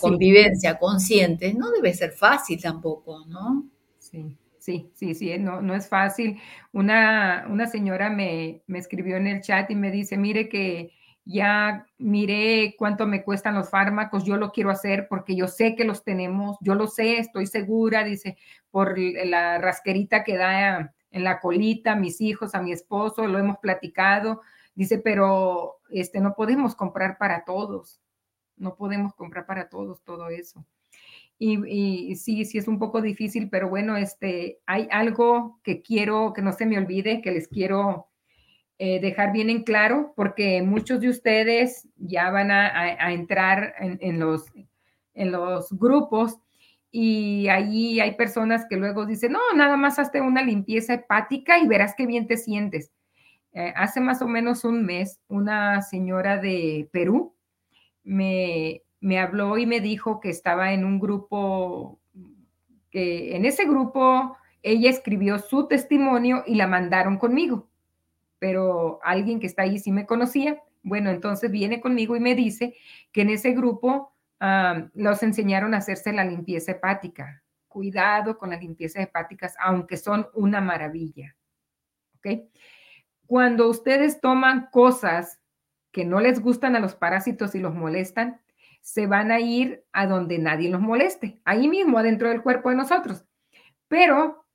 [0.00, 3.66] convivencia conscientes, no debe ser fácil tampoco, ¿no?
[3.98, 4.36] Sí.
[4.60, 6.38] Sí, sí, sí, no, no es fácil.
[6.72, 10.92] Una, una señora me, me escribió en el chat y me dice, mire que
[11.28, 15.84] ya miré cuánto me cuestan los fármacos, yo lo quiero hacer porque yo sé que
[15.84, 18.38] los tenemos, yo lo sé, estoy segura, dice,
[18.70, 23.38] por la rasquerita que da en la colita, a mis hijos, a mi esposo, lo
[23.38, 24.40] hemos platicado,
[24.74, 28.00] dice, pero este, no podemos comprar para todos,
[28.56, 30.64] no podemos comprar para todos todo eso.
[31.38, 36.40] Y, sí, sí es un poco difícil, pero bueno, este, hay algo que quiero, que
[36.40, 38.08] no se me olvide, que les quiero
[38.80, 44.46] eh, dejar bien en claro, porque muchos de ustedes ya van a, entrar en, los,
[45.14, 46.38] en los grupos
[46.92, 51.66] y ahí hay personas que luego dicen, no, nada más hazte una limpieza hepática y
[51.66, 52.92] verás qué bien te sientes.
[53.52, 57.34] Eh, hace más o menos un mes, una señora de Perú
[58.04, 61.98] me, me habló y me dijo que estaba en un grupo,
[62.92, 67.68] que en ese grupo ella escribió su testimonio y la mandaron conmigo
[68.38, 70.62] pero alguien que está ahí sí me conocía.
[70.82, 72.74] Bueno, entonces viene conmigo y me dice
[73.12, 74.14] que en ese grupo
[74.94, 77.42] los enseñaron a hacerse la limpieza hepática.
[77.66, 81.36] Cuidado con las limpiezas hepáticas, aunque son una maravilla.
[82.16, 82.48] ¿Ok?
[83.26, 85.40] Cuando ustedes toman cosas
[85.92, 88.40] que no les gustan a los parásitos y los molestan,
[88.80, 92.76] se van a ir a donde nadie los moleste, ahí mismo, adentro del cuerpo de
[92.76, 93.24] nosotros.
[93.88, 94.46] Pero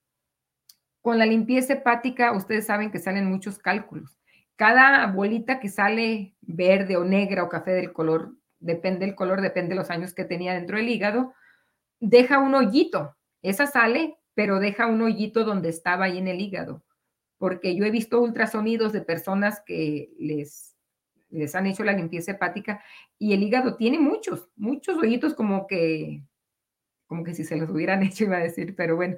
[1.03, 4.17] con la limpieza hepática, ustedes saben que salen muchos cálculos.
[4.55, 9.71] Cada bolita que sale verde o negra o café del color, depende del color, depende
[9.71, 11.33] de los años que tenía dentro del hígado,
[11.99, 13.17] deja un hoyito.
[13.41, 16.85] Esa sale, pero deja un hoyito donde estaba ahí en el hígado.
[17.37, 20.77] Porque yo he visto ultrasonidos de personas que les,
[21.29, 22.81] les han hecho la limpieza hepática
[23.19, 26.23] y el hígado tiene muchos, muchos hoyitos como que,
[27.07, 29.17] como que si se los hubieran hecho, iba a decir, pero bueno,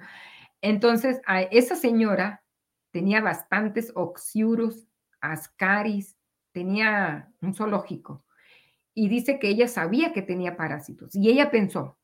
[0.65, 2.43] entonces, a esa señora
[2.89, 4.87] tenía bastantes oxiurus,
[5.21, 6.17] ascaris,
[6.53, 8.25] tenía un zoológico.
[8.95, 11.15] Y dice que ella sabía que tenía parásitos.
[11.15, 11.99] Y ella pensó,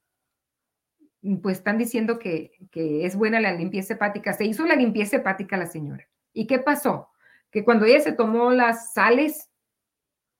[1.23, 4.33] mm, pues están diciendo que, que es buena la limpieza hepática.
[4.33, 6.07] Se hizo la limpieza hepática a la señora.
[6.31, 7.09] ¿Y qué pasó?
[7.49, 9.49] Que cuando ella se tomó las sales,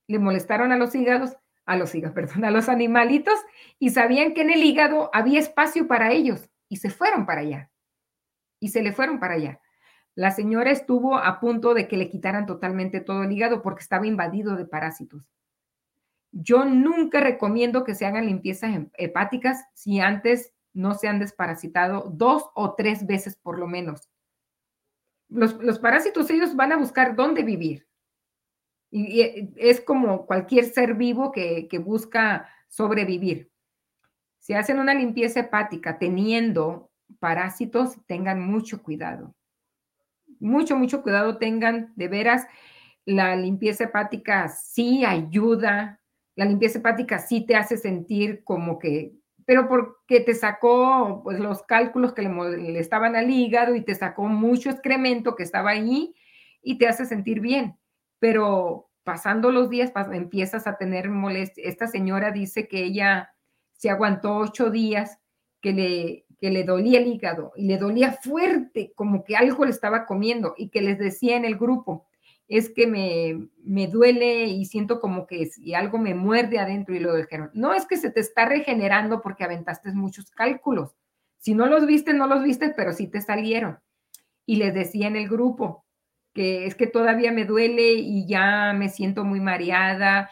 [0.06, 1.36] le molestaron a los hígados,
[1.66, 3.40] a los hígados, perdón, a los animalitos,
[3.80, 7.71] y sabían que en el hígado había espacio para ellos y se fueron para allá
[8.62, 9.60] y se le fueron para allá.
[10.16, 14.08] La señora estuvo a punto de que le quitaran totalmente todo el hígado porque estaba
[14.08, 15.30] invadido de parásitos.
[16.32, 22.50] Yo nunca recomiendo que se hagan limpiezas hepáticas si antes no se han desparasitado dos
[22.56, 24.10] o tres veces por lo menos.
[25.28, 27.88] Los, parásitos ellos van a buscar dónde vivir.
[28.92, 33.50] Y, es como cualquier ser vivo que, que busca sobrevivir.
[34.40, 39.36] Si hacen una limpieza hepática teniendo parásitos, tengan mucho cuidado.
[40.40, 42.48] Mucho, mucho cuidado tengan, de veras,
[43.06, 46.00] la limpieza hepática sí ayuda,
[46.36, 49.14] la limpieza hepática sí te hace sentir como que,
[49.46, 54.26] pero porque te sacó pues los cálculos que le, estaban al hígado y te sacó
[54.26, 56.16] mucho excremento que estaba ahí
[56.62, 57.78] y te hace sentir bien.
[58.20, 61.64] Pero pasando los días empiezas a tener molestia.
[61.68, 63.34] Esta señora dice que ella
[63.74, 65.20] se aguantó ocho días
[65.60, 69.70] que le, que le dolía el hígado y le dolía fuerte, como que algo le
[69.70, 72.08] estaba comiendo y que les decía en el grupo,
[72.48, 77.00] es que me, me duele y siento como que si algo me muerde adentro y
[77.00, 80.96] lo dijeron, no es que se te está regenerando porque aventaste muchos cálculos.
[81.38, 83.80] Si no los viste, no los viste, pero sí te salieron.
[84.48, 85.86] Y les decía en el grupo
[86.34, 90.32] que es que todavía me duele y ya me siento muy mareada,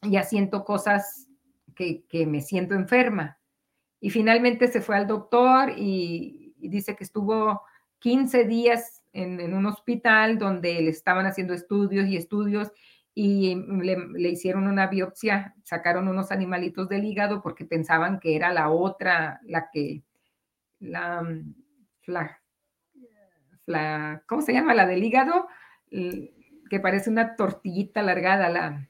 [0.00, 1.28] ya siento cosas
[1.74, 3.37] que, que me siento enferma
[4.00, 7.62] y finalmente se fue al doctor y, dice que estuvo
[8.00, 12.72] 15 días en, un hospital donde le estaban haciendo estudios y estudios
[13.14, 18.70] y le, hicieron una biopsia, sacaron unos animalitos del hígado porque pensaban que era la
[18.70, 20.02] otra, la que,
[20.80, 21.26] la,
[23.66, 24.74] la, ¿cómo se llama?
[24.74, 25.48] La del hígado,
[25.90, 28.48] que parece una tortillita alargada.
[28.48, 28.88] La,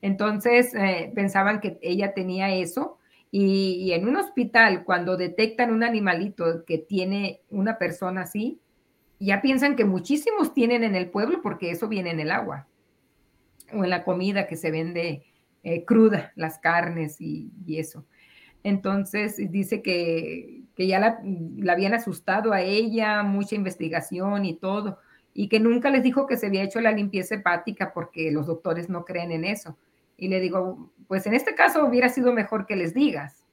[0.00, 2.98] entonces eh, pensaban que ella tenía eso
[3.36, 8.60] Y, en un hospital, cuando detectan un animalito que tiene una persona así,
[9.18, 12.68] ya piensan que muchísimos tienen en el pueblo porque eso viene en el agua
[13.72, 15.24] o en la comida que se vende
[15.64, 18.06] eh, cruda, las carnes y, eso.
[18.62, 25.00] Entonces dice que, ya la, la, habían asustado a ella, mucha investigación y todo,
[25.32, 28.88] y que nunca les dijo que se había hecho la limpieza hepática porque los doctores
[28.88, 29.76] no creen en eso.
[30.16, 33.44] Y le digo, pues en este caso hubiera sido mejor que les digas.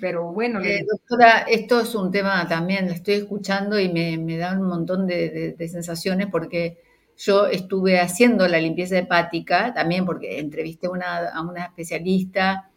[0.00, 0.60] Pero bueno.
[0.60, 5.06] Eh, doctora, esto es un tema también, le estoy escuchando y me, da un montón
[5.06, 6.78] de, sensaciones porque
[7.16, 12.72] yo estuve haciendo la limpieza hepática también porque entrevisté a una especialista,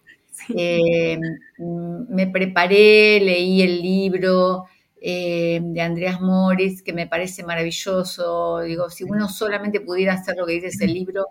[0.56, 1.20] eh,
[1.58, 4.66] me preparé, leí el libro
[5.02, 8.60] eh, de Andreas Morris, que me parece maravilloso.
[8.62, 11.28] Digo, si uno solamente pudiera hacer lo que dice ese libro,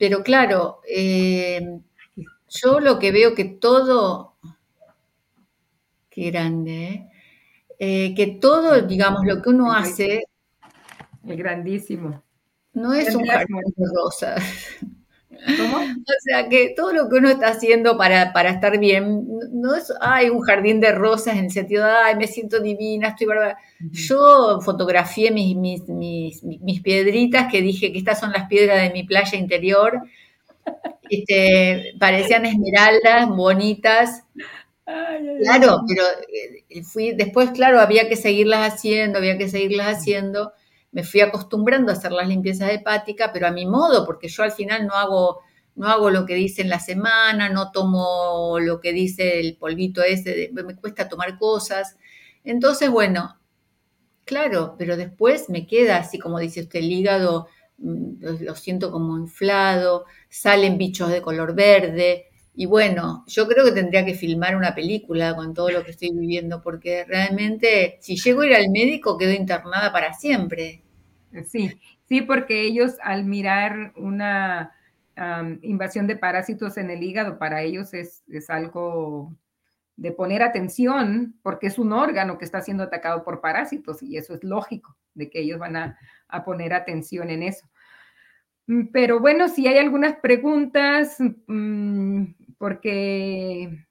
[0.00, 1.78] pero claro, eh,
[2.48, 4.36] yo lo que veo que todo,
[6.08, 7.10] qué grande, ¿eh?
[7.78, 10.22] Eh, que todo, digamos, lo que uno hace...
[11.26, 12.22] Es grandísimo.
[12.72, 14.42] No es un jardín de rosas.
[15.56, 15.76] ¿Cómo?
[15.78, 19.92] O sea, que todo lo que uno está haciendo para, para estar bien, no es,
[20.00, 23.58] ay, un jardín de rosas en el sentido de, ay, me siento divina, estoy bárbara.
[23.90, 28.90] Yo fotografié mis, mis, mis, mis, piedritas, que dije que estas son las piedras de
[28.90, 30.02] mi playa interior.
[31.08, 34.24] Este, parecían esmeraldas, bonitas.
[34.84, 36.04] claro, pero
[36.68, 40.52] eh, fui, después, claro, había que seguirlas haciendo, había que seguirlas haciendo
[40.92, 44.52] me fui acostumbrando a hacer las limpiezas hepáticas, pero a mi modo, porque yo al
[44.52, 45.40] final no hago,
[45.76, 50.02] no hago lo que dice en la semana, no tomo lo que dice el polvito
[50.02, 51.96] ese, me cuesta tomar cosas.
[52.44, 53.38] Entonces, bueno,
[54.24, 57.48] claro, pero después me queda así como dice usted, el hígado
[57.78, 62.29] mm, lo siento como inflado, salen bichos de color verde.
[62.60, 66.10] Y bueno, yo creo que tendría que filmar una película con todo lo que estoy
[66.10, 70.82] viviendo, porque realmente si llego a ir al médico quedo internada para siempre.
[71.46, 74.72] Sí, sí, porque ellos al mirar una
[75.62, 79.34] invasión de parásitos en el hígado, para ellos es, algo
[79.96, 84.34] de poner atención, porque es un órgano que está siendo atacado por parásitos y eso
[84.34, 87.66] es lógico, de que ellos van a, a poner atención en eso.
[88.70, 91.16] Mm, pero bueno, si hay algunas preguntas,
[91.46, 92.24] mm,
[92.60, 93.86] porque...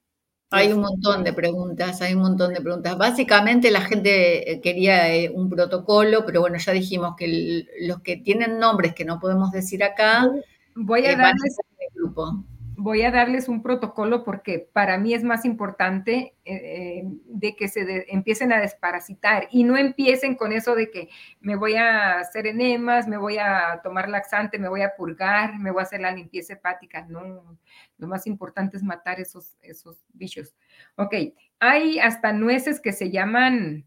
[0.51, 2.97] Hay un montón de preguntas, hay un montón de preguntas.
[2.97, 8.17] Básicamente la gente eh, quería eh, un protocolo, pero bueno, ya dijimos que los que
[8.17, 10.27] tienen nombres que no podemos decir acá,
[10.75, 12.43] voy a eh, darles el grupo
[12.79, 17.67] voy a darles un protocolo porque para mí es más importante eh, eh, de que
[17.67, 21.09] se empiecen a desparasitar y no empiecen con eso de que
[21.41, 25.71] me voy a hacer enemas, me voy a tomar laxante, me voy a purgar, me
[25.71, 27.05] voy a hacer la limpieza hepática.
[27.05, 27.57] No,
[27.97, 30.55] lo más importante es matar esos, esos bichos.
[30.95, 31.13] Ok,
[31.59, 33.85] hay hasta nueces que se llaman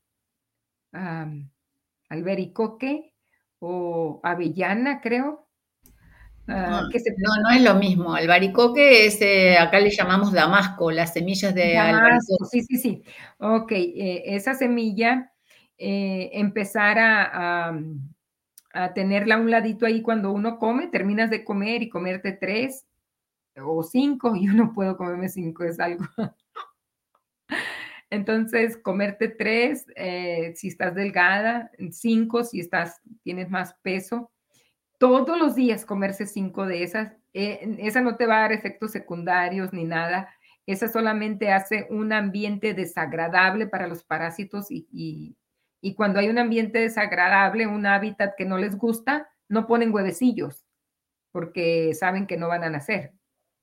[2.10, 3.14] albericoque
[3.59, 5.41] o avellana, creo
[6.48, 6.89] Ah,
[7.19, 8.14] no, no, es lo mismo.
[8.14, 12.47] Albaricoque es, eh, acá le llamamos damasco, las semillas de albaricoque.
[12.51, 13.02] Sí, sí, sí.
[13.39, 15.32] Ok, eh, esa semilla,
[15.78, 17.73] eh, empezar a,
[18.94, 22.86] tenerla a un ladito ahí cuando uno come, terminas de comer y comerte tres
[23.60, 26.05] o cinco, yo no puedo comerme cinco, es algo.
[28.10, 29.86] Entonces, comerte tres
[30.55, 34.31] si estás delgada, cinco si estás, tienes más peso
[35.03, 38.93] todos los días comerse cinco de esas, eh, esa no te va a dar efectos
[38.93, 40.33] secundarios ni nada.
[40.65, 45.37] Esa solamente hace un ambiente desagradable para los parásitos y,
[45.97, 50.65] cuando hay un ambiente desagradable, un hábitat que no les gusta, no ponen huevecillos
[51.33, 53.12] porque saben que no van a nacer.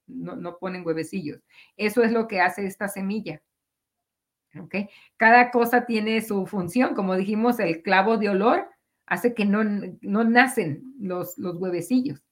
[0.06, 1.40] No, no ponen huevecillos.
[1.78, 3.40] Eso es lo que hace esta semilla.
[4.54, 4.90] ¿Okay?
[5.16, 6.94] Cada cosa tiene su función.
[6.94, 8.68] Como dijimos, el clavo de olor
[9.10, 9.64] hace que no,
[10.24, 12.22] nacen los, los huevecillos.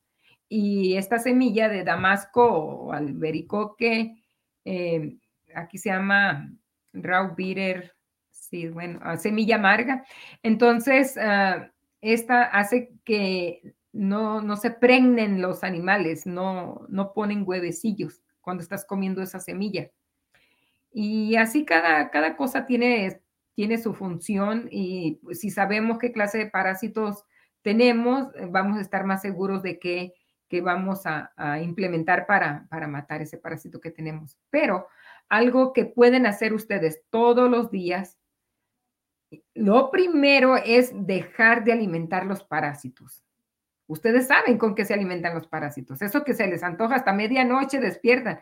[0.48, 4.22] Y esta semilla de damasco o albericoque,
[4.64, 5.18] eh,
[5.54, 6.50] aquí se llama
[6.92, 7.94] raw bitter,
[8.30, 10.04] sí, bueno, ah, semilla amarga.
[10.42, 18.22] Entonces, ah, esta hace que no, no, se pregnen los animales, no, no ponen huevecillos
[18.40, 19.90] cuando estás comiendo esa semilla.
[20.92, 23.20] Y así cada, cada cosa tiene
[23.58, 27.24] tiene su función y pues, si sabemos qué clase de parásitos
[27.60, 30.14] tenemos, eh, vamos a estar más seguros de qué,
[30.62, 34.38] vamos a, implementar para, para matar ese parásito que tenemos.
[34.48, 34.86] Pero
[35.28, 38.20] algo que pueden hacer ustedes todos los días,
[39.54, 43.24] lo primero es dejar de alimentar los parásitos.
[43.88, 46.00] Ustedes saben con qué se alimentan los parásitos.
[46.00, 48.38] Eso que se les antoja hasta medianoche despiertan.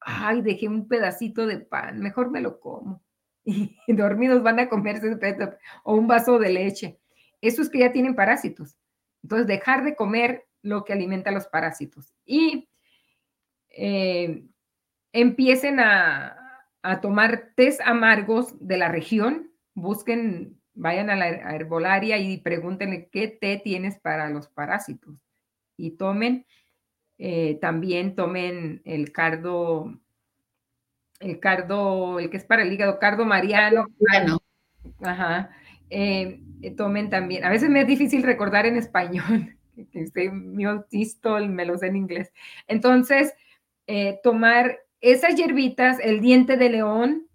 [0.00, 3.04] ay, dejé un pedacito de pan, mejor me lo como.
[3.48, 5.18] Y dormidos van a comerse
[5.84, 6.98] o un vaso de leche.
[7.40, 8.76] Esos que ya tienen parásitos.
[9.22, 12.12] Entonces, dejar de comer lo que alimenta a los parásitos.
[12.24, 12.68] Y
[13.70, 14.44] eh,
[15.12, 16.36] empiecen a,
[16.82, 23.28] a tomar test amargos de la región, busquen, vayan a la herbolaria y pregúntenle qué
[23.28, 25.20] té tienes para los parásitos.
[25.76, 26.44] Y tomen,
[27.18, 29.98] eh, también tomen el cardo,
[31.20, 33.86] el cardo, el que es para el hígado, cardo mariano.
[35.02, 35.50] Ajá.
[35.90, 36.40] Eh,
[36.76, 39.56] tomen también, a veces me es difícil recordar en español,
[39.92, 42.32] que estoy mi autistol, me lo sé en inglés.
[42.66, 43.32] Entonces,
[43.86, 47.28] eh, tomar esas hierbitas, el diente de león,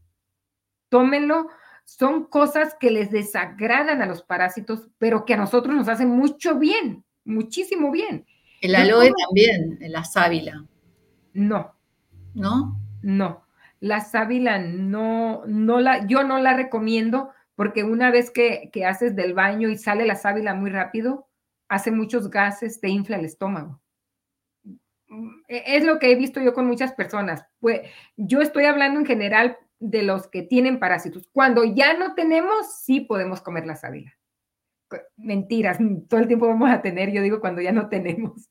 [0.89, 1.47] tómenlo,
[1.85, 6.59] son cosas que les desagradan a los parásitos, pero que a nosotros nos hacen mucho
[6.59, 8.25] bien, muchísimo bien.
[8.61, 10.65] El aloe también, la sábila.
[11.33, 11.75] No.
[12.33, 12.79] ¿No?
[13.01, 13.43] No.
[13.83, 19.13] La sábila no, no la, yo no la recomiendo porque una vez que, que haces
[19.13, 21.27] del baño y sale la sábila muy rápido,
[21.67, 23.81] hace muchos gases, te infla el estómago.
[25.49, 27.45] E, es lo que he visto yo con muchas personas.
[27.59, 27.81] Pues
[28.15, 31.27] yo estoy hablando en general de los que tienen parásitos.
[31.33, 34.13] Cuando ya no tenemos, sí podemos comer la sábila.
[35.17, 35.77] Mentiras,
[36.07, 38.49] todo el tiempo vamos a tener, yo digo cuando ya no tenemos.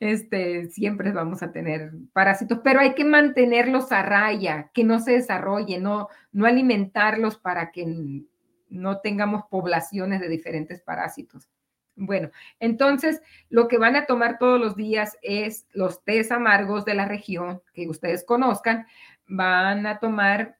[0.00, 5.12] Este, siempre vamos a tener parásitos, pero hay que mantenerlos a raya, que no se
[5.12, 8.24] desarrollen, no, no alimentarlos para que
[8.70, 11.48] no tengamos poblaciones de diferentes parásitos.
[11.96, 13.20] Bueno, entonces
[13.50, 17.60] lo que van a tomar todos los días es los tés amargos de la región
[17.74, 18.86] que ustedes conozcan.
[19.26, 20.56] Van a tomar,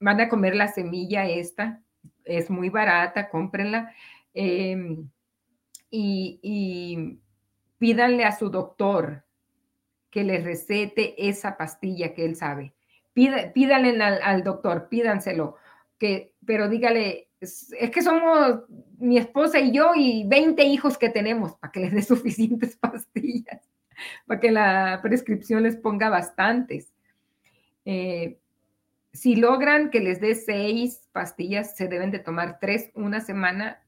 [0.00, 1.82] van a comer la semilla esta,
[2.24, 3.94] es muy barata, cómprenla.
[4.34, 5.08] Em,
[5.90, 7.20] y,
[7.78, 9.24] pídanle a su doctor
[10.10, 12.74] que les recete esa pastilla que él sabe.
[13.12, 15.56] pídanle al, al doctor, pídanselo,
[15.98, 18.62] que, pero dígale, es, que somos
[18.98, 23.68] mi esposa y yo y 20 hijos que tenemos para que les dé suficientes pastillas,
[24.26, 26.92] para que la prescripción les ponga bastantes.
[27.84, 28.38] Eh,
[29.12, 33.82] si logran que les dé seis pastillas, se deben de tomar tres una semana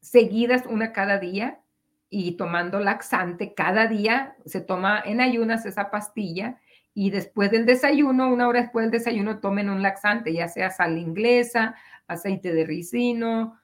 [0.00, 1.60] seguidas, una cada día,
[2.10, 6.60] y tomando laxante cada día, se toma en ayunas esa pastilla
[6.94, 10.96] y después del desayuno, una hora después del desayuno, tomen un laxante, ya sea sal
[10.96, 11.74] inglesa,
[12.06, 13.58] aceite de ricino.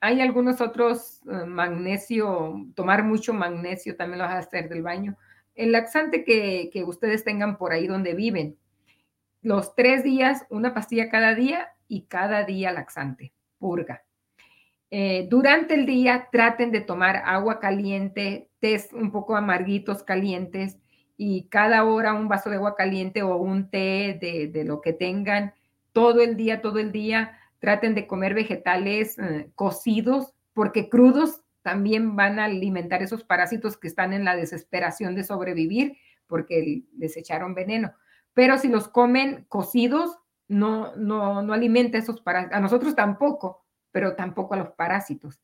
[0.00, 5.16] hay algunos otros, eh, magnesio, tomar mucho magnesio también lo vas a hacer del baño.
[5.54, 8.56] El laxante que, ustedes tengan por ahí donde viven.
[9.42, 14.04] Los tres días, una pastilla cada día y cada día laxante, purga.
[14.90, 20.78] Eh, durante el día traten de tomar agua caliente, tés un poco amarguitos calientes
[21.16, 24.92] y cada hora un vaso de agua caliente o un té de, de lo que
[24.92, 25.52] tengan
[25.92, 27.38] todo el día, todo el día.
[27.58, 33.88] Traten de comer vegetales eh, cocidos, porque crudos también van a alimentar esos parásitos que
[33.88, 35.96] están en la desesperación de sobrevivir,
[36.26, 37.92] porque les echaron veneno.
[38.32, 40.16] Pero si los comen cocidos,
[40.46, 42.56] no, no, no alimenta esos parásitos.
[42.56, 45.40] A nosotros tampoco, pero tampoco a los parásitos.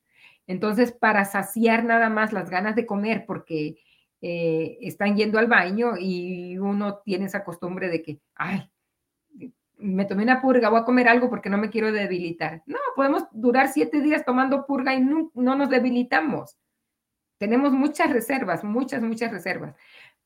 [0.47, 3.79] Entonces, para saciar nada más las ganas de comer, porque
[4.21, 8.71] eh, están yendo al baño y uno tiene esa costumbre de que, ay,
[9.79, 12.63] me tomé una purga, voy a comer algo porque no me quiero debilitar.
[12.67, 16.59] No, podemos durar siete días tomando purga y no, nos debilitamos.
[17.39, 19.75] Tenemos muchas reservas, muchas, muchas reservas.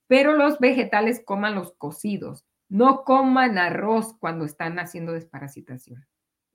[0.07, 2.47] Pero los vegetales coman los cocidos.
[2.69, 6.07] No coman arroz cuando están haciendo desparasitación.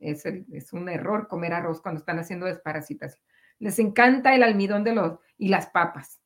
[0.04, 3.24] Es, es un error comer arroz cuando están haciendo desparasitación.
[3.60, 6.20] Les encanta el almidón de los y las papas.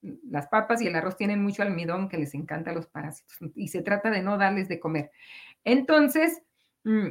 [0.00, 3.68] Las papas y el arroz tienen mucho almidón que les encanta a los parásitos y
[3.68, 5.10] se trata de no darles de comer.
[5.64, 6.42] Entonces,
[6.84, 7.08] mm,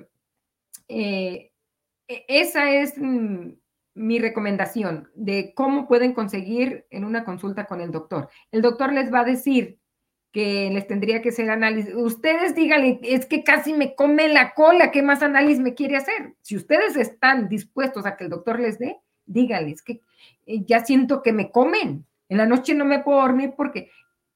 [0.88, 1.52] eh,
[2.08, 3.52] e, esa es mm,
[3.96, 8.30] mi recomendación de cómo pueden conseguir en una consulta con el doctor.
[8.52, 9.80] El doctor les va a decir
[10.32, 11.94] que les tendría que hacer análisis.
[11.96, 16.36] Ustedes díganle, es que casi me come la cola, ¿qué más análisis me quiere hacer?
[16.42, 20.02] Si ustedes están dispuestos a que el doctor les dé, díganles que
[20.46, 22.06] eh, ya siento que me comen.
[22.30, 23.90] En la noche no me puedo dormir porque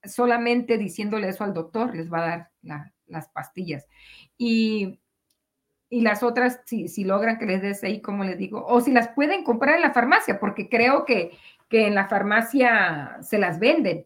[0.04, 3.88] solamente diciéndole eso al doctor les va a dar la, las pastillas.
[4.38, 5.00] Y,
[5.90, 8.92] y las otras, si, si, logran que les des ahí, como les digo, o si
[8.92, 11.38] las pueden comprar en la farmacia, porque creo que,
[11.70, 14.06] que en la farmacia se las venden.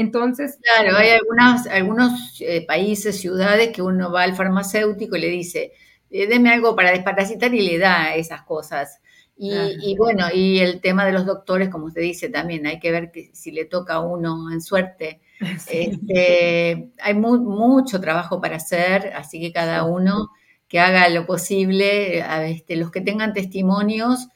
[0.00, 0.58] Entonces.
[0.62, 5.72] Claro, hay algunos, algunos eh, países, ciudades que uno va al farmacéutico y le dice,
[6.10, 9.00] eh, deme algo para desparasitar y le da esas cosas.
[9.42, 13.10] Y, bueno, y el tema de los doctores, como usted dice también, hay que ver
[13.10, 15.20] que si le toca a uno en suerte.
[15.70, 20.28] Este, hay mucho trabajo para hacer, así que cada uno
[20.68, 24.28] que haga lo posible, este, los que tengan testimonios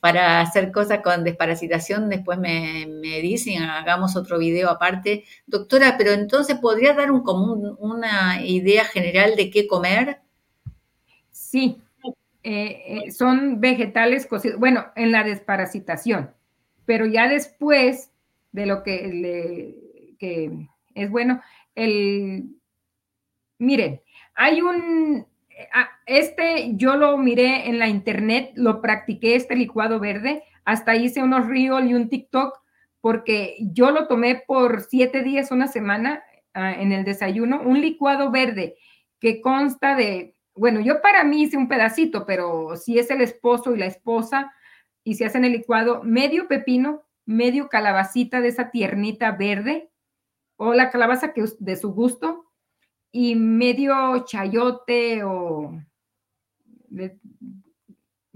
[0.00, 2.86] para hacer cosas con desparasitación, después me,
[3.20, 5.24] dicen, hagamos otro video aparte.
[5.46, 10.20] Doctora, pero entonces, ¿podría dar un, una idea general de qué comer?
[11.30, 11.82] Sí,
[12.42, 16.30] eh, eh, son vegetales cocidos, bueno, en la desparasitación,
[16.84, 18.10] pero ya después
[18.52, 21.40] de lo que, le, que es bueno,
[21.74, 22.54] el,
[23.58, 24.02] miren,
[24.34, 25.26] hay un,
[26.06, 31.46] este yo lo miré en la internet, lo practiqué, este licuado verde, hasta hice unos
[31.46, 32.58] reels y un TikTok,
[33.00, 36.22] porque yo lo tomé por siete días, una semana
[36.54, 38.76] ah, en el desayuno, un licuado verde
[39.20, 43.74] que consta de bueno, yo para mí hice un pedacito, pero si es el esposo
[43.74, 44.52] y la esposa
[45.02, 49.90] y se hacen el licuado, medio pepino, medio calabacita de esa tiernita verde
[50.56, 52.44] o la calabaza que de su gusto
[53.16, 55.80] y medio chayote o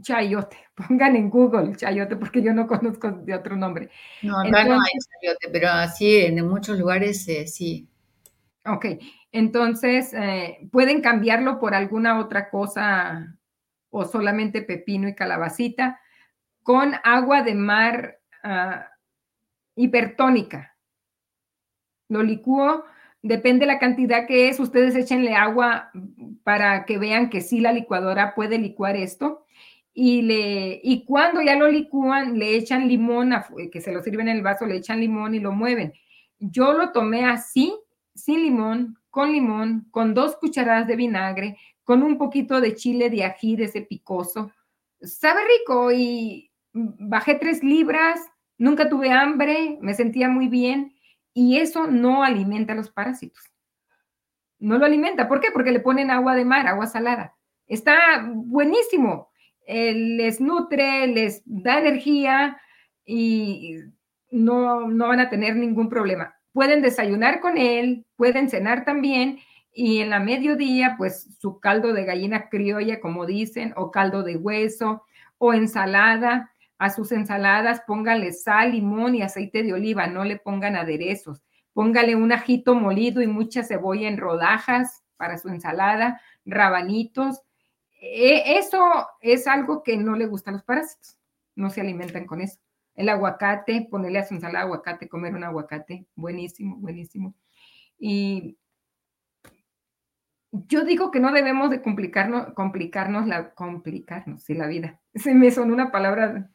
[0.01, 0.57] chayote.
[0.89, 3.91] Pongan en Google chayote porque yo no conozco de otro nombre.
[4.23, 7.89] No, acá no hay chayote, pero así en muchos lugares eh, sí.
[8.65, 8.87] Ok,
[9.33, 13.37] entonces, eh, pueden cambiarlo por alguna otra cosa
[13.91, 16.01] o solamente pepino y calabacita
[16.63, 18.89] con agua de mar ah,
[19.75, 20.77] hipertónica.
[22.09, 22.85] Lo licúo,
[23.23, 25.91] depende la cantidad que es, ustedes échenle agua
[26.45, 29.45] para que vean que sí la licuadora puede licuar esto.
[29.93, 33.33] Y, le, y cuando ya lo licúan, le echan limón,
[33.73, 35.93] que se lo sirven en el vaso, le echan limón y lo mueven.
[36.39, 37.75] Yo lo tomé así,
[38.15, 43.25] sin limón, con limón, con dos cucharadas de vinagre, con un poquito de chile de
[43.25, 44.53] ají de ese picoso.
[45.01, 48.21] Sabe rico y bajé tres libras,
[48.57, 50.95] nunca tuve hambre, me sentía muy bien
[51.39, 53.45] y eso no alimenta a los parásitos.
[54.59, 55.29] No lo alimenta.
[55.29, 55.49] ¿Por qué?
[55.53, 57.37] Porque le ponen agua de mar, agua salada.
[57.67, 59.31] Está buenísimo.
[59.67, 62.59] Eh, les nutre, les da energía
[63.05, 63.77] y
[64.31, 69.39] no, no van a tener ningún problema pueden desayunar con él, pueden cenar también
[69.73, 74.37] y en la mediodía, pues su caldo de gallina criolla, como dicen, o caldo de
[74.37, 75.05] hueso,
[75.39, 76.51] o ensalada.
[76.79, 81.43] A sus ensaladas póngale sal, limón y aceite de oliva, no le pongan aderezos.
[81.73, 87.43] Póngale un ajito molido y mucha cebolla en rodajas para su ensalada, rabanitos.
[88.01, 91.19] E, eso es algo que no le gusta a los parásitos,
[91.57, 92.59] no se alimentan con eso.
[92.95, 97.35] El aguacate, ponerle a su ensalada aguacate, comer un aguacate, buenísimo, buenísimo.
[97.99, 98.57] Y
[100.53, 105.01] yo digo que no debemos de complicarnos, complicarnos la, complicarnos, sí, la vida.
[105.15, 106.51] Se me sonó una palabra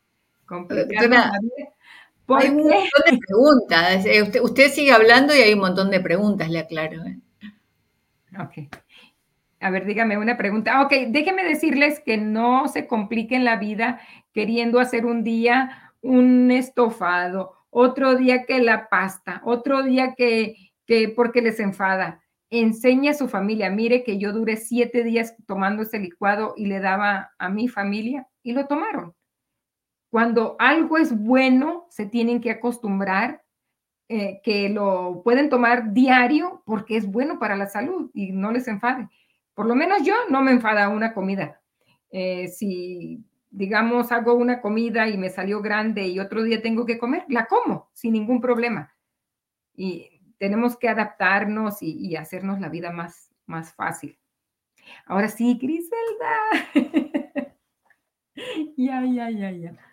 [2.28, 4.06] Hay un montón de preguntas.
[4.06, 7.04] Eh, usted, usted, sigue hablando y hay un montón de preguntas, le aclaro.
[7.06, 7.20] ¿eh?
[8.40, 8.74] Ok.
[9.60, 10.82] A ver, dígame una pregunta.
[10.82, 14.02] Ok, déjeme decirles que no se compliquen la vida
[14.34, 21.10] queriendo hacer un día un estofado, otro día que la pasta, otro día que, que
[21.10, 22.22] porque les enfada.
[22.50, 26.80] Enseña a su familia, mire que yo duré siete días tomando ese licuado y le
[26.80, 29.16] daba a mi familia y lo tomaron.
[30.14, 33.44] Cuando algo es bueno, se tienen que acostumbrar
[34.08, 38.68] eh, que lo pueden tomar diario porque es bueno para la salud y no les
[38.68, 39.10] enfade.
[39.56, 41.64] Por lo menos yo no me enfada una comida.
[42.12, 47.00] Eh, si digamos, hago una comida y me salió grande y otro día tengo que
[47.00, 48.94] comer, la como sin ningún problema.
[49.74, 54.20] Y tenemos que adaptarnos y, hacernos la vida más, más fácil.
[55.08, 57.58] Ahora sí, Griselda.
[58.78, 59.93] ya, ya, ya, ya.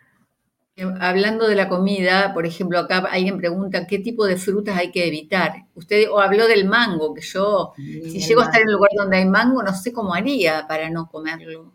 [0.80, 4.90] Eh, hablando de la comida, por ejemplo, acá alguien pregunta qué tipo de frutas hay
[4.90, 5.66] que evitar.
[5.74, 9.18] Usted o habló del mango, que yo, si llego a estar en un lugar donde
[9.18, 11.74] hay mango, no sé cómo haría para no comerlo.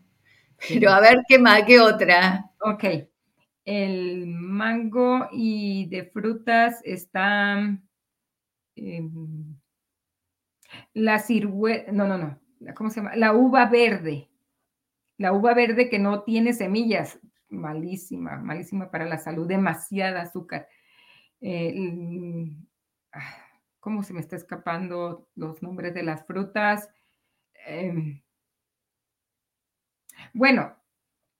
[0.68, 1.64] Pero a ver, ¿qué más?
[1.64, 2.50] ¿Qué otra?
[2.62, 2.84] Ok.
[3.64, 7.60] El mango y de frutas está
[8.76, 9.56] em,
[10.94, 12.40] la ciruela, no, no, no,
[12.76, 13.16] ¿cómo se llama?
[13.16, 14.30] La uva verde.
[15.18, 17.20] La uva verde que no tiene semillas,
[17.56, 20.68] malísima, malísima para la salud, demasiada azúcar.
[23.12, 23.46] Ah,
[23.80, 26.90] ¿Cómo se me está escapando los nombres de las frutas?
[27.68, 28.22] Eh,
[30.34, 30.76] bueno,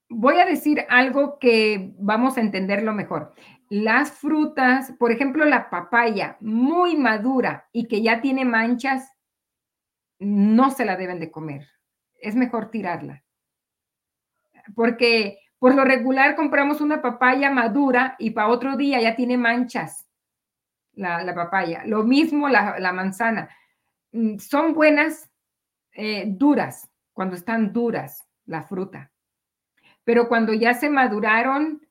[0.10, 3.34] voy a decir algo que vamos a entenderlo mejor.
[3.70, 9.12] Las frutas, por ejemplo, la papaya muy madura y que ya tiene manchas,
[10.20, 11.68] no se la deben de comer.
[12.22, 13.24] Es mejor tirarla.
[14.76, 20.06] Porque Por lo regular compramos una papaya madura y para otro día ya tiene manchas
[20.94, 21.82] la, papaya.
[21.88, 23.50] Lo mismo la, manzana.
[24.12, 25.28] Mm, son buenas
[25.94, 29.12] eh, duras, cuando están duras la fruta.
[30.04, 31.82] Pero cuando ya se maduraron,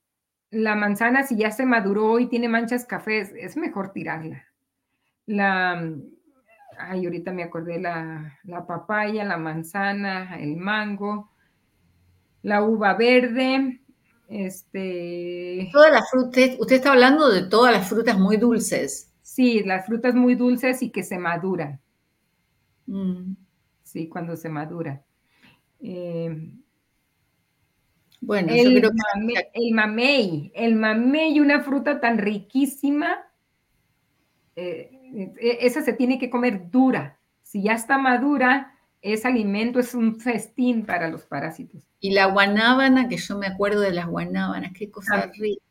[0.52, 4.44] la manzana, si ya se maduró y tiene manchas cafés, es mejor tirarla.
[5.26, 5.82] La,
[6.78, 11.33] ay, ahorita me acordé, la, la papaya, la manzana, el mango,
[12.44, 13.80] la uva verde,
[14.28, 15.70] este...
[15.72, 19.10] Todas las frutas, usted está hablando de todas las frutas muy dulces.
[19.22, 21.80] Sí, las frutas muy dulces y que se maduran.
[22.86, 23.32] Mm.
[23.82, 25.02] Sí, cuando se madura.
[25.80, 26.52] Eh,
[28.20, 29.48] bueno, el, yo creo que...
[29.54, 33.16] el mamey, el mamey, una fruta tan riquísima,
[34.54, 34.90] eh,
[35.40, 37.18] eh, esa se tiene que comer dura.
[37.42, 38.73] Si ya está madura,
[39.04, 41.82] es alimento, es un festín para los parásitos.
[42.00, 45.62] Y la guanábana, que yo me acuerdo de las guanábanas, qué cosa rica.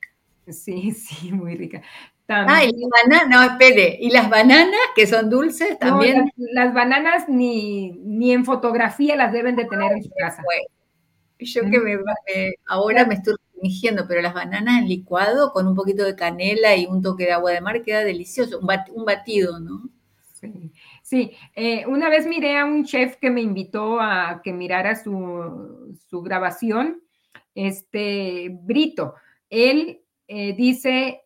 [0.48, 1.82] Sí, sí, muy rica.
[2.30, 6.32] Ah, y las bananas, no, espere, y las bananas que son dulces también.
[6.38, 10.42] las, bananas ni, ni, en fotografía las deben de tener en su casa.
[11.40, 11.98] Yo que me,
[12.66, 16.86] ahora me estoy restringiendo, pero las bananas en licuado con un poquito de canela y
[16.86, 19.90] un toque de agua de mar queda delicioso, un, batido, ¿no?
[20.34, 20.72] Sí,
[21.14, 21.38] sí.
[21.56, 26.24] Eh, una vez miré a un chef que me invitó a que mirara su, su
[26.24, 27.04] grabación,
[27.54, 29.14] este Brito.
[29.48, 31.22] Él eh, dice,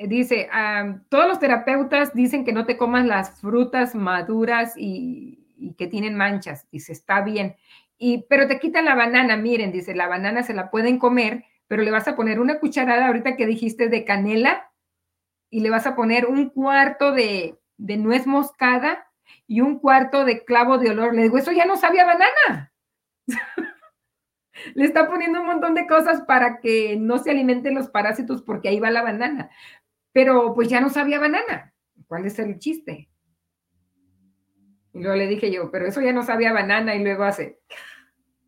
[0.00, 5.36] dice, ah, todos los terapeutas dicen que no te comas las frutas maduras y,
[5.78, 6.68] que tienen manchas.
[6.72, 7.54] Dice, está bien.
[7.98, 11.84] Y, pero te quitan la banana, miren, dice, la banana se la pueden comer, pero
[11.84, 14.72] le vas a poner una cucharada ahorita que dijiste de canela
[15.50, 19.09] y le vas a poner un cuarto de, nuez moscada
[19.50, 21.12] y un cuarto de clavo de olor.
[21.12, 22.72] Le digo, eso ya no sabía banana.
[24.76, 28.68] le está poniendo un montón de cosas para que no se alimenten los parásitos porque
[28.68, 29.50] ahí va la banana.
[30.12, 31.74] Pero pues ya no sabía banana.
[32.06, 33.10] ¿Cuál es el chiste?
[34.92, 37.58] Y luego le dije yo, pero eso ya no sabía banana y luego hace.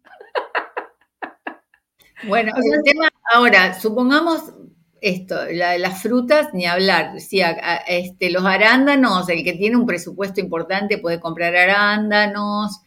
[2.29, 4.55] Bueno, el tema, ahora, supongamos
[5.03, 7.21] esto, las frutas, ni hablar.
[7.21, 7.43] Sí,
[7.89, 12.81] este, los arándanos, el que tiene un presupuesto importante puede comprar arándanos,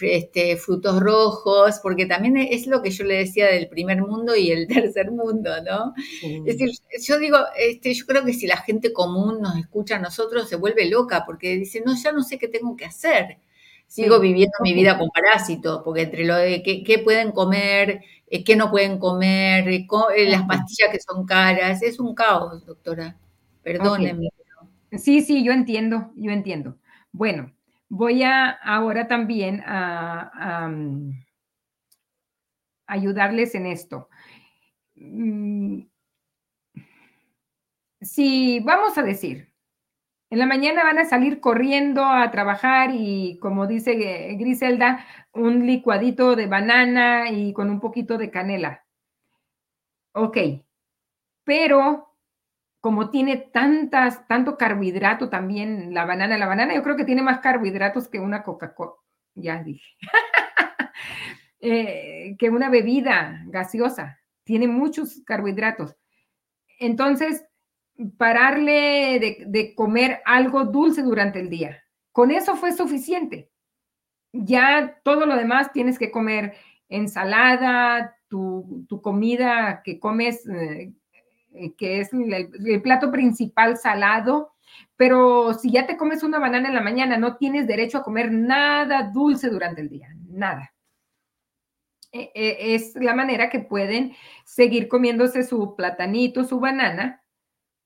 [0.00, 4.50] este, frutos rojos, porque también es lo que yo le decía del primer mundo y
[4.50, 5.94] el tercer mundo, ¿no?
[6.44, 6.70] Es decir,
[7.00, 10.56] yo digo, este, yo creo que si la gente común nos escucha a nosotros, se
[10.56, 13.38] vuelve loca, porque dice, no, ya no sé qué tengo que hacer.
[13.86, 18.54] Sigo viviendo mi vida con parásitos, porque entre lo de qué, pueden comer, eh, qué
[18.54, 19.86] no pueden comer, eh,
[20.16, 23.18] eh, las pastillas que son caras, es un caos, doctora.
[23.62, 24.28] Perdónenme.
[24.92, 26.78] Sí, sí, yo entiendo, yo entiendo.
[27.12, 27.52] Bueno,
[27.88, 31.10] voy a ahora también a, mm,
[32.86, 34.08] ayudarles en esto.
[34.94, 35.82] Mm,
[38.00, 39.49] si vamos a decir,
[40.30, 43.94] en la mañana van a salir corriendo a trabajar y, como dice
[44.38, 48.84] Griselda, un licuadito de banana y con un poquito de canela.
[50.12, 50.38] Ok,
[51.44, 52.14] pero
[52.80, 57.40] como tiene tantas, tanto carbohidrato también la banana, la banana yo creo que tiene más
[57.40, 58.92] carbohidratos que una Coca-Cola,
[59.34, 59.96] ya dije,
[61.60, 65.96] eh, que una bebida gaseosa, tiene muchos carbohidratos.
[66.78, 67.44] Entonces,
[68.16, 71.82] pararle de, comer algo dulce durante el día.
[72.12, 73.50] Con eso fue suficiente.
[74.32, 76.54] Ya todo lo demás tienes que comer
[76.88, 80.92] ensalada, tu, comida que comes, eh,
[81.76, 84.52] que es el, plato principal salado,
[84.96, 88.30] pero si ya te comes una banana en la mañana, no tienes derecho a comer
[88.32, 90.72] nada dulce durante el día, nada.
[92.12, 94.14] E, e, es la manera que pueden
[94.44, 97.19] seguir comiéndose su platanito, su banana,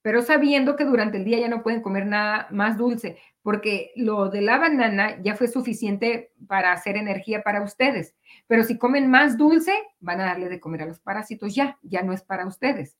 [0.05, 4.28] pero sabiendo que durante el día ya no pueden comer nada más dulce, porque lo
[4.28, 8.14] de la banana ya fue suficiente para hacer energía para ustedes.
[8.47, 12.02] Pero si comen más dulce, van a darle de comer a los parásitos ya, ya
[12.02, 12.98] no es para ustedes.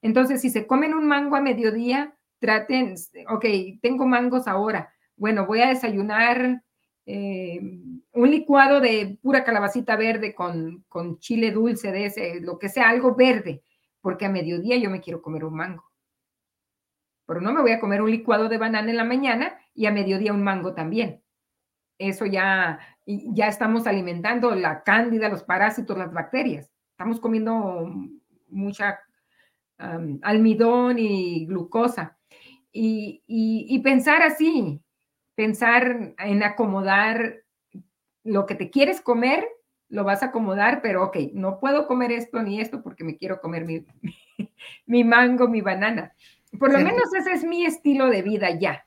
[0.00, 2.94] Entonces, si se comen un mango a mediodía, traten,
[3.28, 3.44] ok,
[3.82, 4.94] tengo mangos ahora.
[5.16, 6.62] Bueno, voy a desayunar
[7.04, 7.60] eh,
[8.12, 12.90] un licuado de pura calabacita verde con, con chile dulce de ese, lo que sea,
[12.90, 13.64] algo verde,
[14.00, 15.93] porque a mediodía yo me quiero comer un mango
[17.26, 19.92] pero no me voy a comer un licuado de banana en la mañana y a
[19.92, 21.22] mediodía un mango también.
[21.98, 26.70] Eso ya, ya estamos alimentando la cándida, los parásitos, las bacterias.
[26.90, 27.92] Estamos comiendo
[28.48, 29.00] mucha
[30.22, 32.18] almidón y glucosa.
[32.72, 34.80] y pensar así,
[35.34, 37.44] pensar en acomodar
[38.24, 39.46] lo que te quieres comer,
[39.88, 43.40] lo vas a acomodar, pero ok, no puedo comer esto ni esto porque me quiero
[43.40, 43.84] comer mi,
[44.86, 46.12] mi mango, mi banana.
[46.58, 48.84] Por lo menos ese es mi estilo de vida ya.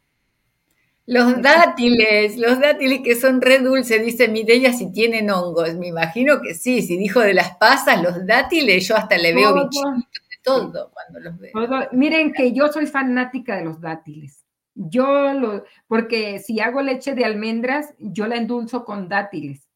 [1.05, 5.75] Los dátiles, los dátiles que son re dulces, dice Mireya, si tienen hongos.
[5.75, 9.53] Me imagino que sí, si dijo de las pasas, los dátiles, yo hasta le veo
[9.53, 11.53] bichitos de todo cuando los veo.
[11.93, 14.43] Miren que yo soy fanática de los dátiles.
[14.75, 19.67] Yo lo, porque si hago leche de almendras, yo la endulzo con dátiles,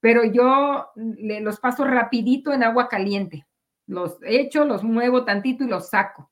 [0.00, 3.46] pero yo los paso rapidito en agua caliente.
[3.86, 6.30] Los echo, los muevo tantito y los saco.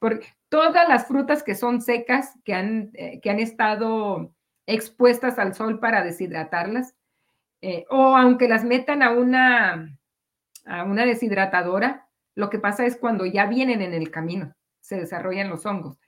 [0.00, 4.34] Porque todas las frutas que son secas, que han, eh, que han estado
[4.66, 6.96] expuestas al sol para deshidratarlas,
[7.60, 9.96] eh, o aunque las metan a una,
[10.64, 15.50] a una deshidratadora, lo que pasa es cuando ya vienen en el camino, se desarrollan
[15.50, 15.98] los hongos.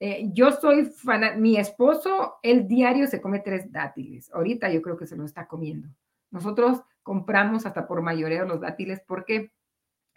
[0.00, 4.30] Eh, yo soy fan, mi esposo, el diario se come tres dátiles.
[4.32, 5.88] Ahorita yo creo que se lo está comiendo.
[6.30, 9.52] Nosotros compramos hasta por mayoreo los dátiles porque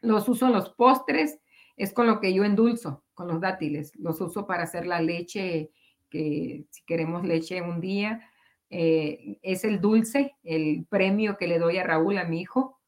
[0.01, 1.39] los uso en los postres,
[1.75, 3.91] es con lo que yo endulzo con los dátiles.
[3.97, 5.71] Los uso para hacer la leche,
[6.09, 8.29] que si queremos leche un día,
[8.69, 12.79] eh, es el dulce, el premio que le doy a Raúl, a mi hijo,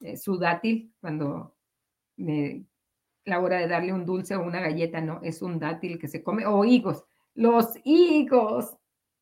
[0.00, 1.54] eh, su dátil, cuando
[2.16, 2.64] me,
[3.24, 6.22] la hora de darle un dulce o una galleta, no, es un dátil que se
[6.22, 8.76] come, o higos, los higos,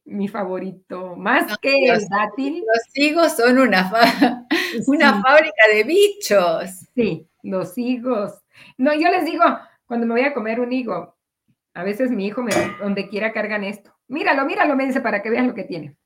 [0.07, 2.61] mi favorito, más que el dátil.
[2.61, 3.91] Los higos son una,
[4.87, 6.71] una fábrica de bichos.
[6.95, 8.33] Sí, los higos.
[8.79, 9.45] No, yo les digo,
[9.87, 11.17] cuando me voy a comer un higo,
[11.75, 13.95] a veces mi hijo me, donde quiera cargan esto.
[14.09, 15.97] Míralo, míralo, me dice para que vean lo que tiene.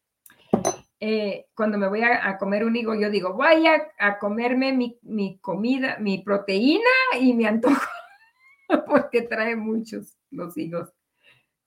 [0.98, 5.96] Eh, cuando me voy a, comer un higo, yo digo, voy a, comerme mi, comida,
[5.98, 7.88] mi proteína y mi antojo,
[8.86, 10.92] porque trae muchos los higos.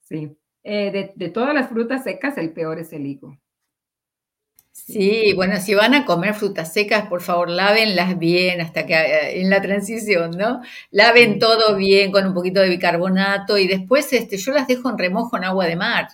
[0.00, 0.36] Sí.
[0.62, 3.36] Eh, de, de, todas las frutas secas, el peor es el higo.
[4.76, 9.40] Sí, bueno, si van a comer frutas secas, por favor, lávenlas bien hasta que eh,
[9.40, 10.62] en la transición, ¿no?
[10.90, 14.98] Laven todo bien con un poquito de bicarbonato y después este, yo las dejo en
[14.98, 16.08] remojo en agua de mar.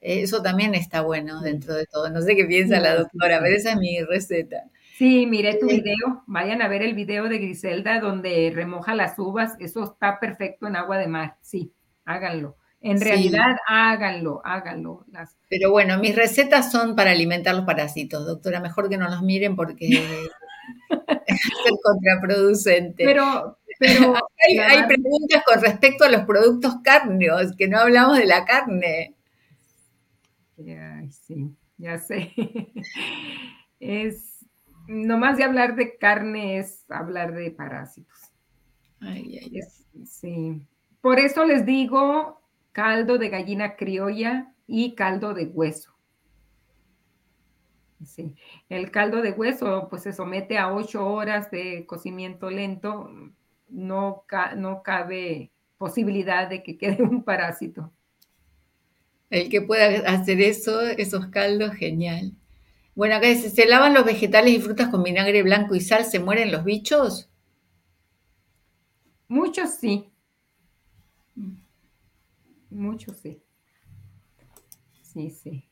[0.00, 2.10] Eso también está bueno dentro de todo.
[2.10, 4.64] No sé qué piensa la doctora, pero esa es mi receta.
[4.98, 6.24] Sí, mire tu video.
[6.26, 9.54] Vayan a ver el video de Griselda donde remoja las uvas.
[9.60, 11.36] Eso está perfecto en agua de mar.
[11.42, 11.72] Sí,
[12.04, 12.56] háganlo.
[12.86, 15.04] En realidad, háganlo, háganlo.
[15.48, 18.60] Pero bueno, mis recetas son para alimentar los parásitos, doctora.
[18.60, 19.88] Mejor que no los miren porque
[21.26, 21.40] es
[21.82, 23.04] contraproducente.
[23.04, 24.14] Pero, pero
[24.68, 29.16] hay, preguntas con respecto a los productos cárneos, que no hablamos de la carne.
[31.10, 32.32] sí, ya sé.
[33.80, 34.46] Es,
[34.86, 38.30] nomás de hablar de carne es hablar de parásitos.
[39.00, 40.06] Ay, ay, ay.
[40.06, 40.62] sí.
[41.00, 42.40] Por eso les digo,
[42.76, 45.96] caldo de gallina criolla y caldo de hueso.
[48.04, 48.34] Sí.
[48.68, 53.10] El caldo de hueso pues se somete a ocho horas de cocimiento lento.
[53.70, 54.24] No,
[54.56, 57.90] no cabe posibilidad de que quede un parásito.
[59.30, 62.32] El que pueda hacer eso, esos caldos, genial.
[62.94, 66.04] Bueno, acá dice, ¿se lavan los vegetales y frutas con vinagre blanco y sal?
[66.04, 67.30] ¿Se mueren los bichos?
[69.28, 70.12] Muchos sí.
[72.76, 73.42] Mucho, sí.
[75.00, 75.64] Sí, sí.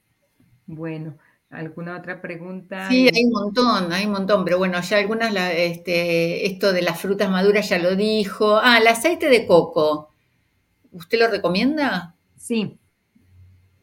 [0.67, 1.19] Bueno,
[1.51, 2.89] ¿alguna otra pregunta?
[2.89, 6.99] Sí, hay un montón, hay un montón, pero bueno, ya algunas, este, esto de las
[6.99, 8.57] frutas maduras ya lo dijo.
[8.57, 10.15] Ah, el aceite de coco.
[10.93, 12.15] ¿Usted lo recomienda?
[12.39, 12.79] Sí,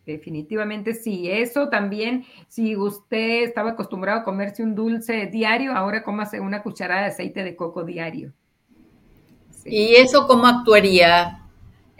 [0.04, 1.30] definitivamente sí.
[1.30, 7.02] Eso también, si usted estaba acostumbrado a comerse un dulce diario, ahora cómase una cucharada
[7.02, 8.34] de aceite de coco diario.
[9.64, 11.41] ¿Y eso cómo actuaría?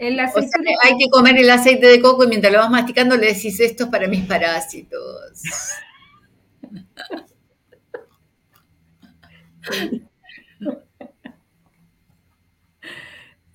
[0.02, 3.84] Hay que comer el aceite de coco y mientras lo vas masticando le decís esto
[3.84, 5.42] es para mis parásitos.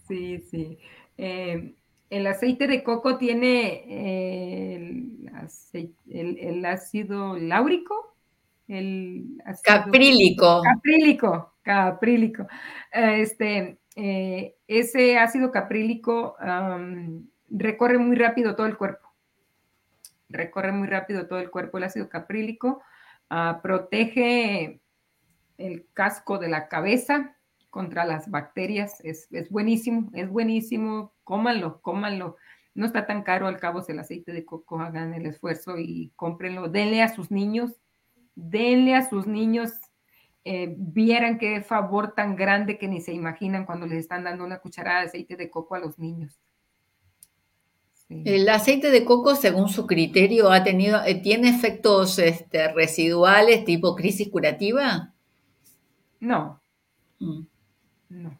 [0.07, 0.77] Sí, sí.
[1.17, 1.73] Eh,
[2.09, 5.09] el aceite de coco tiene eh,
[6.09, 8.15] el, ácido láurico,
[8.69, 9.25] el
[9.63, 10.61] caprílico.
[10.63, 12.47] Caprílico, caprílico.
[12.91, 16.37] Este, eh, ese ácido caprílico
[17.49, 19.11] recorre muy rápido todo el cuerpo.
[20.29, 22.83] Recorre muy rápido todo el cuerpo el ácido caprílico.
[23.31, 24.81] Ah, protege
[25.57, 27.35] el casco de la cabeza
[27.71, 29.01] contra las bacterias.
[29.03, 31.13] Es, buenísimo, es buenísimo.
[31.23, 32.37] Cómanlo, cómanlo.
[32.75, 34.79] No está tan caro al cabo el aceite de coco.
[34.79, 36.69] Hagan el esfuerzo y cómprenlo.
[36.69, 37.81] Denle a sus niños.
[38.35, 39.71] Denle a sus niños
[40.47, 44.59] eh, vieran qué favor tan grande que ni se imaginan cuando les están dando una
[44.59, 46.39] cucharada de aceite de coco a los niños.
[48.09, 53.95] El aceite de coco, según su criterio, ha tenido, eh, ¿tiene efectos este, residuales tipo
[53.95, 55.13] crisis curativa?
[56.21, 56.61] No.
[57.19, 57.41] Mm.
[58.09, 58.39] No.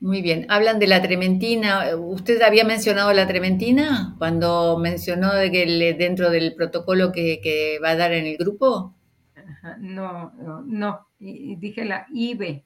[0.00, 0.46] Muy bien.
[0.50, 1.96] Hablan de la trementina.
[1.96, 7.96] ¿Usted había mencionado la trementina cuando mencionó de que dentro del protocolo que, va a
[7.96, 8.94] dar en el grupo?
[9.78, 10.32] No,
[10.64, 12.64] no, dije la IBE.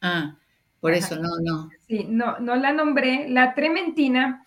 [0.00, 0.36] Ah,
[0.80, 1.68] por eso, no, no.
[1.86, 3.28] Sí, no, no la nombré.
[3.28, 4.44] La trementina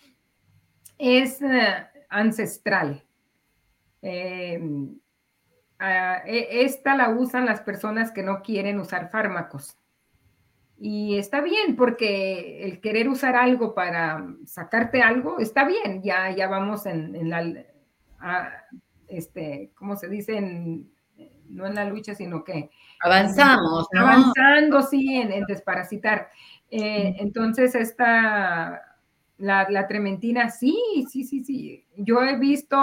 [0.97, 3.03] es eh, ancestral.
[4.01, 4.99] Em,
[5.79, 9.77] ah, e, esta la usan las personas que no quieren usar fármacos.
[10.77, 16.47] Y está bien, porque el querer usar algo para sacarte algo, está bien, ya, ya
[16.47, 17.69] vamos en, la,
[19.07, 20.41] este, ¿cómo se dice?
[21.49, 22.69] No en la lucha, sino que...
[23.01, 24.01] Avanzamos, ¿no?
[24.01, 26.29] Avanzando, sí, en, desparasitar.
[26.71, 28.81] Eh, entonces, esta,
[29.37, 30.77] la, la trementina, sí,
[31.09, 31.85] sí, sí, sí.
[31.97, 32.77] Yo he visto,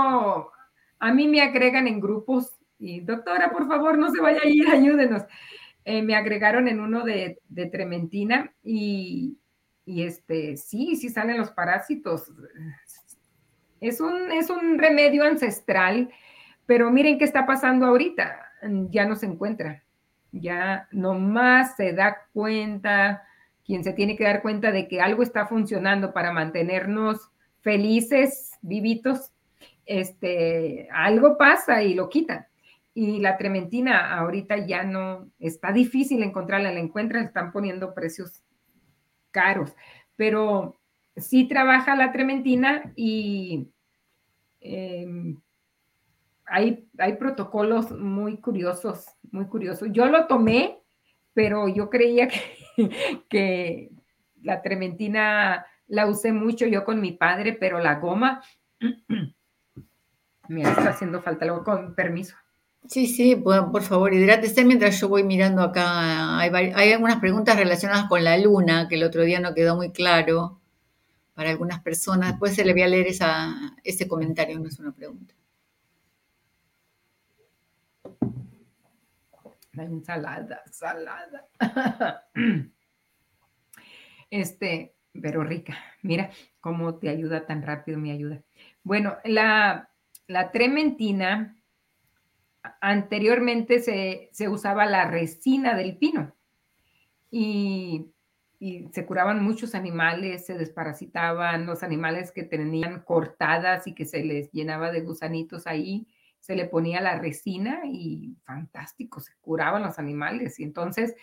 [0.99, 4.69] a mí me agregan en grupos y, doctora, por favor, no se vaya a ir,
[4.69, 5.23] ayúdenos.
[5.85, 7.41] Eh, me agregaron en uno de,
[7.73, 9.39] trementina y,
[9.87, 12.33] este, sí, sí salen los parásitos.
[13.81, 16.11] Es un, es un remedio ancestral,
[16.67, 18.50] pero miren qué está pasando ahorita.
[18.91, 19.85] Ya no se encuentra.
[20.33, 23.25] Ya nomás se da cuenta,
[23.65, 27.31] quien se tiene que dar cuenta de que algo está funcionando para mantenernos
[27.61, 29.33] felices, vivitos,
[29.87, 32.47] este, algo pasa y lo quitan
[32.95, 38.43] y la trementina ahorita ya no, está difícil encontrarla, la encuentran, están poniendo precios
[39.31, 39.75] caros,
[40.17, 40.77] pero
[41.17, 43.69] sí trabaja la trementina y
[44.61, 45.41] em,
[46.51, 49.89] hay, protocolos muy curiosos, muy curiosos.
[49.93, 50.81] Yo lo tomé,
[51.33, 52.29] pero yo creía
[53.29, 53.91] que,
[54.43, 58.43] la trementina la usé mucho yo con mi padre, pero la goma,
[60.49, 62.37] me está haciendo falta, luego con permiso.
[62.87, 66.39] Sí, sí, por, favor, hidrátese mientras yo voy mirando acá.
[66.39, 69.93] Hay, hay, algunas preguntas relacionadas con la luna, que el otro día no quedó muy
[69.93, 70.61] claro
[71.35, 72.31] para algunas personas.
[72.31, 75.35] Después se le voy a leer esa, ese comentario, no es una pregunta.
[79.73, 81.49] La ensalada, salada.
[84.33, 85.77] Este, pero rica.
[86.03, 86.31] Mira
[86.61, 88.45] cómo te ayuda tan rápido, mi ayuda.
[88.85, 89.91] Bueno, la,
[90.29, 91.61] la trementina
[92.81, 96.35] anteriormente se, usaba la resina del pino
[97.31, 98.13] y,
[98.93, 104.53] se curaban muchos animales, se desparasitaban los animales que tenían cortadas y que se les
[104.53, 106.07] llenaba de gusanitos ahí,
[106.51, 110.59] se le ponía la resina y fantástico, se curaban los animales.
[110.59, 111.15] Y entonces,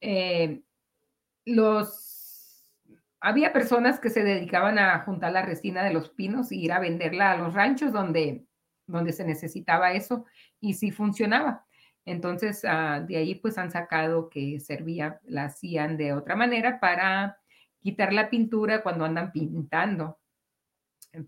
[0.00, 0.62] eh,
[1.44, 2.66] los,
[3.20, 6.80] había personas que se dedicaban a juntar la resina de los pinos y ir a
[6.80, 8.48] venderla a los ranchos donde,
[8.88, 10.24] donde se necesitaba eso
[10.58, 11.64] y sí funcionaba.
[12.04, 17.38] Entonces, ah, de ahí pues han sacado que servía, la hacían de otra manera para
[17.78, 20.18] quitar la pintura cuando andan pintando.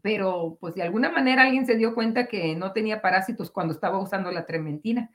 [0.03, 4.01] Pero pues de alguna manera alguien se dio cuenta que no tenía parásitos cuando estaba
[4.01, 5.11] usando la trementina.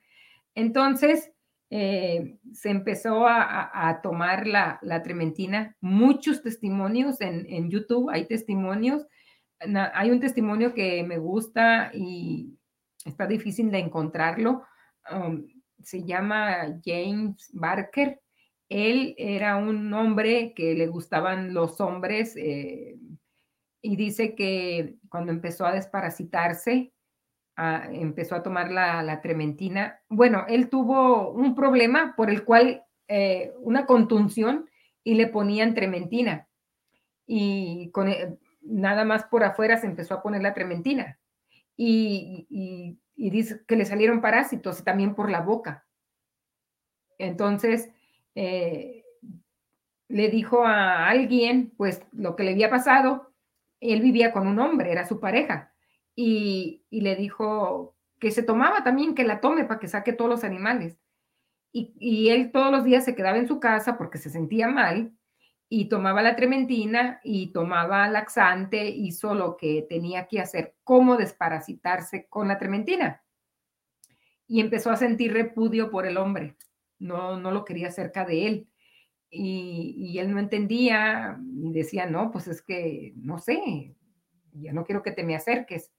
[0.56, 1.31] Entonces,
[1.69, 5.76] eh, se empezó a, tomar la, trementina.
[5.80, 9.06] Muchos testimonios en, en YouTube, hay testimonios.
[9.93, 12.57] Hay un testimonio que me gusta y
[13.06, 14.64] está difícil de encontrarlo.
[15.11, 15.45] Um,
[15.81, 18.22] se llama James Barker.
[18.69, 22.98] Él era un hombre que le gustaban los hombres eh,
[23.81, 26.93] y dice que cuando empezó a desparasitarse,
[27.55, 30.01] ah, empezó a tomar la, trementina.
[30.09, 34.69] Bueno, él tuvo un problema por el cual eh, una contunción
[35.03, 36.47] y le ponían trementina.
[37.25, 41.19] Y con, eh, nada más por afuera se empezó a poner la trementina
[41.75, 45.85] y, dice que le salieron parásitos también por la boca.
[47.17, 47.89] Entonces,
[48.35, 49.03] eh,
[50.07, 53.30] le dijo a alguien, pues, lo que le había pasado.
[53.81, 55.73] Él vivía con un hombre, era su pareja,
[56.15, 60.43] y, le dijo que se tomaba también, que la tome para que saque todos los
[60.43, 60.97] animales.
[61.73, 65.13] Y, él todos los días se quedaba en su casa porque se sentía mal
[65.69, 72.27] y tomaba la trementina y tomaba laxante, hizo lo que tenía que hacer, cómo desparasitarse
[72.27, 73.23] con la trementina.
[74.47, 76.57] Y empezó a sentir repudio por el hombre,
[76.99, 78.70] no, no lo quería cerca de él.
[79.31, 83.95] Y, él no entendía y decía, no, pues es que, no sé,
[84.53, 85.91] ya no quiero que te me acerques.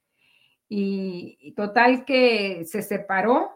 [0.69, 3.51] Y, y total que se separó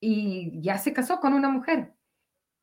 [0.00, 1.94] y ya se casó con una mujer.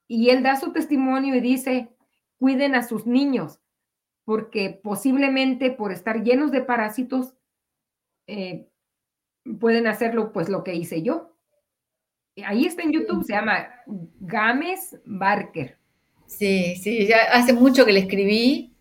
[0.07, 1.95] Y él da su testimonio y dice,
[2.38, 3.60] cuiden a sus niños.
[4.26, 7.35] porque posiblemente por estar llenos de parásitos
[8.26, 8.68] eh,
[9.60, 11.38] pueden hacerlo pues lo que hice yo.
[12.43, 15.77] Ahí está en YouTube, se llama Games Barker.
[16.27, 18.72] Sí, sí, ya hace mucho que le escribí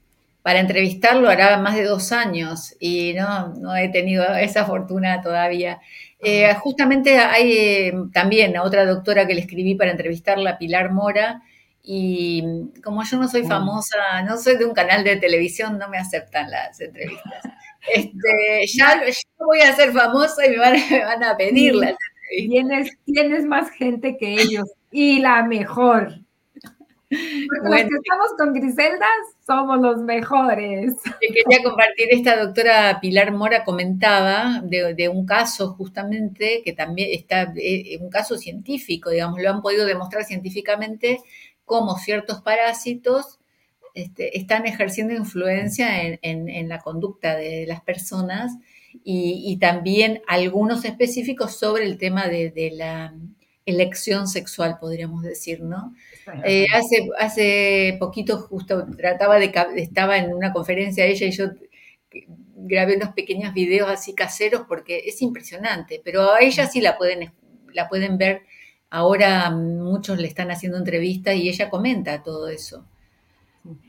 [0.42, 5.80] para entrevistarlo, hará más de dos años y no, no he tenido esa fortuna todavía.
[6.20, 11.42] Eh, justamente hay eh, también a otra doctora que le escribí para entrevistarla, Pilar Mora,
[11.82, 12.42] y
[12.82, 16.50] como yo no soy famosa, no soy de un canal de televisión, no me aceptan
[16.50, 17.44] las entrevistas.
[17.94, 18.98] Este, ya,
[19.36, 21.94] voy a ser famosa y me van, a pedir las
[22.30, 22.96] entrevistas.
[23.04, 26.23] Tienes, más gente que ellos y la mejor.
[27.48, 29.06] Porque los que estamos con Griselda
[29.46, 30.94] somos los mejores.
[31.20, 37.52] Quería compartir, esta doctora Pilar Mora comentaba de, de, un caso justamente que también está,
[37.56, 41.20] eh, un caso científico, digamos, lo han podido demostrar científicamente
[41.64, 43.38] cómo ciertos parásitos
[43.94, 48.52] este, están ejerciendo influencia en, la conducta de las personas
[49.04, 53.14] y, también algunos específicos sobre el tema de, la
[53.66, 55.94] elección sexual, podríamos decir, ¿no?
[56.44, 61.46] Eh, hace, hace poquito justo trataba de, estaba en una conferencia ella y yo
[62.56, 67.32] grabé unos pequeños videos así caseros porque es impresionante, pero a ella sí la pueden,
[67.72, 68.42] la pueden ver
[68.94, 72.86] Ahora muchos le están haciendo entrevistas y ella comenta todo eso.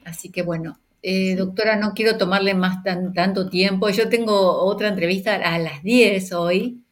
[0.04, 3.88] Así que bueno, eh, doctora, no quiero tomarle más tanto tiempo.
[3.90, 6.84] Yo tengo otra entrevista a las 10 hoy.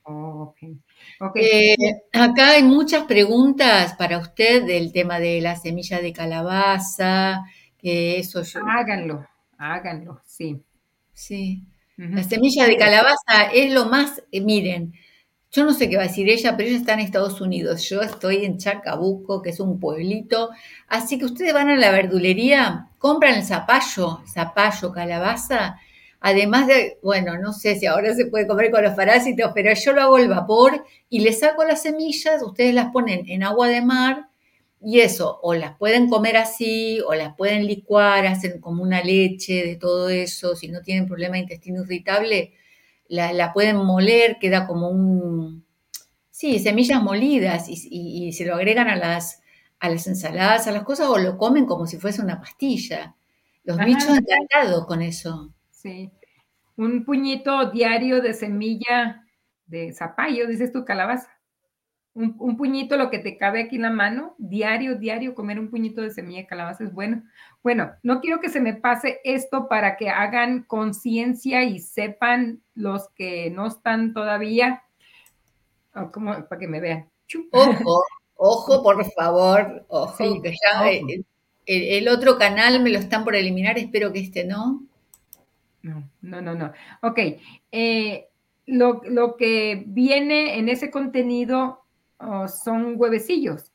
[1.36, 1.76] Eh,
[2.12, 7.44] acá hay muchas preguntas para usted del tema de la semilla de calabaza,
[7.78, 9.26] que eso Háganlo,
[9.58, 10.62] háganlo, sí.
[11.14, 11.64] Sí.
[11.98, 14.94] La semilla de calabaza es lo más, eh, miren,
[15.52, 17.88] yo no sé qué va a decir ella, pero ella está en Estados Unidos.
[17.88, 20.50] Yo estoy en Chacabuco, que es un pueblito.
[20.88, 25.78] Así que ustedes van a la verdulería, compran el zapallo, zapallo, calabaza.
[26.24, 29.94] Además de, bueno, no sé si ahora se puede comer con los parásitos, pero yo
[29.94, 33.82] lo hago el vapor y le saco las semillas, ustedes las ponen en agua de
[33.82, 34.30] mar
[34.82, 39.64] y eso, o las pueden comer así, o las pueden licuar, hacen como una leche
[39.64, 42.54] de todo eso, si no tienen problema de intestino irritable
[43.14, 45.66] la, pueden moler, queda como un,
[46.30, 49.42] sí, semillas molidas y, se lo agregan a las,
[49.80, 53.16] a las ensaladas, a las cosas, o lo comen como si fuese una pastilla.
[53.64, 55.54] Los bichos encantados con eso.
[55.84, 56.12] Sí.
[56.78, 59.28] Un puñito diario de semilla
[59.66, 61.30] de zapallo, dices tu calabaza.
[62.16, 66.02] Un, puñito, lo que te cabe aquí en la mano, diario, diario, comer un puñito
[66.04, 67.24] de semilla de calabaza es bueno.
[67.64, 73.10] Bueno, no quiero que se me pase esto para que hagan conciencia y sepan los
[73.16, 74.84] que no están todavía,
[75.96, 77.10] oh, como, para que me vean.
[77.52, 78.04] Ojo,
[78.36, 80.24] ojo, por favor, ojo,
[80.86, 81.24] eh,
[81.66, 84.84] El, otro canal me lo están por eliminar, espero que este no.
[85.84, 86.72] No, no, no, no.
[87.02, 87.20] Ok,
[87.72, 88.30] eh,
[88.66, 91.84] lo, lo que viene en ese contenido
[92.48, 93.74] son huevecillos,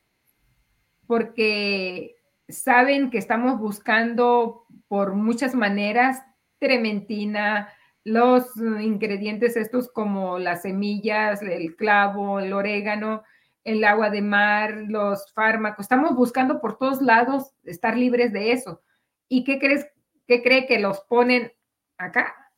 [1.05, 2.15] porque
[2.47, 6.23] saben que estamos buscando por muchas maneras
[6.57, 7.69] trementina,
[8.03, 13.23] los ingredientes estos como las semillas, el clavo, el orégano,
[13.63, 15.83] el agua de mar, los fármacos.
[15.83, 18.81] Estamos buscando por todos lados estar libres de eso.
[19.27, 19.87] ¿Y qué crees,
[20.27, 21.51] qué cree que los ponen
[21.99, 22.51] acá?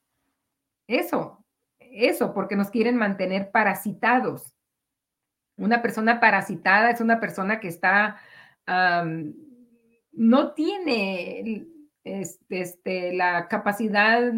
[0.88, 1.44] Eso,
[1.80, 4.54] eso, porque nos quieren mantener parasitados.
[5.58, 8.18] Una persona parasitada es una persona que está,
[10.14, 11.68] no tiene
[12.04, 14.32] este, este, la capacidad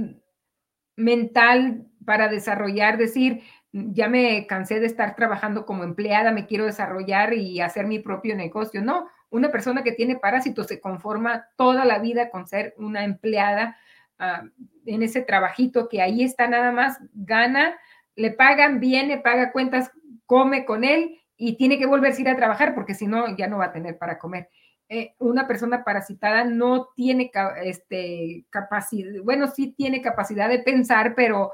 [0.95, 7.33] mental para desarrollar, decir, ya me cansé de estar trabajando como empleada, me quiero desarrollar
[7.33, 8.81] y hacer mi propio negocio.
[8.83, 13.77] No, una persona que tiene parásitos se conforma toda la vida con ser una empleada
[14.19, 17.77] en ese trabajito que ahí está nada más, gana,
[18.15, 19.91] le pagan, viene, paga cuentas,
[20.25, 23.47] come con él y tiene que volverse a ir a trabajar porque si no, ya
[23.47, 24.49] no va a tener para comer.
[24.89, 27.31] Eh, una persona parasitada no tiene
[27.63, 31.51] este, capacidad, bueno, sí tiene capacidad de pensar, pero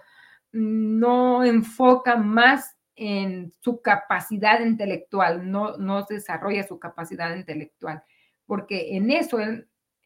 [0.51, 8.03] no enfoca más en su capacidad intelectual, no, no desarrolla su capacidad intelectual,
[8.45, 9.37] porque en eso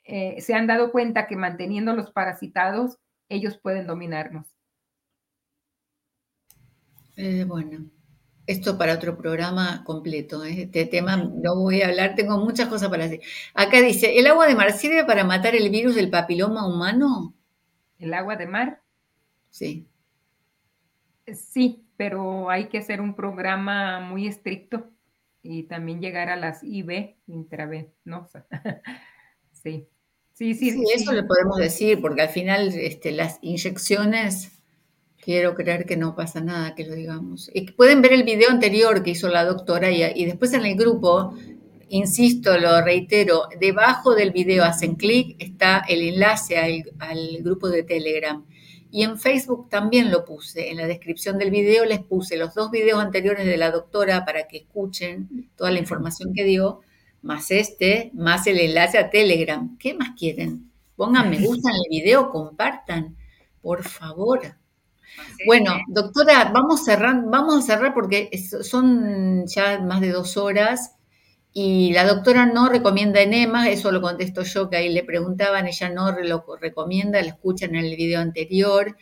[0.03, 2.99] eh, se han dado cuenta que manteniendo los parasitados,
[3.29, 4.47] ellos pueden dominarnos.
[7.15, 7.85] Eh, bueno,
[8.47, 10.43] esto para otro programa completo.
[10.43, 10.63] ¿eh?
[10.63, 13.21] Este tema no voy a hablar, tengo muchas cosas para decir.
[13.53, 17.33] Acá dice, ¿el agua de mar sirve para matar el virus del papiloma humano?
[17.99, 18.81] ¿El agua de mar?
[19.49, 19.87] Sí.
[21.27, 24.89] Sí, pero hay que hacer un programa muy estricto
[25.41, 28.45] y también llegar a las IB intravenosas.
[29.51, 29.87] sí.
[30.33, 30.83] Sí, sí, sí.
[30.93, 34.51] Eso le podemos decir, porque al final este, las inyecciones,
[35.23, 37.51] quiero creer que no pasa nada que lo digamos.
[37.53, 41.35] Y pueden ver el video anterior que hizo la doctora y, después en el grupo,
[41.87, 47.83] insisto, lo reitero, debajo del video hacen clic, está el enlace al, al grupo de
[47.83, 48.43] Telegram.
[48.89, 50.69] Y en Facebook también lo puse.
[50.71, 54.47] En la descripción del video les puse los dos videos anteriores de la doctora para
[54.47, 56.81] que escuchen toda la información que dio
[57.23, 59.77] más este, más el enlace a Telegram.
[59.79, 60.71] ¿Qué más quieren?
[60.95, 63.17] Pongan me gusta en el video, compartan,
[63.61, 64.41] por favor.
[65.45, 68.29] Bueno, doctora, vamos a cerrar, vamos a cerrar porque
[68.61, 70.95] son ya más de dos horas
[71.51, 75.89] y la doctora no recomienda enema, eso lo contesto yo, que ahí le preguntaban, ella
[75.89, 78.97] no lo recomienda, la escuchan en el video anterior.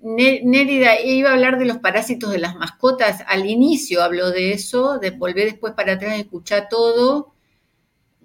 [0.00, 4.98] Nérida iba a hablar de los parásitos de las mascotas, al inicio habló de eso,
[4.98, 7.31] de volver después para atrás, escuchar todo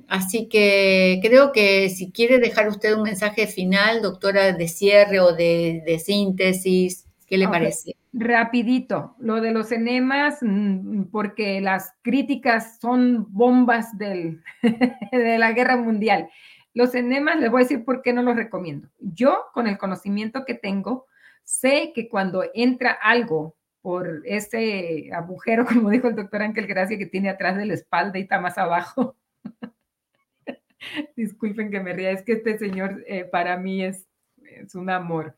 [0.07, 5.34] Así que creo que si quiere dejar usted un mensaje final, doctora, de cierre o
[5.34, 7.95] de, síntesis, ¿qué le parece?
[8.13, 14.41] Rapidito, lo de los enemas, mm, porque las críticas son bombas del,
[15.11, 16.29] de la guerra mundial.
[16.73, 18.88] Los enemas, les voy a decir por qué no los recomiendo.
[18.99, 21.05] Yo, con el conocimiento que tengo,
[21.43, 27.05] sé que cuando entra algo por ese agujero, como dijo el doctor Ángel Gracia, que
[27.05, 29.15] tiene atrás de la espalda y está más abajo,
[31.16, 34.08] Disculpen que me ría, es que este señor eh, para mí es,
[34.44, 35.38] es, un amor.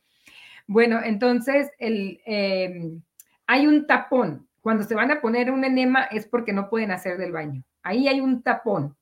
[0.68, 3.02] Bueno, entonces el, em,
[3.48, 4.48] hay un tapón.
[4.62, 7.64] Cuando se van a poner un enema es porque no pueden hacer del baño.
[7.82, 8.98] Ahí hay un tapón.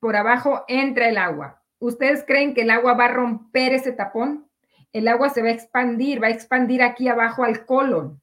[0.00, 1.62] Por abajo entra el agua.
[1.78, 4.48] ¿Ustedes creen que el agua va a romper ese tapón?
[4.92, 8.20] El agua se va a expandir, va a expandir aquí abajo al colon.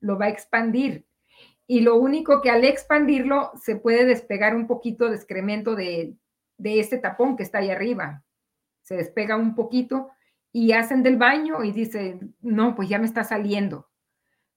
[0.00, 1.08] Lo va a expandir
[1.68, 6.16] y lo único que al expandirlo se puede despegar un poquito de excremento de
[6.58, 8.24] de este tapón que está ahí arriba.
[8.82, 10.10] Se despega un poquito
[10.52, 13.88] y hacen del baño y dicen, no, pues ya me está saliendo.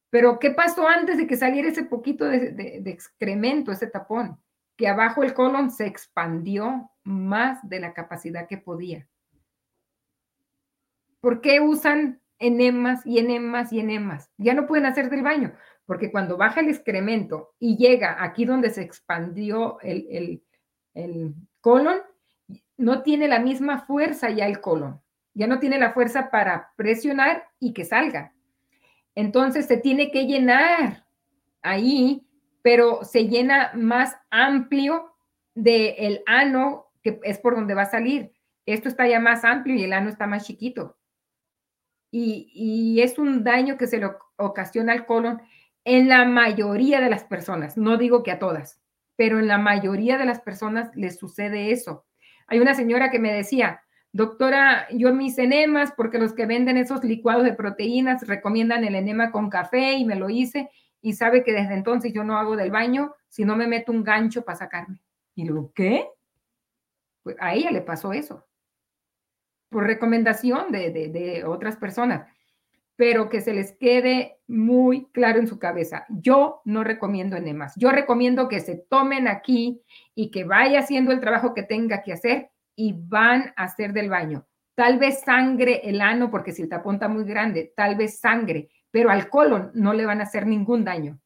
[0.09, 4.37] Pero ¿qué pasó antes de que saliera ese poquito de, excremento, ese tapón?
[4.75, 9.07] Que abajo el colon se expandió más de la capacidad que podía.
[11.21, 14.31] ¿Por qué usan enemas y enemas y enemas?
[14.37, 15.53] Ya no pueden hacer del baño,
[15.85, 20.43] porque cuando baja el excremento y llega aquí donde se expandió el,
[20.93, 21.99] el colon,
[22.77, 24.99] no tiene la misma fuerza ya el colon,
[25.33, 28.33] ya no tiene la fuerza para presionar y que salga.
[29.15, 31.05] Entonces se tiene que llenar
[31.61, 32.27] ahí,
[32.61, 35.13] pero se llena más amplio
[35.53, 38.31] del el ano, que es por donde va a salir.
[38.65, 40.97] Esto está ya más amplio y el ano está más chiquito.
[42.11, 45.41] Y, y es un daño que se le ocasiona al colon
[45.85, 48.80] en la mayoría de las personas, no digo que a todas
[49.21, 52.07] pero en la mayoría de las personas les sucede eso.
[52.47, 57.03] Hay una señora que me decía, doctora, yo mis enemas, porque los que venden esos
[57.03, 60.71] licuados de proteínas recomiendan el enema con café y me lo hice
[61.01, 64.03] y sabe que desde entonces yo no hago del baño si no me meto un
[64.03, 65.03] gancho para sacarme.
[65.35, 66.07] Y luego, ¿qué?
[67.21, 68.47] Pues a ella le pasó eso,
[69.69, 72.27] por recomendación de, de otras personas
[72.95, 76.05] pero que se les quede muy claro en su cabeza.
[76.09, 77.73] Yo no recomiendo enemas.
[77.77, 79.81] Yo recomiendo que se tomen aquí
[80.13, 84.09] y que vaya haciendo el trabajo que tenga que hacer y van a hacer del
[84.09, 84.45] baño.
[84.75, 88.69] Tal vez sangre el ano, porque si el tapón está muy grande, tal vez sangre,
[88.89, 91.19] pero al colon no le van a hacer ningún daño.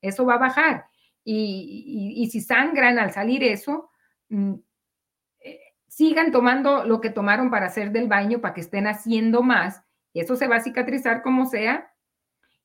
[0.00, 0.86] Eso va a bajar.
[1.24, 3.90] Y, si sangran al salir eso,
[4.28, 4.54] mm,
[5.40, 9.82] eh, sigan tomando lo que tomaron para hacer del baño, para que estén haciendo más
[10.20, 11.92] eso se va a cicatrizar como sea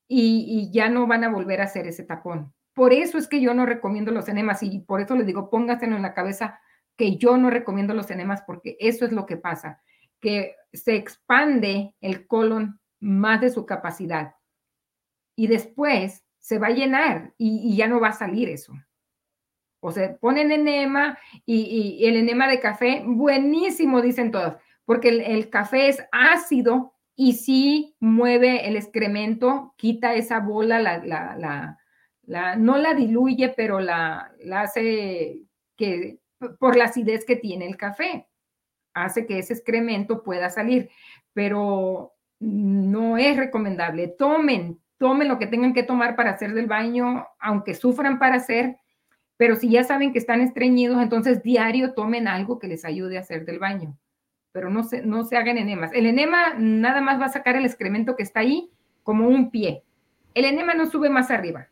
[0.07, 2.53] y, ya no van a volver a hacer ese tapón.
[2.73, 5.95] Por eso es que yo no recomiendo los enemas y por eso les digo, póngaselo
[5.95, 6.59] en la cabeza
[6.97, 9.81] que yo no recomiendo los enemas porque eso es lo que pasa,
[10.19, 14.35] que se expande el colon más de su capacidad
[15.35, 18.73] y después se va a llenar y, ya no va a salir eso.
[19.79, 24.55] O sea, ponen enema y, el enema de café, buenísimo, dicen todos,
[24.85, 31.77] porque el café es ácido y si mueve el excremento, quita esa bola, la,
[32.25, 35.41] la, no la diluye, pero la, hace
[35.75, 36.19] que,
[36.59, 38.27] por la acidez que tiene el café,
[38.93, 40.89] hace que ese excremento pueda salir,
[41.33, 44.07] pero no es recomendable.
[44.07, 48.77] Tomen, tomen lo que tengan que tomar para hacer del baño, aunque sufran para hacer,
[49.37, 53.21] pero si ya saben que están estreñidos, entonces diario tomen algo que les ayude a
[53.21, 53.97] hacer del baño
[54.51, 55.91] pero no se, no se hagan enemas.
[55.93, 58.69] El enema nada más va a sacar el excremento que está ahí
[59.03, 59.83] como un pie.
[60.33, 61.67] El enema no sube más arriba.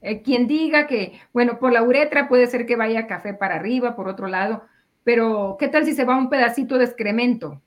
[0.00, 3.96] Eh, quien diga que, bueno, por la uretra puede ser que vaya café para arriba,
[3.96, 4.64] por otro lado,
[5.02, 7.62] pero ¿qué tal si se va un pedacito de excremento?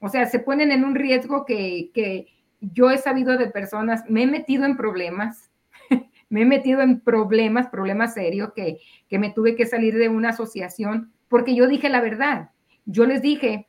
[0.00, 2.28] O sea, se ponen en un riesgo que, que
[2.60, 5.50] yo he sabido de personas, me he metido en problemas,
[6.28, 10.30] me he metido en problemas, problemas serios, que, que me tuve que salir de una
[10.30, 12.50] asociación porque yo dije la verdad.
[12.86, 13.68] Yo les dije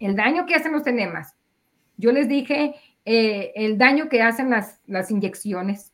[0.00, 1.36] el daño que hacen los enemas.
[1.96, 2.74] Yo les dije
[3.04, 5.92] eh, el daño que hacen las, las inyecciones,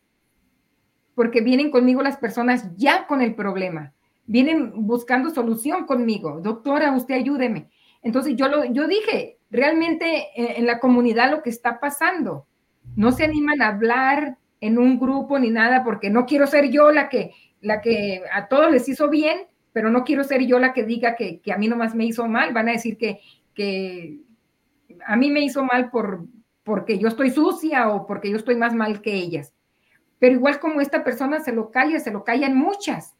[1.14, 3.92] porque vienen conmigo las personas ya con el problema,
[4.26, 6.40] vienen buscando solución conmigo.
[6.40, 7.70] Doctora, usted ayúdeme.
[8.02, 12.46] Entonces yo, lo, yo dije, realmente en, en la comunidad lo que está pasando,
[12.94, 16.92] no se animan a hablar en un grupo ni nada, porque no quiero ser yo
[16.92, 19.38] la que, la que a todos les hizo bien,
[19.72, 22.26] pero no quiero ser yo la que diga que, que a mí nomás me hizo
[22.26, 22.54] mal.
[22.54, 23.20] Van a decir que,
[23.56, 24.20] que
[25.04, 26.26] a mí me hizo mal por,
[26.62, 29.52] porque yo estoy sucia o porque yo estoy más mal que ellas.
[30.20, 33.16] Pero igual como esta persona se lo calla, se lo callan muchas.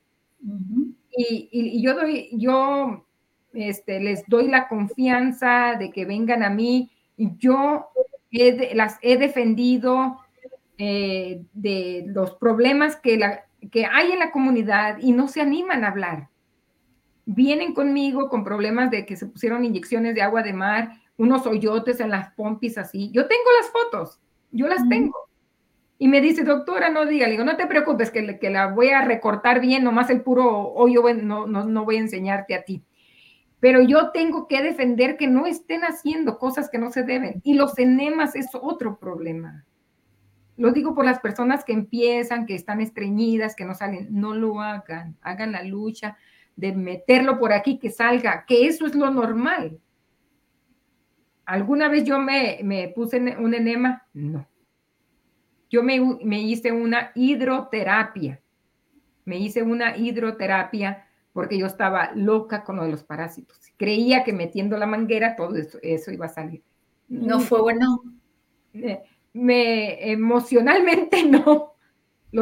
[1.16, 3.04] y, y, yo doy, yo
[3.52, 7.88] este, les doy la confianza de que vengan a mí y yo
[8.30, 10.18] las he defendido
[10.78, 15.84] eh, de los problemas que, la, que hay en la comunidad y no se animan
[15.84, 16.28] a hablar.
[17.26, 22.00] Vienen conmigo con problemas de que se pusieron inyecciones de agua de mar unos hoyotes
[22.00, 23.10] en las pompis así.
[23.12, 24.20] Yo tengo las fotos,
[24.52, 25.14] yo las tengo.
[25.98, 28.90] Y me dice, doctora, no diga, le digo, no te preocupes, que, que la voy
[28.90, 32.84] a recortar bien, nomás el puro hoyo no, no, no voy a enseñarte a ti.
[33.60, 37.40] Pero yo tengo que defender que no estén haciendo cosas que no se deben.
[37.42, 39.64] Y los enemas es otro problema.
[40.58, 44.08] Lo digo por las personas que empiezan, que están estreñidas, que no salen.
[44.10, 45.16] No lo hagan.
[45.22, 46.18] Hagan la lucha
[46.56, 49.78] de meterlo por aquí, que salga, que eso es lo normal.
[51.44, 54.06] ¿Alguna vez yo me, me puse un enema?
[54.12, 54.48] No.
[55.70, 58.40] Yo me, me, hice una hidroterapia.
[59.24, 63.60] Me hice una hidroterapia porque yo estaba loca con lo de los parásitos.
[63.76, 66.62] Creía que metiendo la manguera todo eso, eso iba a salir.
[67.08, 68.02] ¿No fue bueno?
[68.72, 69.02] Me,
[69.32, 71.75] me emocionalmente no.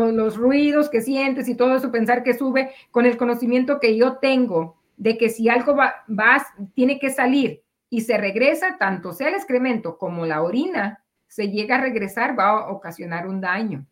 [0.03, 4.19] Los, ruidos que sientes y todo eso, pensar que sube con el conocimiento que yo
[4.19, 6.45] tengo de que si algo va, va
[6.75, 11.77] tiene que salir y se regresa, tanto sea el excremento como la orina, se llega
[11.77, 13.87] a regresar, va a ocasionar un daño.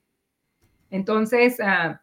[0.91, 2.03] Entonces, ah,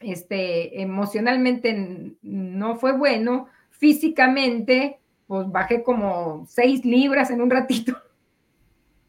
[0.00, 7.96] este, emocionalmente no fue bueno, físicamente, pues bajé como seis libras en un ratito.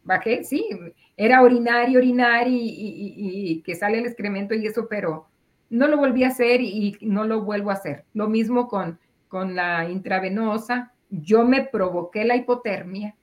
[0.06, 0.70] Bajé, sí,
[1.18, 5.26] era orinar y orinar y, que sale el excremento y eso, pero
[5.70, 8.06] no lo volví a hacer y, no lo vuelvo a hacer.
[8.14, 13.16] Lo mismo con, con la intravenosa, yo me provoqué la hipotermia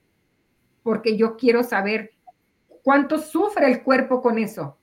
[0.83, 2.13] porque yo quiero saber
[2.83, 4.77] cuánto sufre el cuerpo con eso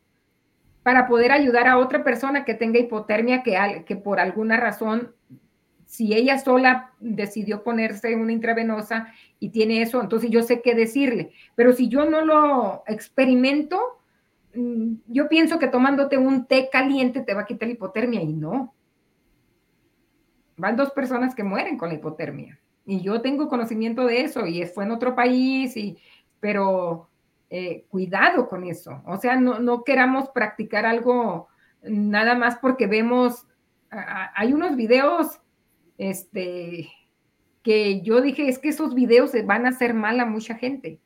[0.84, 5.14] para poder ayudar a otra persona que tenga hipotermia que, que por alguna razón,
[5.90, 11.32] si ella sola decidió ponerse una intravenosa y tiene eso, entonces yo sé qué decirle.
[11.56, 14.00] Pero si yo no lo experimento,
[14.54, 18.34] mm, yo pienso que tomándote un té caliente te va a quitar la hipotermia y
[18.34, 18.76] no.
[20.58, 22.60] Van dos personas que mueren con la hipotermia.
[22.86, 25.98] Y yo tengo conocimiento de eso y fue en otro país, y,
[26.40, 27.10] pero
[27.50, 29.02] eh, cuidado con eso.
[29.08, 31.48] O sea, no, no queramos practicar algo
[31.82, 33.48] nada más porque vemos,
[33.90, 35.42] hay unos videos,
[36.00, 36.90] este,
[37.62, 41.00] que yo dije, es que esos videos van a hacer mal a mucha gente.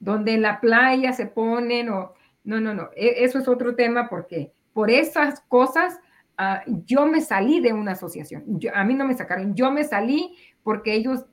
[0.00, 2.14] Donde en la playa se ponen o...
[2.44, 6.00] No, no, no, e, eso es otro tema porque por esas cosas
[6.38, 8.60] Ah, yo me salí de una asociación.
[8.74, 11.24] a mí no me sacaron, yo me salí porque ellos,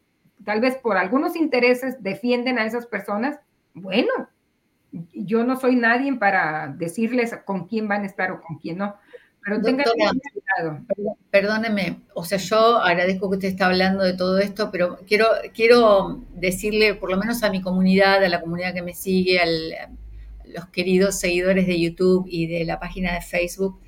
[0.45, 3.37] tal vez por algunos intereses, defienden a esas personas.
[3.73, 4.29] Bueno,
[4.91, 8.95] yo no soy nadie para decirles con quién van a estar o con quién no.
[9.43, 10.85] Pero tengan cuidado.
[11.29, 16.21] Perdóneme, o sea, yo agradezco que usted está hablando de todo esto, pero quiero, quiero
[16.33, 19.45] decirle, por lo menos a mi comunidad, a la comunidad que me sigue, a
[20.45, 23.79] los queridos seguidores de YouTube y de la página de Facebook,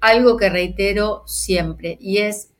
[0.00, 2.50] algo que reitero siempre y es,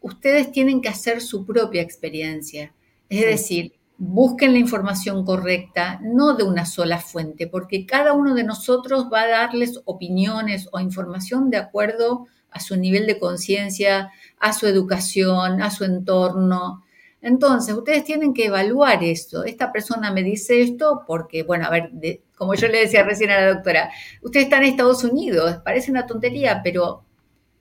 [0.00, 2.74] ustedes tienen que hacer su propia experiencia.
[3.08, 8.44] Es decir, busquen la información correcta, no de una sola fuente, porque cada uno de
[8.44, 14.52] nosotros va a darles opiniones o información de acuerdo a su nivel de conciencia, a
[14.52, 16.84] su educación, a su entorno.
[17.20, 19.42] Entonces, ustedes tienen que evaluar esto.
[19.42, 21.90] Esta persona me dice esto porque, bueno, a ver,
[22.36, 23.90] como yo le decía recién a la doctora,
[24.22, 27.02] usted está en Estados Unidos, parece una tontería, pero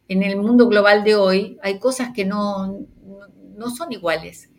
[0.07, 2.79] en el mundo global de hoy hay cosas que no,
[3.55, 4.51] no son iguales.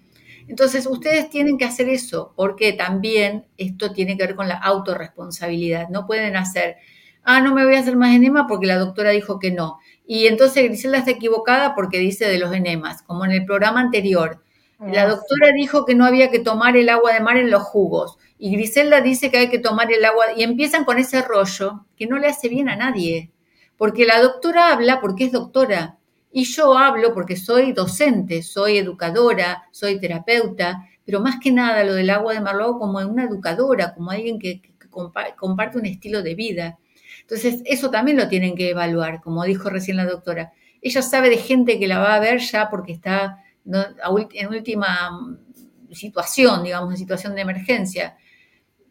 [0.48, 5.88] Entonces, ustedes tienen que hacer eso, porque también esto tiene que ver con la autorresponsabilidad.
[5.90, 6.76] No pueden hacer,
[7.22, 9.78] ah, no me voy a hacer más enema porque la doctora dijo que no.
[10.06, 14.42] Y entonces Griselda está equivocada porque dice de los enemas, como en el programa anterior.
[14.80, 18.16] La doctora dijo que no había que tomar el agua de mar en los jugos.
[18.38, 20.26] Y Griselda dice que hay que tomar el agua.
[20.36, 23.32] Y empiezan con ese rollo que no le hace bien a nadie.
[23.76, 25.97] Porque la doctora habla porque es doctora.
[26.30, 30.86] Y yo hablo porque soy docente, soy educadora, soy terapeuta.
[31.04, 34.10] Pero más que nada lo del agua de mar lo hago como una educadora, como
[34.10, 36.78] alguien que, que compa- comparte un estilo de vida.
[37.22, 40.52] Entonces, eso también lo tienen que evaluar, como dijo recién la doctora.
[40.82, 45.94] Ella sabe de gente que la va a ver ya porque está en última mm,
[45.94, 48.16] situación, digamos, en situación de emergencia.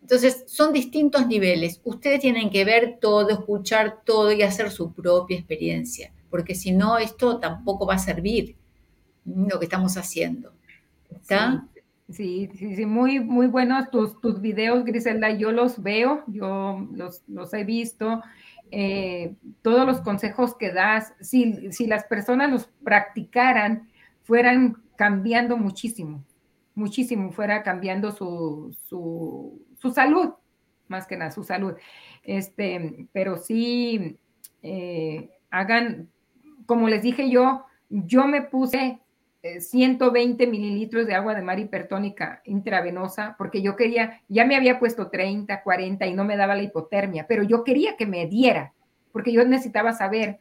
[0.02, 1.82] Entonces, son distintos niveles.
[1.84, 6.98] Ustedes tienen que ver todo, escuchar todo y hacer su propia experiencia, porque si no,
[6.98, 8.56] esto tampoco va a servir
[9.26, 10.54] mm, lo que estamos haciendo.
[11.10, 11.68] ¿Está?
[12.10, 15.32] sí, sí, sí, muy, muy buenos tus, tus videos, Griselda.
[15.32, 18.22] Yo los veo, yo los, los he visto.
[18.72, 23.90] Eh, todos los consejos que das, si, si las personas los practicaran,
[24.24, 26.26] fueran cambiando muchísimo,
[26.76, 30.34] muchísimo, fuera cambiando su, su, su salud,
[30.90, 31.76] más que nada, su salud.
[32.24, 34.18] Este, pero sí,
[34.64, 36.10] eh, hagan,
[36.68, 39.00] como les dije yo, yo me puse
[39.60, 45.10] 120 mililitros de agua de mar hipertónica intravenosa, porque yo quería, ya me había puesto
[45.10, 48.74] 30, 40 y no me daba la hipotermia, pero yo quería que me diera,
[49.12, 50.40] porque yo necesitaba saber.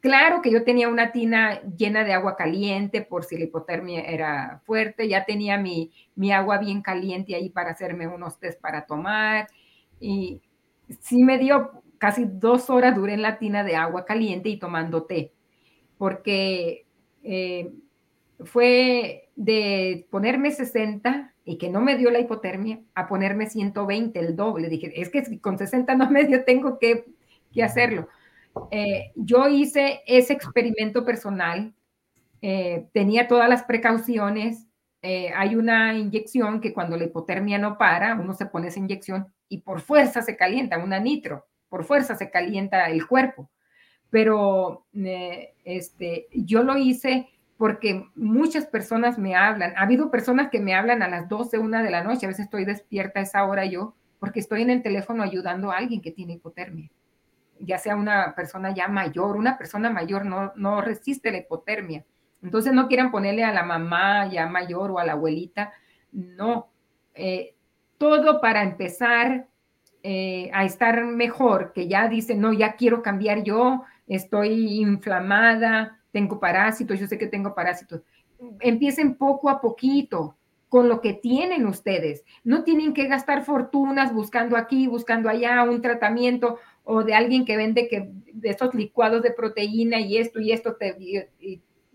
[0.00, 4.60] Claro que yo tenía una tina llena de agua caliente por si la hipotermia era
[4.64, 9.48] fuerte, ya tenía mi, mi agua bien caliente ahí para hacerme unos test para tomar
[9.98, 10.42] y
[11.00, 15.04] sí me dio casi dos horas duré en la tina de agua caliente y tomando
[15.04, 15.32] té,
[15.98, 16.86] porque
[17.22, 17.72] eh,
[18.44, 24.36] fue de ponerme 60 y que no me dio la hipotermia a ponerme 120, el
[24.36, 24.68] doble.
[24.68, 27.06] Dije, es que con 60 no me dio, tengo que,
[27.52, 28.08] que hacerlo.
[28.70, 31.74] Eh, yo hice ese experimento personal,
[32.42, 34.66] eh, tenía todas las precauciones.
[35.02, 39.32] Eh, hay una inyección que cuando la hipotermia no para, uno se pone esa inyección
[39.48, 43.50] y por fuerza se calienta, una nitro, por fuerza se calienta el cuerpo.
[44.10, 47.28] Pero eh, este, yo lo hice
[47.58, 49.74] porque muchas personas me hablan.
[49.76, 52.46] Ha habido personas que me hablan a las 12, una de la noche, a veces
[52.46, 56.10] estoy despierta a esa hora yo, porque estoy en el teléfono ayudando a alguien que
[56.10, 56.90] tiene hipotermia.
[57.60, 62.02] Ya sea una persona ya mayor, una persona mayor no, no resiste la hipotermia.
[62.42, 65.72] Entonces no quieran ponerle a la mamá ya mayor o a la abuelita,
[66.12, 66.70] no.
[67.14, 67.56] Eh,
[67.98, 69.48] todo para empezar
[70.02, 76.40] eh, a estar mejor, que ya dicen, no, ya quiero cambiar yo, estoy inflamada, tengo
[76.40, 78.02] parásitos, yo sé que tengo parásitos.
[78.60, 80.36] Empiecen poco a poquito
[80.68, 82.24] con lo que tienen ustedes.
[82.44, 87.56] No tienen que gastar fortunas buscando aquí, buscando allá un tratamiento o de alguien que
[87.56, 91.30] vende que de estos licuados de proteína y esto y esto te,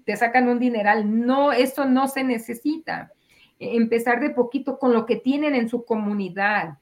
[0.05, 1.25] te sacan un dineral.
[1.25, 3.11] No, eso no se necesita.
[3.59, 6.77] Empezar de poquito con lo que tienen en su comunidad.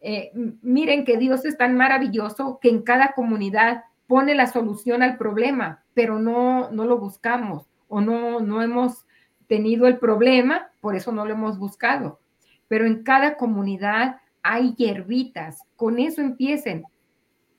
[0.00, 0.30] Eh,
[0.62, 5.84] miren que Dios es tan maravilloso que en cada comunidad pone la solución al problema,
[5.94, 9.06] pero no, no lo buscamos o no, no hemos
[9.46, 12.20] tenido el problema, por eso no lo hemos buscado.
[12.68, 16.84] Pero en cada comunidad hay hierbitas, con eso empiecen.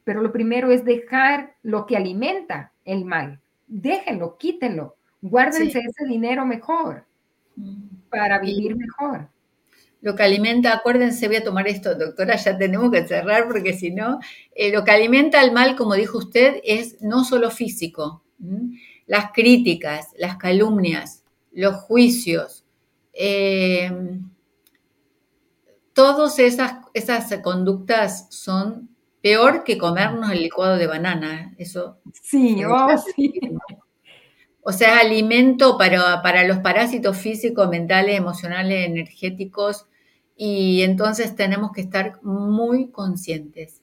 [0.04, 3.42] Pero lo primero es dejar lo que alimenta el mal.
[3.68, 5.86] Déjenlo, quítenlo, guárdense sí.
[5.86, 7.06] ese dinero mejor
[8.10, 9.28] para vivir y mejor.
[10.08, 13.92] Lo que alimenta, acuérdense, voy a tomar esto, doctora, ya tenemos que cerrar porque si
[13.92, 14.22] no,
[14.56, 18.80] eh, lo que alimenta al mal, como dijo usted, es no solo físico, ¿m?
[19.06, 22.64] las críticas, las calumnias, los juicios,
[23.12, 23.92] eh,
[25.92, 28.88] todas esas, esas conductas son
[29.22, 31.98] peor que comernos el licuado de banana, eso.
[32.14, 33.42] Sí, oh, sí.
[34.62, 39.86] O sea, alimento para, para los parásitos físicos, mentales, emocionales, energéticos,
[40.38, 43.82] y entonces tenemos que estar muy conscientes,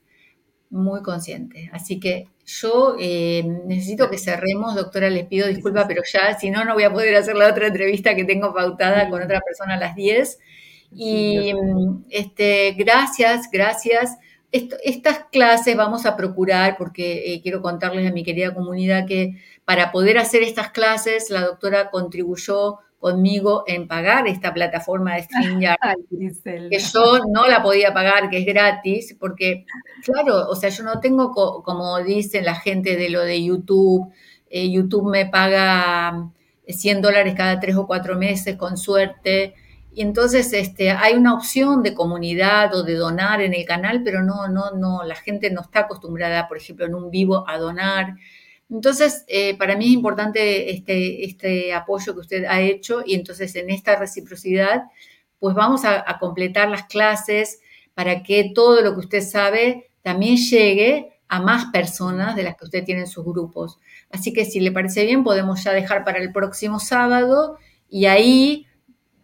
[0.70, 1.68] muy conscientes.
[1.72, 6.64] Así que yo eh, necesito que cerremos, doctora, les pido disculpas, pero ya, si no,
[6.64, 9.78] no voy a poder hacer la otra entrevista que tengo pautada con otra persona a
[9.78, 10.39] las 10.
[10.93, 11.52] Y
[12.10, 14.16] este, gracias, gracias.
[14.52, 19.43] Esto, estas clases vamos a procurar, porque eh, quiero contarles a mi querida comunidad que
[19.64, 25.76] para poder hacer estas clases, la doctora contribuyó conmigo en pagar esta plataforma de StreamYard,
[26.70, 29.66] que yo no la podía pagar, que es gratis, porque,
[30.02, 34.10] claro, o sea, yo no tengo, co como dicen la gente de lo de YouTube,
[34.48, 36.31] eh, YouTube me paga
[36.66, 39.52] 100 dólares cada tres o cuatro meses, con suerte,
[39.93, 44.22] y entonces este, hay una opción de comunidad o de donar en el canal, pero
[44.22, 48.14] no, no, no, la gente no está acostumbrada, por ejemplo, en un vivo a donar.
[48.70, 53.55] Entonces, eh, para mí es importante este, este apoyo que usted ha hecho y entonces
[53.57, 54.85] en esta reciprocidad,
[55.39, 57.61] pues vamos a, a completar las clases
[57.95, 62.65] para que todo lo que usted sabe también llegue a más personas de las que
[62.65, 63.78] usted tiene en sus grupos.
[64.11, 67.59] Así que si le parece bien, podemos ya dejar para el próximo sábado
[67.89, 68.66] y ahí,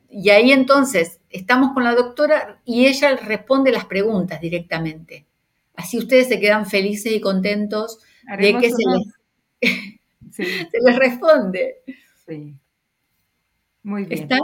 [0.08, 5.26] y ahí entonces estamos con la doctora y ella responde las preguntas directamente.
[5.74, 8.00] Así ustedes se quedan felices y contentos
[8.38, 9.14] de que se les,
[10.30, 11.82] se les, responde.
[12.26, 12.54] Sí.
[13.82, 14.22] Muy bien.
[14.22, 14.38] ¿Está?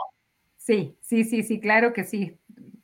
[0.56, 2.36] Sí, sí, sí, sí, claro que sí.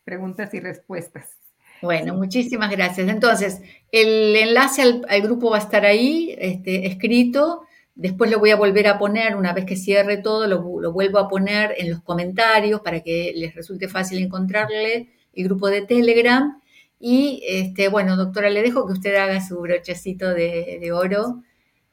[0.05, 1.37] Preguntas y respuestas.
[1.83, 3.09] Bueno, muchísimas gracias.
[3.09, 3.61] Entonces,
[3.91, 7.63] el enlace al, grupo va a estar ahí, este, escrito.
[7.97, 11.29] Después lo voy a volver a poner, una vez que cierre todo, lo, vuelvo a
[11.29, 16.61] poner en los comentarios para que les resulte fácil encontrarle el grupo de Telegram.
[17.01, 21.43] Y este, bueno, doctora, le dejo que usted haga su brochecito de, de oro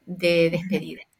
[0.10, 1.02] de despedida.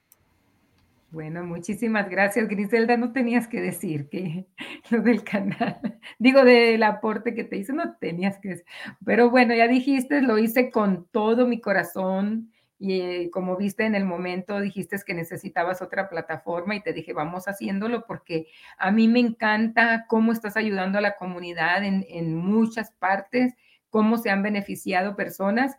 [1.12, 2.96] Bueno, muchísimas gracias, Griselda.
[2.96, 4.46] No tenías que decir que
[4.92, 5.80] lo del canal,
[6.20, 8.66] digo, del aporte que te hice, no tenías que decir.
[9.04, 13.96] Pero bueno, ya dijiste, lo hice con todo mi corazón y eh, como viste en
[13.96, 18.46] el momento, dijiste que necesitabas otra plataforma y te dije, vamos haciéndolo porque
[18.78, 23.56] a mí me encanta cómo estás ayudando a la comunidad en, en muchas partes,
[23.90, 25.76] cómo se han beneficiado personas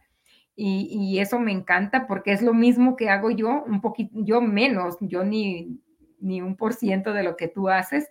[0.57, 4.97] y, eso me encanta porque es lo mismo que hago yo, un poquito, yo menos,
[5.01, 5.81] yo ni,
[6.21, 8.09] ni un por ciento de lo que tú haces,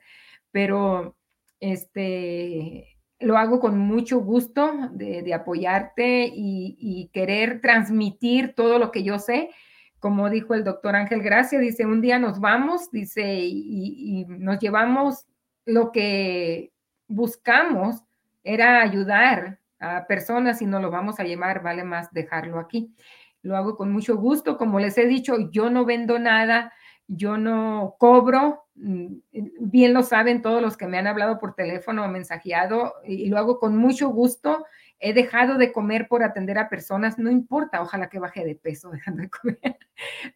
[0.52, 1.16] pero
[1.60, 9.20] este, lo hago con mucho gusto de, apoyarte y, querer transmitir todo lo que yo
[9.20, 9.52] sé.
[10.00, 15.26] Como dijo el doctor Ángel Gracia, dice, un día nos vamos, dice, y nos llevamos
[15.66, 16.72] lo que
[17.08, 18.04] buscamos
[18.44, 22.94] era ayudar a personas y no lo vamos a llamar, vale más dejarlo aquí.
[23.42, 24.58] Lo hago con mucho gusto.
[24.58, 26.74] Como les he dicho, yo no vendo nada,
[27.08, 28.66] yo no cobro.
[28.76, 29.18] Mm,
[29.60, 33.38] bien lo saben todos los que me han hablado por teléfono o mensajeado y lo
[33.38, 34.66] hago con mucho gusto.
[35.00, 38.90] He dejado de comer por atender a personas, no importa, ojalá que baje de peso
[38.92, 39.78] dejando de comer,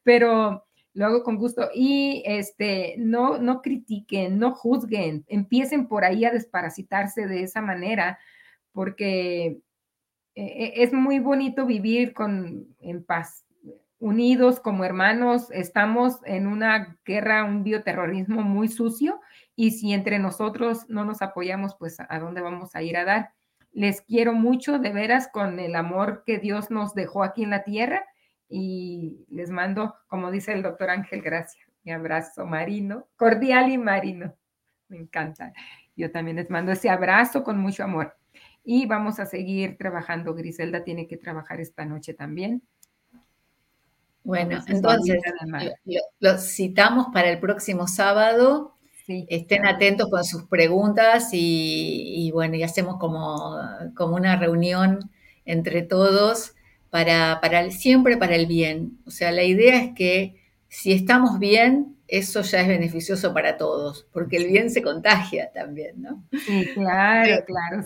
[0.03, 6.23] pero lo hago con gusto y este no no critiquen, no juzguen, empiecen por ahí
[6.23, 8.19] a desparasitarse de esa manera
[8.73, 9.61] porque
[10.35, 13.45] eh, es muy bonito vivir con, en paz,
[13.99, 15.49] unidos como hermanos.
[15.51, 19.21] Estamos en una guerra, un bioterrorismo muy sucio
[19.55, 23.31] y si entre nosotros no nos apoyamos, pues a dónde vamos a ir a dar.
[23.71, 27.63] Les quiero mucho, de veras, con el amor que Dios nos dejó aquí en la
[27.63, 28.05] tierra
[28.49, 34.35] y les mando, como dice el doctor Ángel Gracia, mi abrazo marino, cordial y marino.
[34.89, 35.53] Me encanta.
[35.95, 38.15] Yo también les mando ese abrazo con mucho amor
[38.63, 40.33] y vamos a seguir trabajando.
[40.33, 42.61] Griselda tiene que trabajar esta noche también.
[44.23, 45.21] Bueno, entonces
[46.19, 48.77] los citamos para el próximo sábado.
[49.05, 53.59] Estén atentos con sus preguntas y, bueno, y hacemos como,
[53.95, 55.11] como, una reunión
[55.43, 56.55] entre todos
[56.89, 58.97] para, para siempre para el bien.
[59.05, 64.07] O sea, la idea es que si estamos bien, eso ya es beneficioso para todos,
[64.13, 66.23] porque el bien se contagia también, ¿no?
[66.45, 67.83] Sí, claro, claro,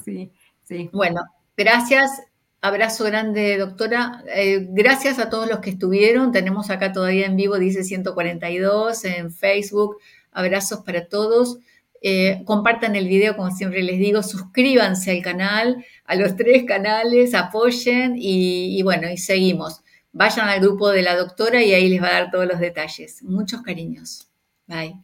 [0.67, 0.89] sí.
[0.93, 1.21] Bueno,
[1.55, 2.21] gracias.
[2.61, 4.23] Abrazo grande, doctora.
[4.33, 6.31] Eh, gracias a todos los que estuvieron.
[6.31, 9.97] Tenemos acá todavía en vivo, dice 142, en Facebook.
[10.31, 11.59] Abrazos para todos.
[12.01, 14.23] Eh, compartan el video, como siempre les digo.
[14.23, 19.83] Suscríbanse al canal, a los tres canales, apoyen y, y bueno, y seguimos.
[20.11, 23.21] Vayan al grupo de la doctora y ahí les va a dar todos los detalles.
[23.23, 24.29] Muchos cariños.
[24.65, 24.99] Bye.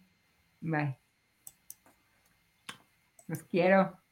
[0.62, 0.98] Bye.
[3.28, 4.03] Los quiero.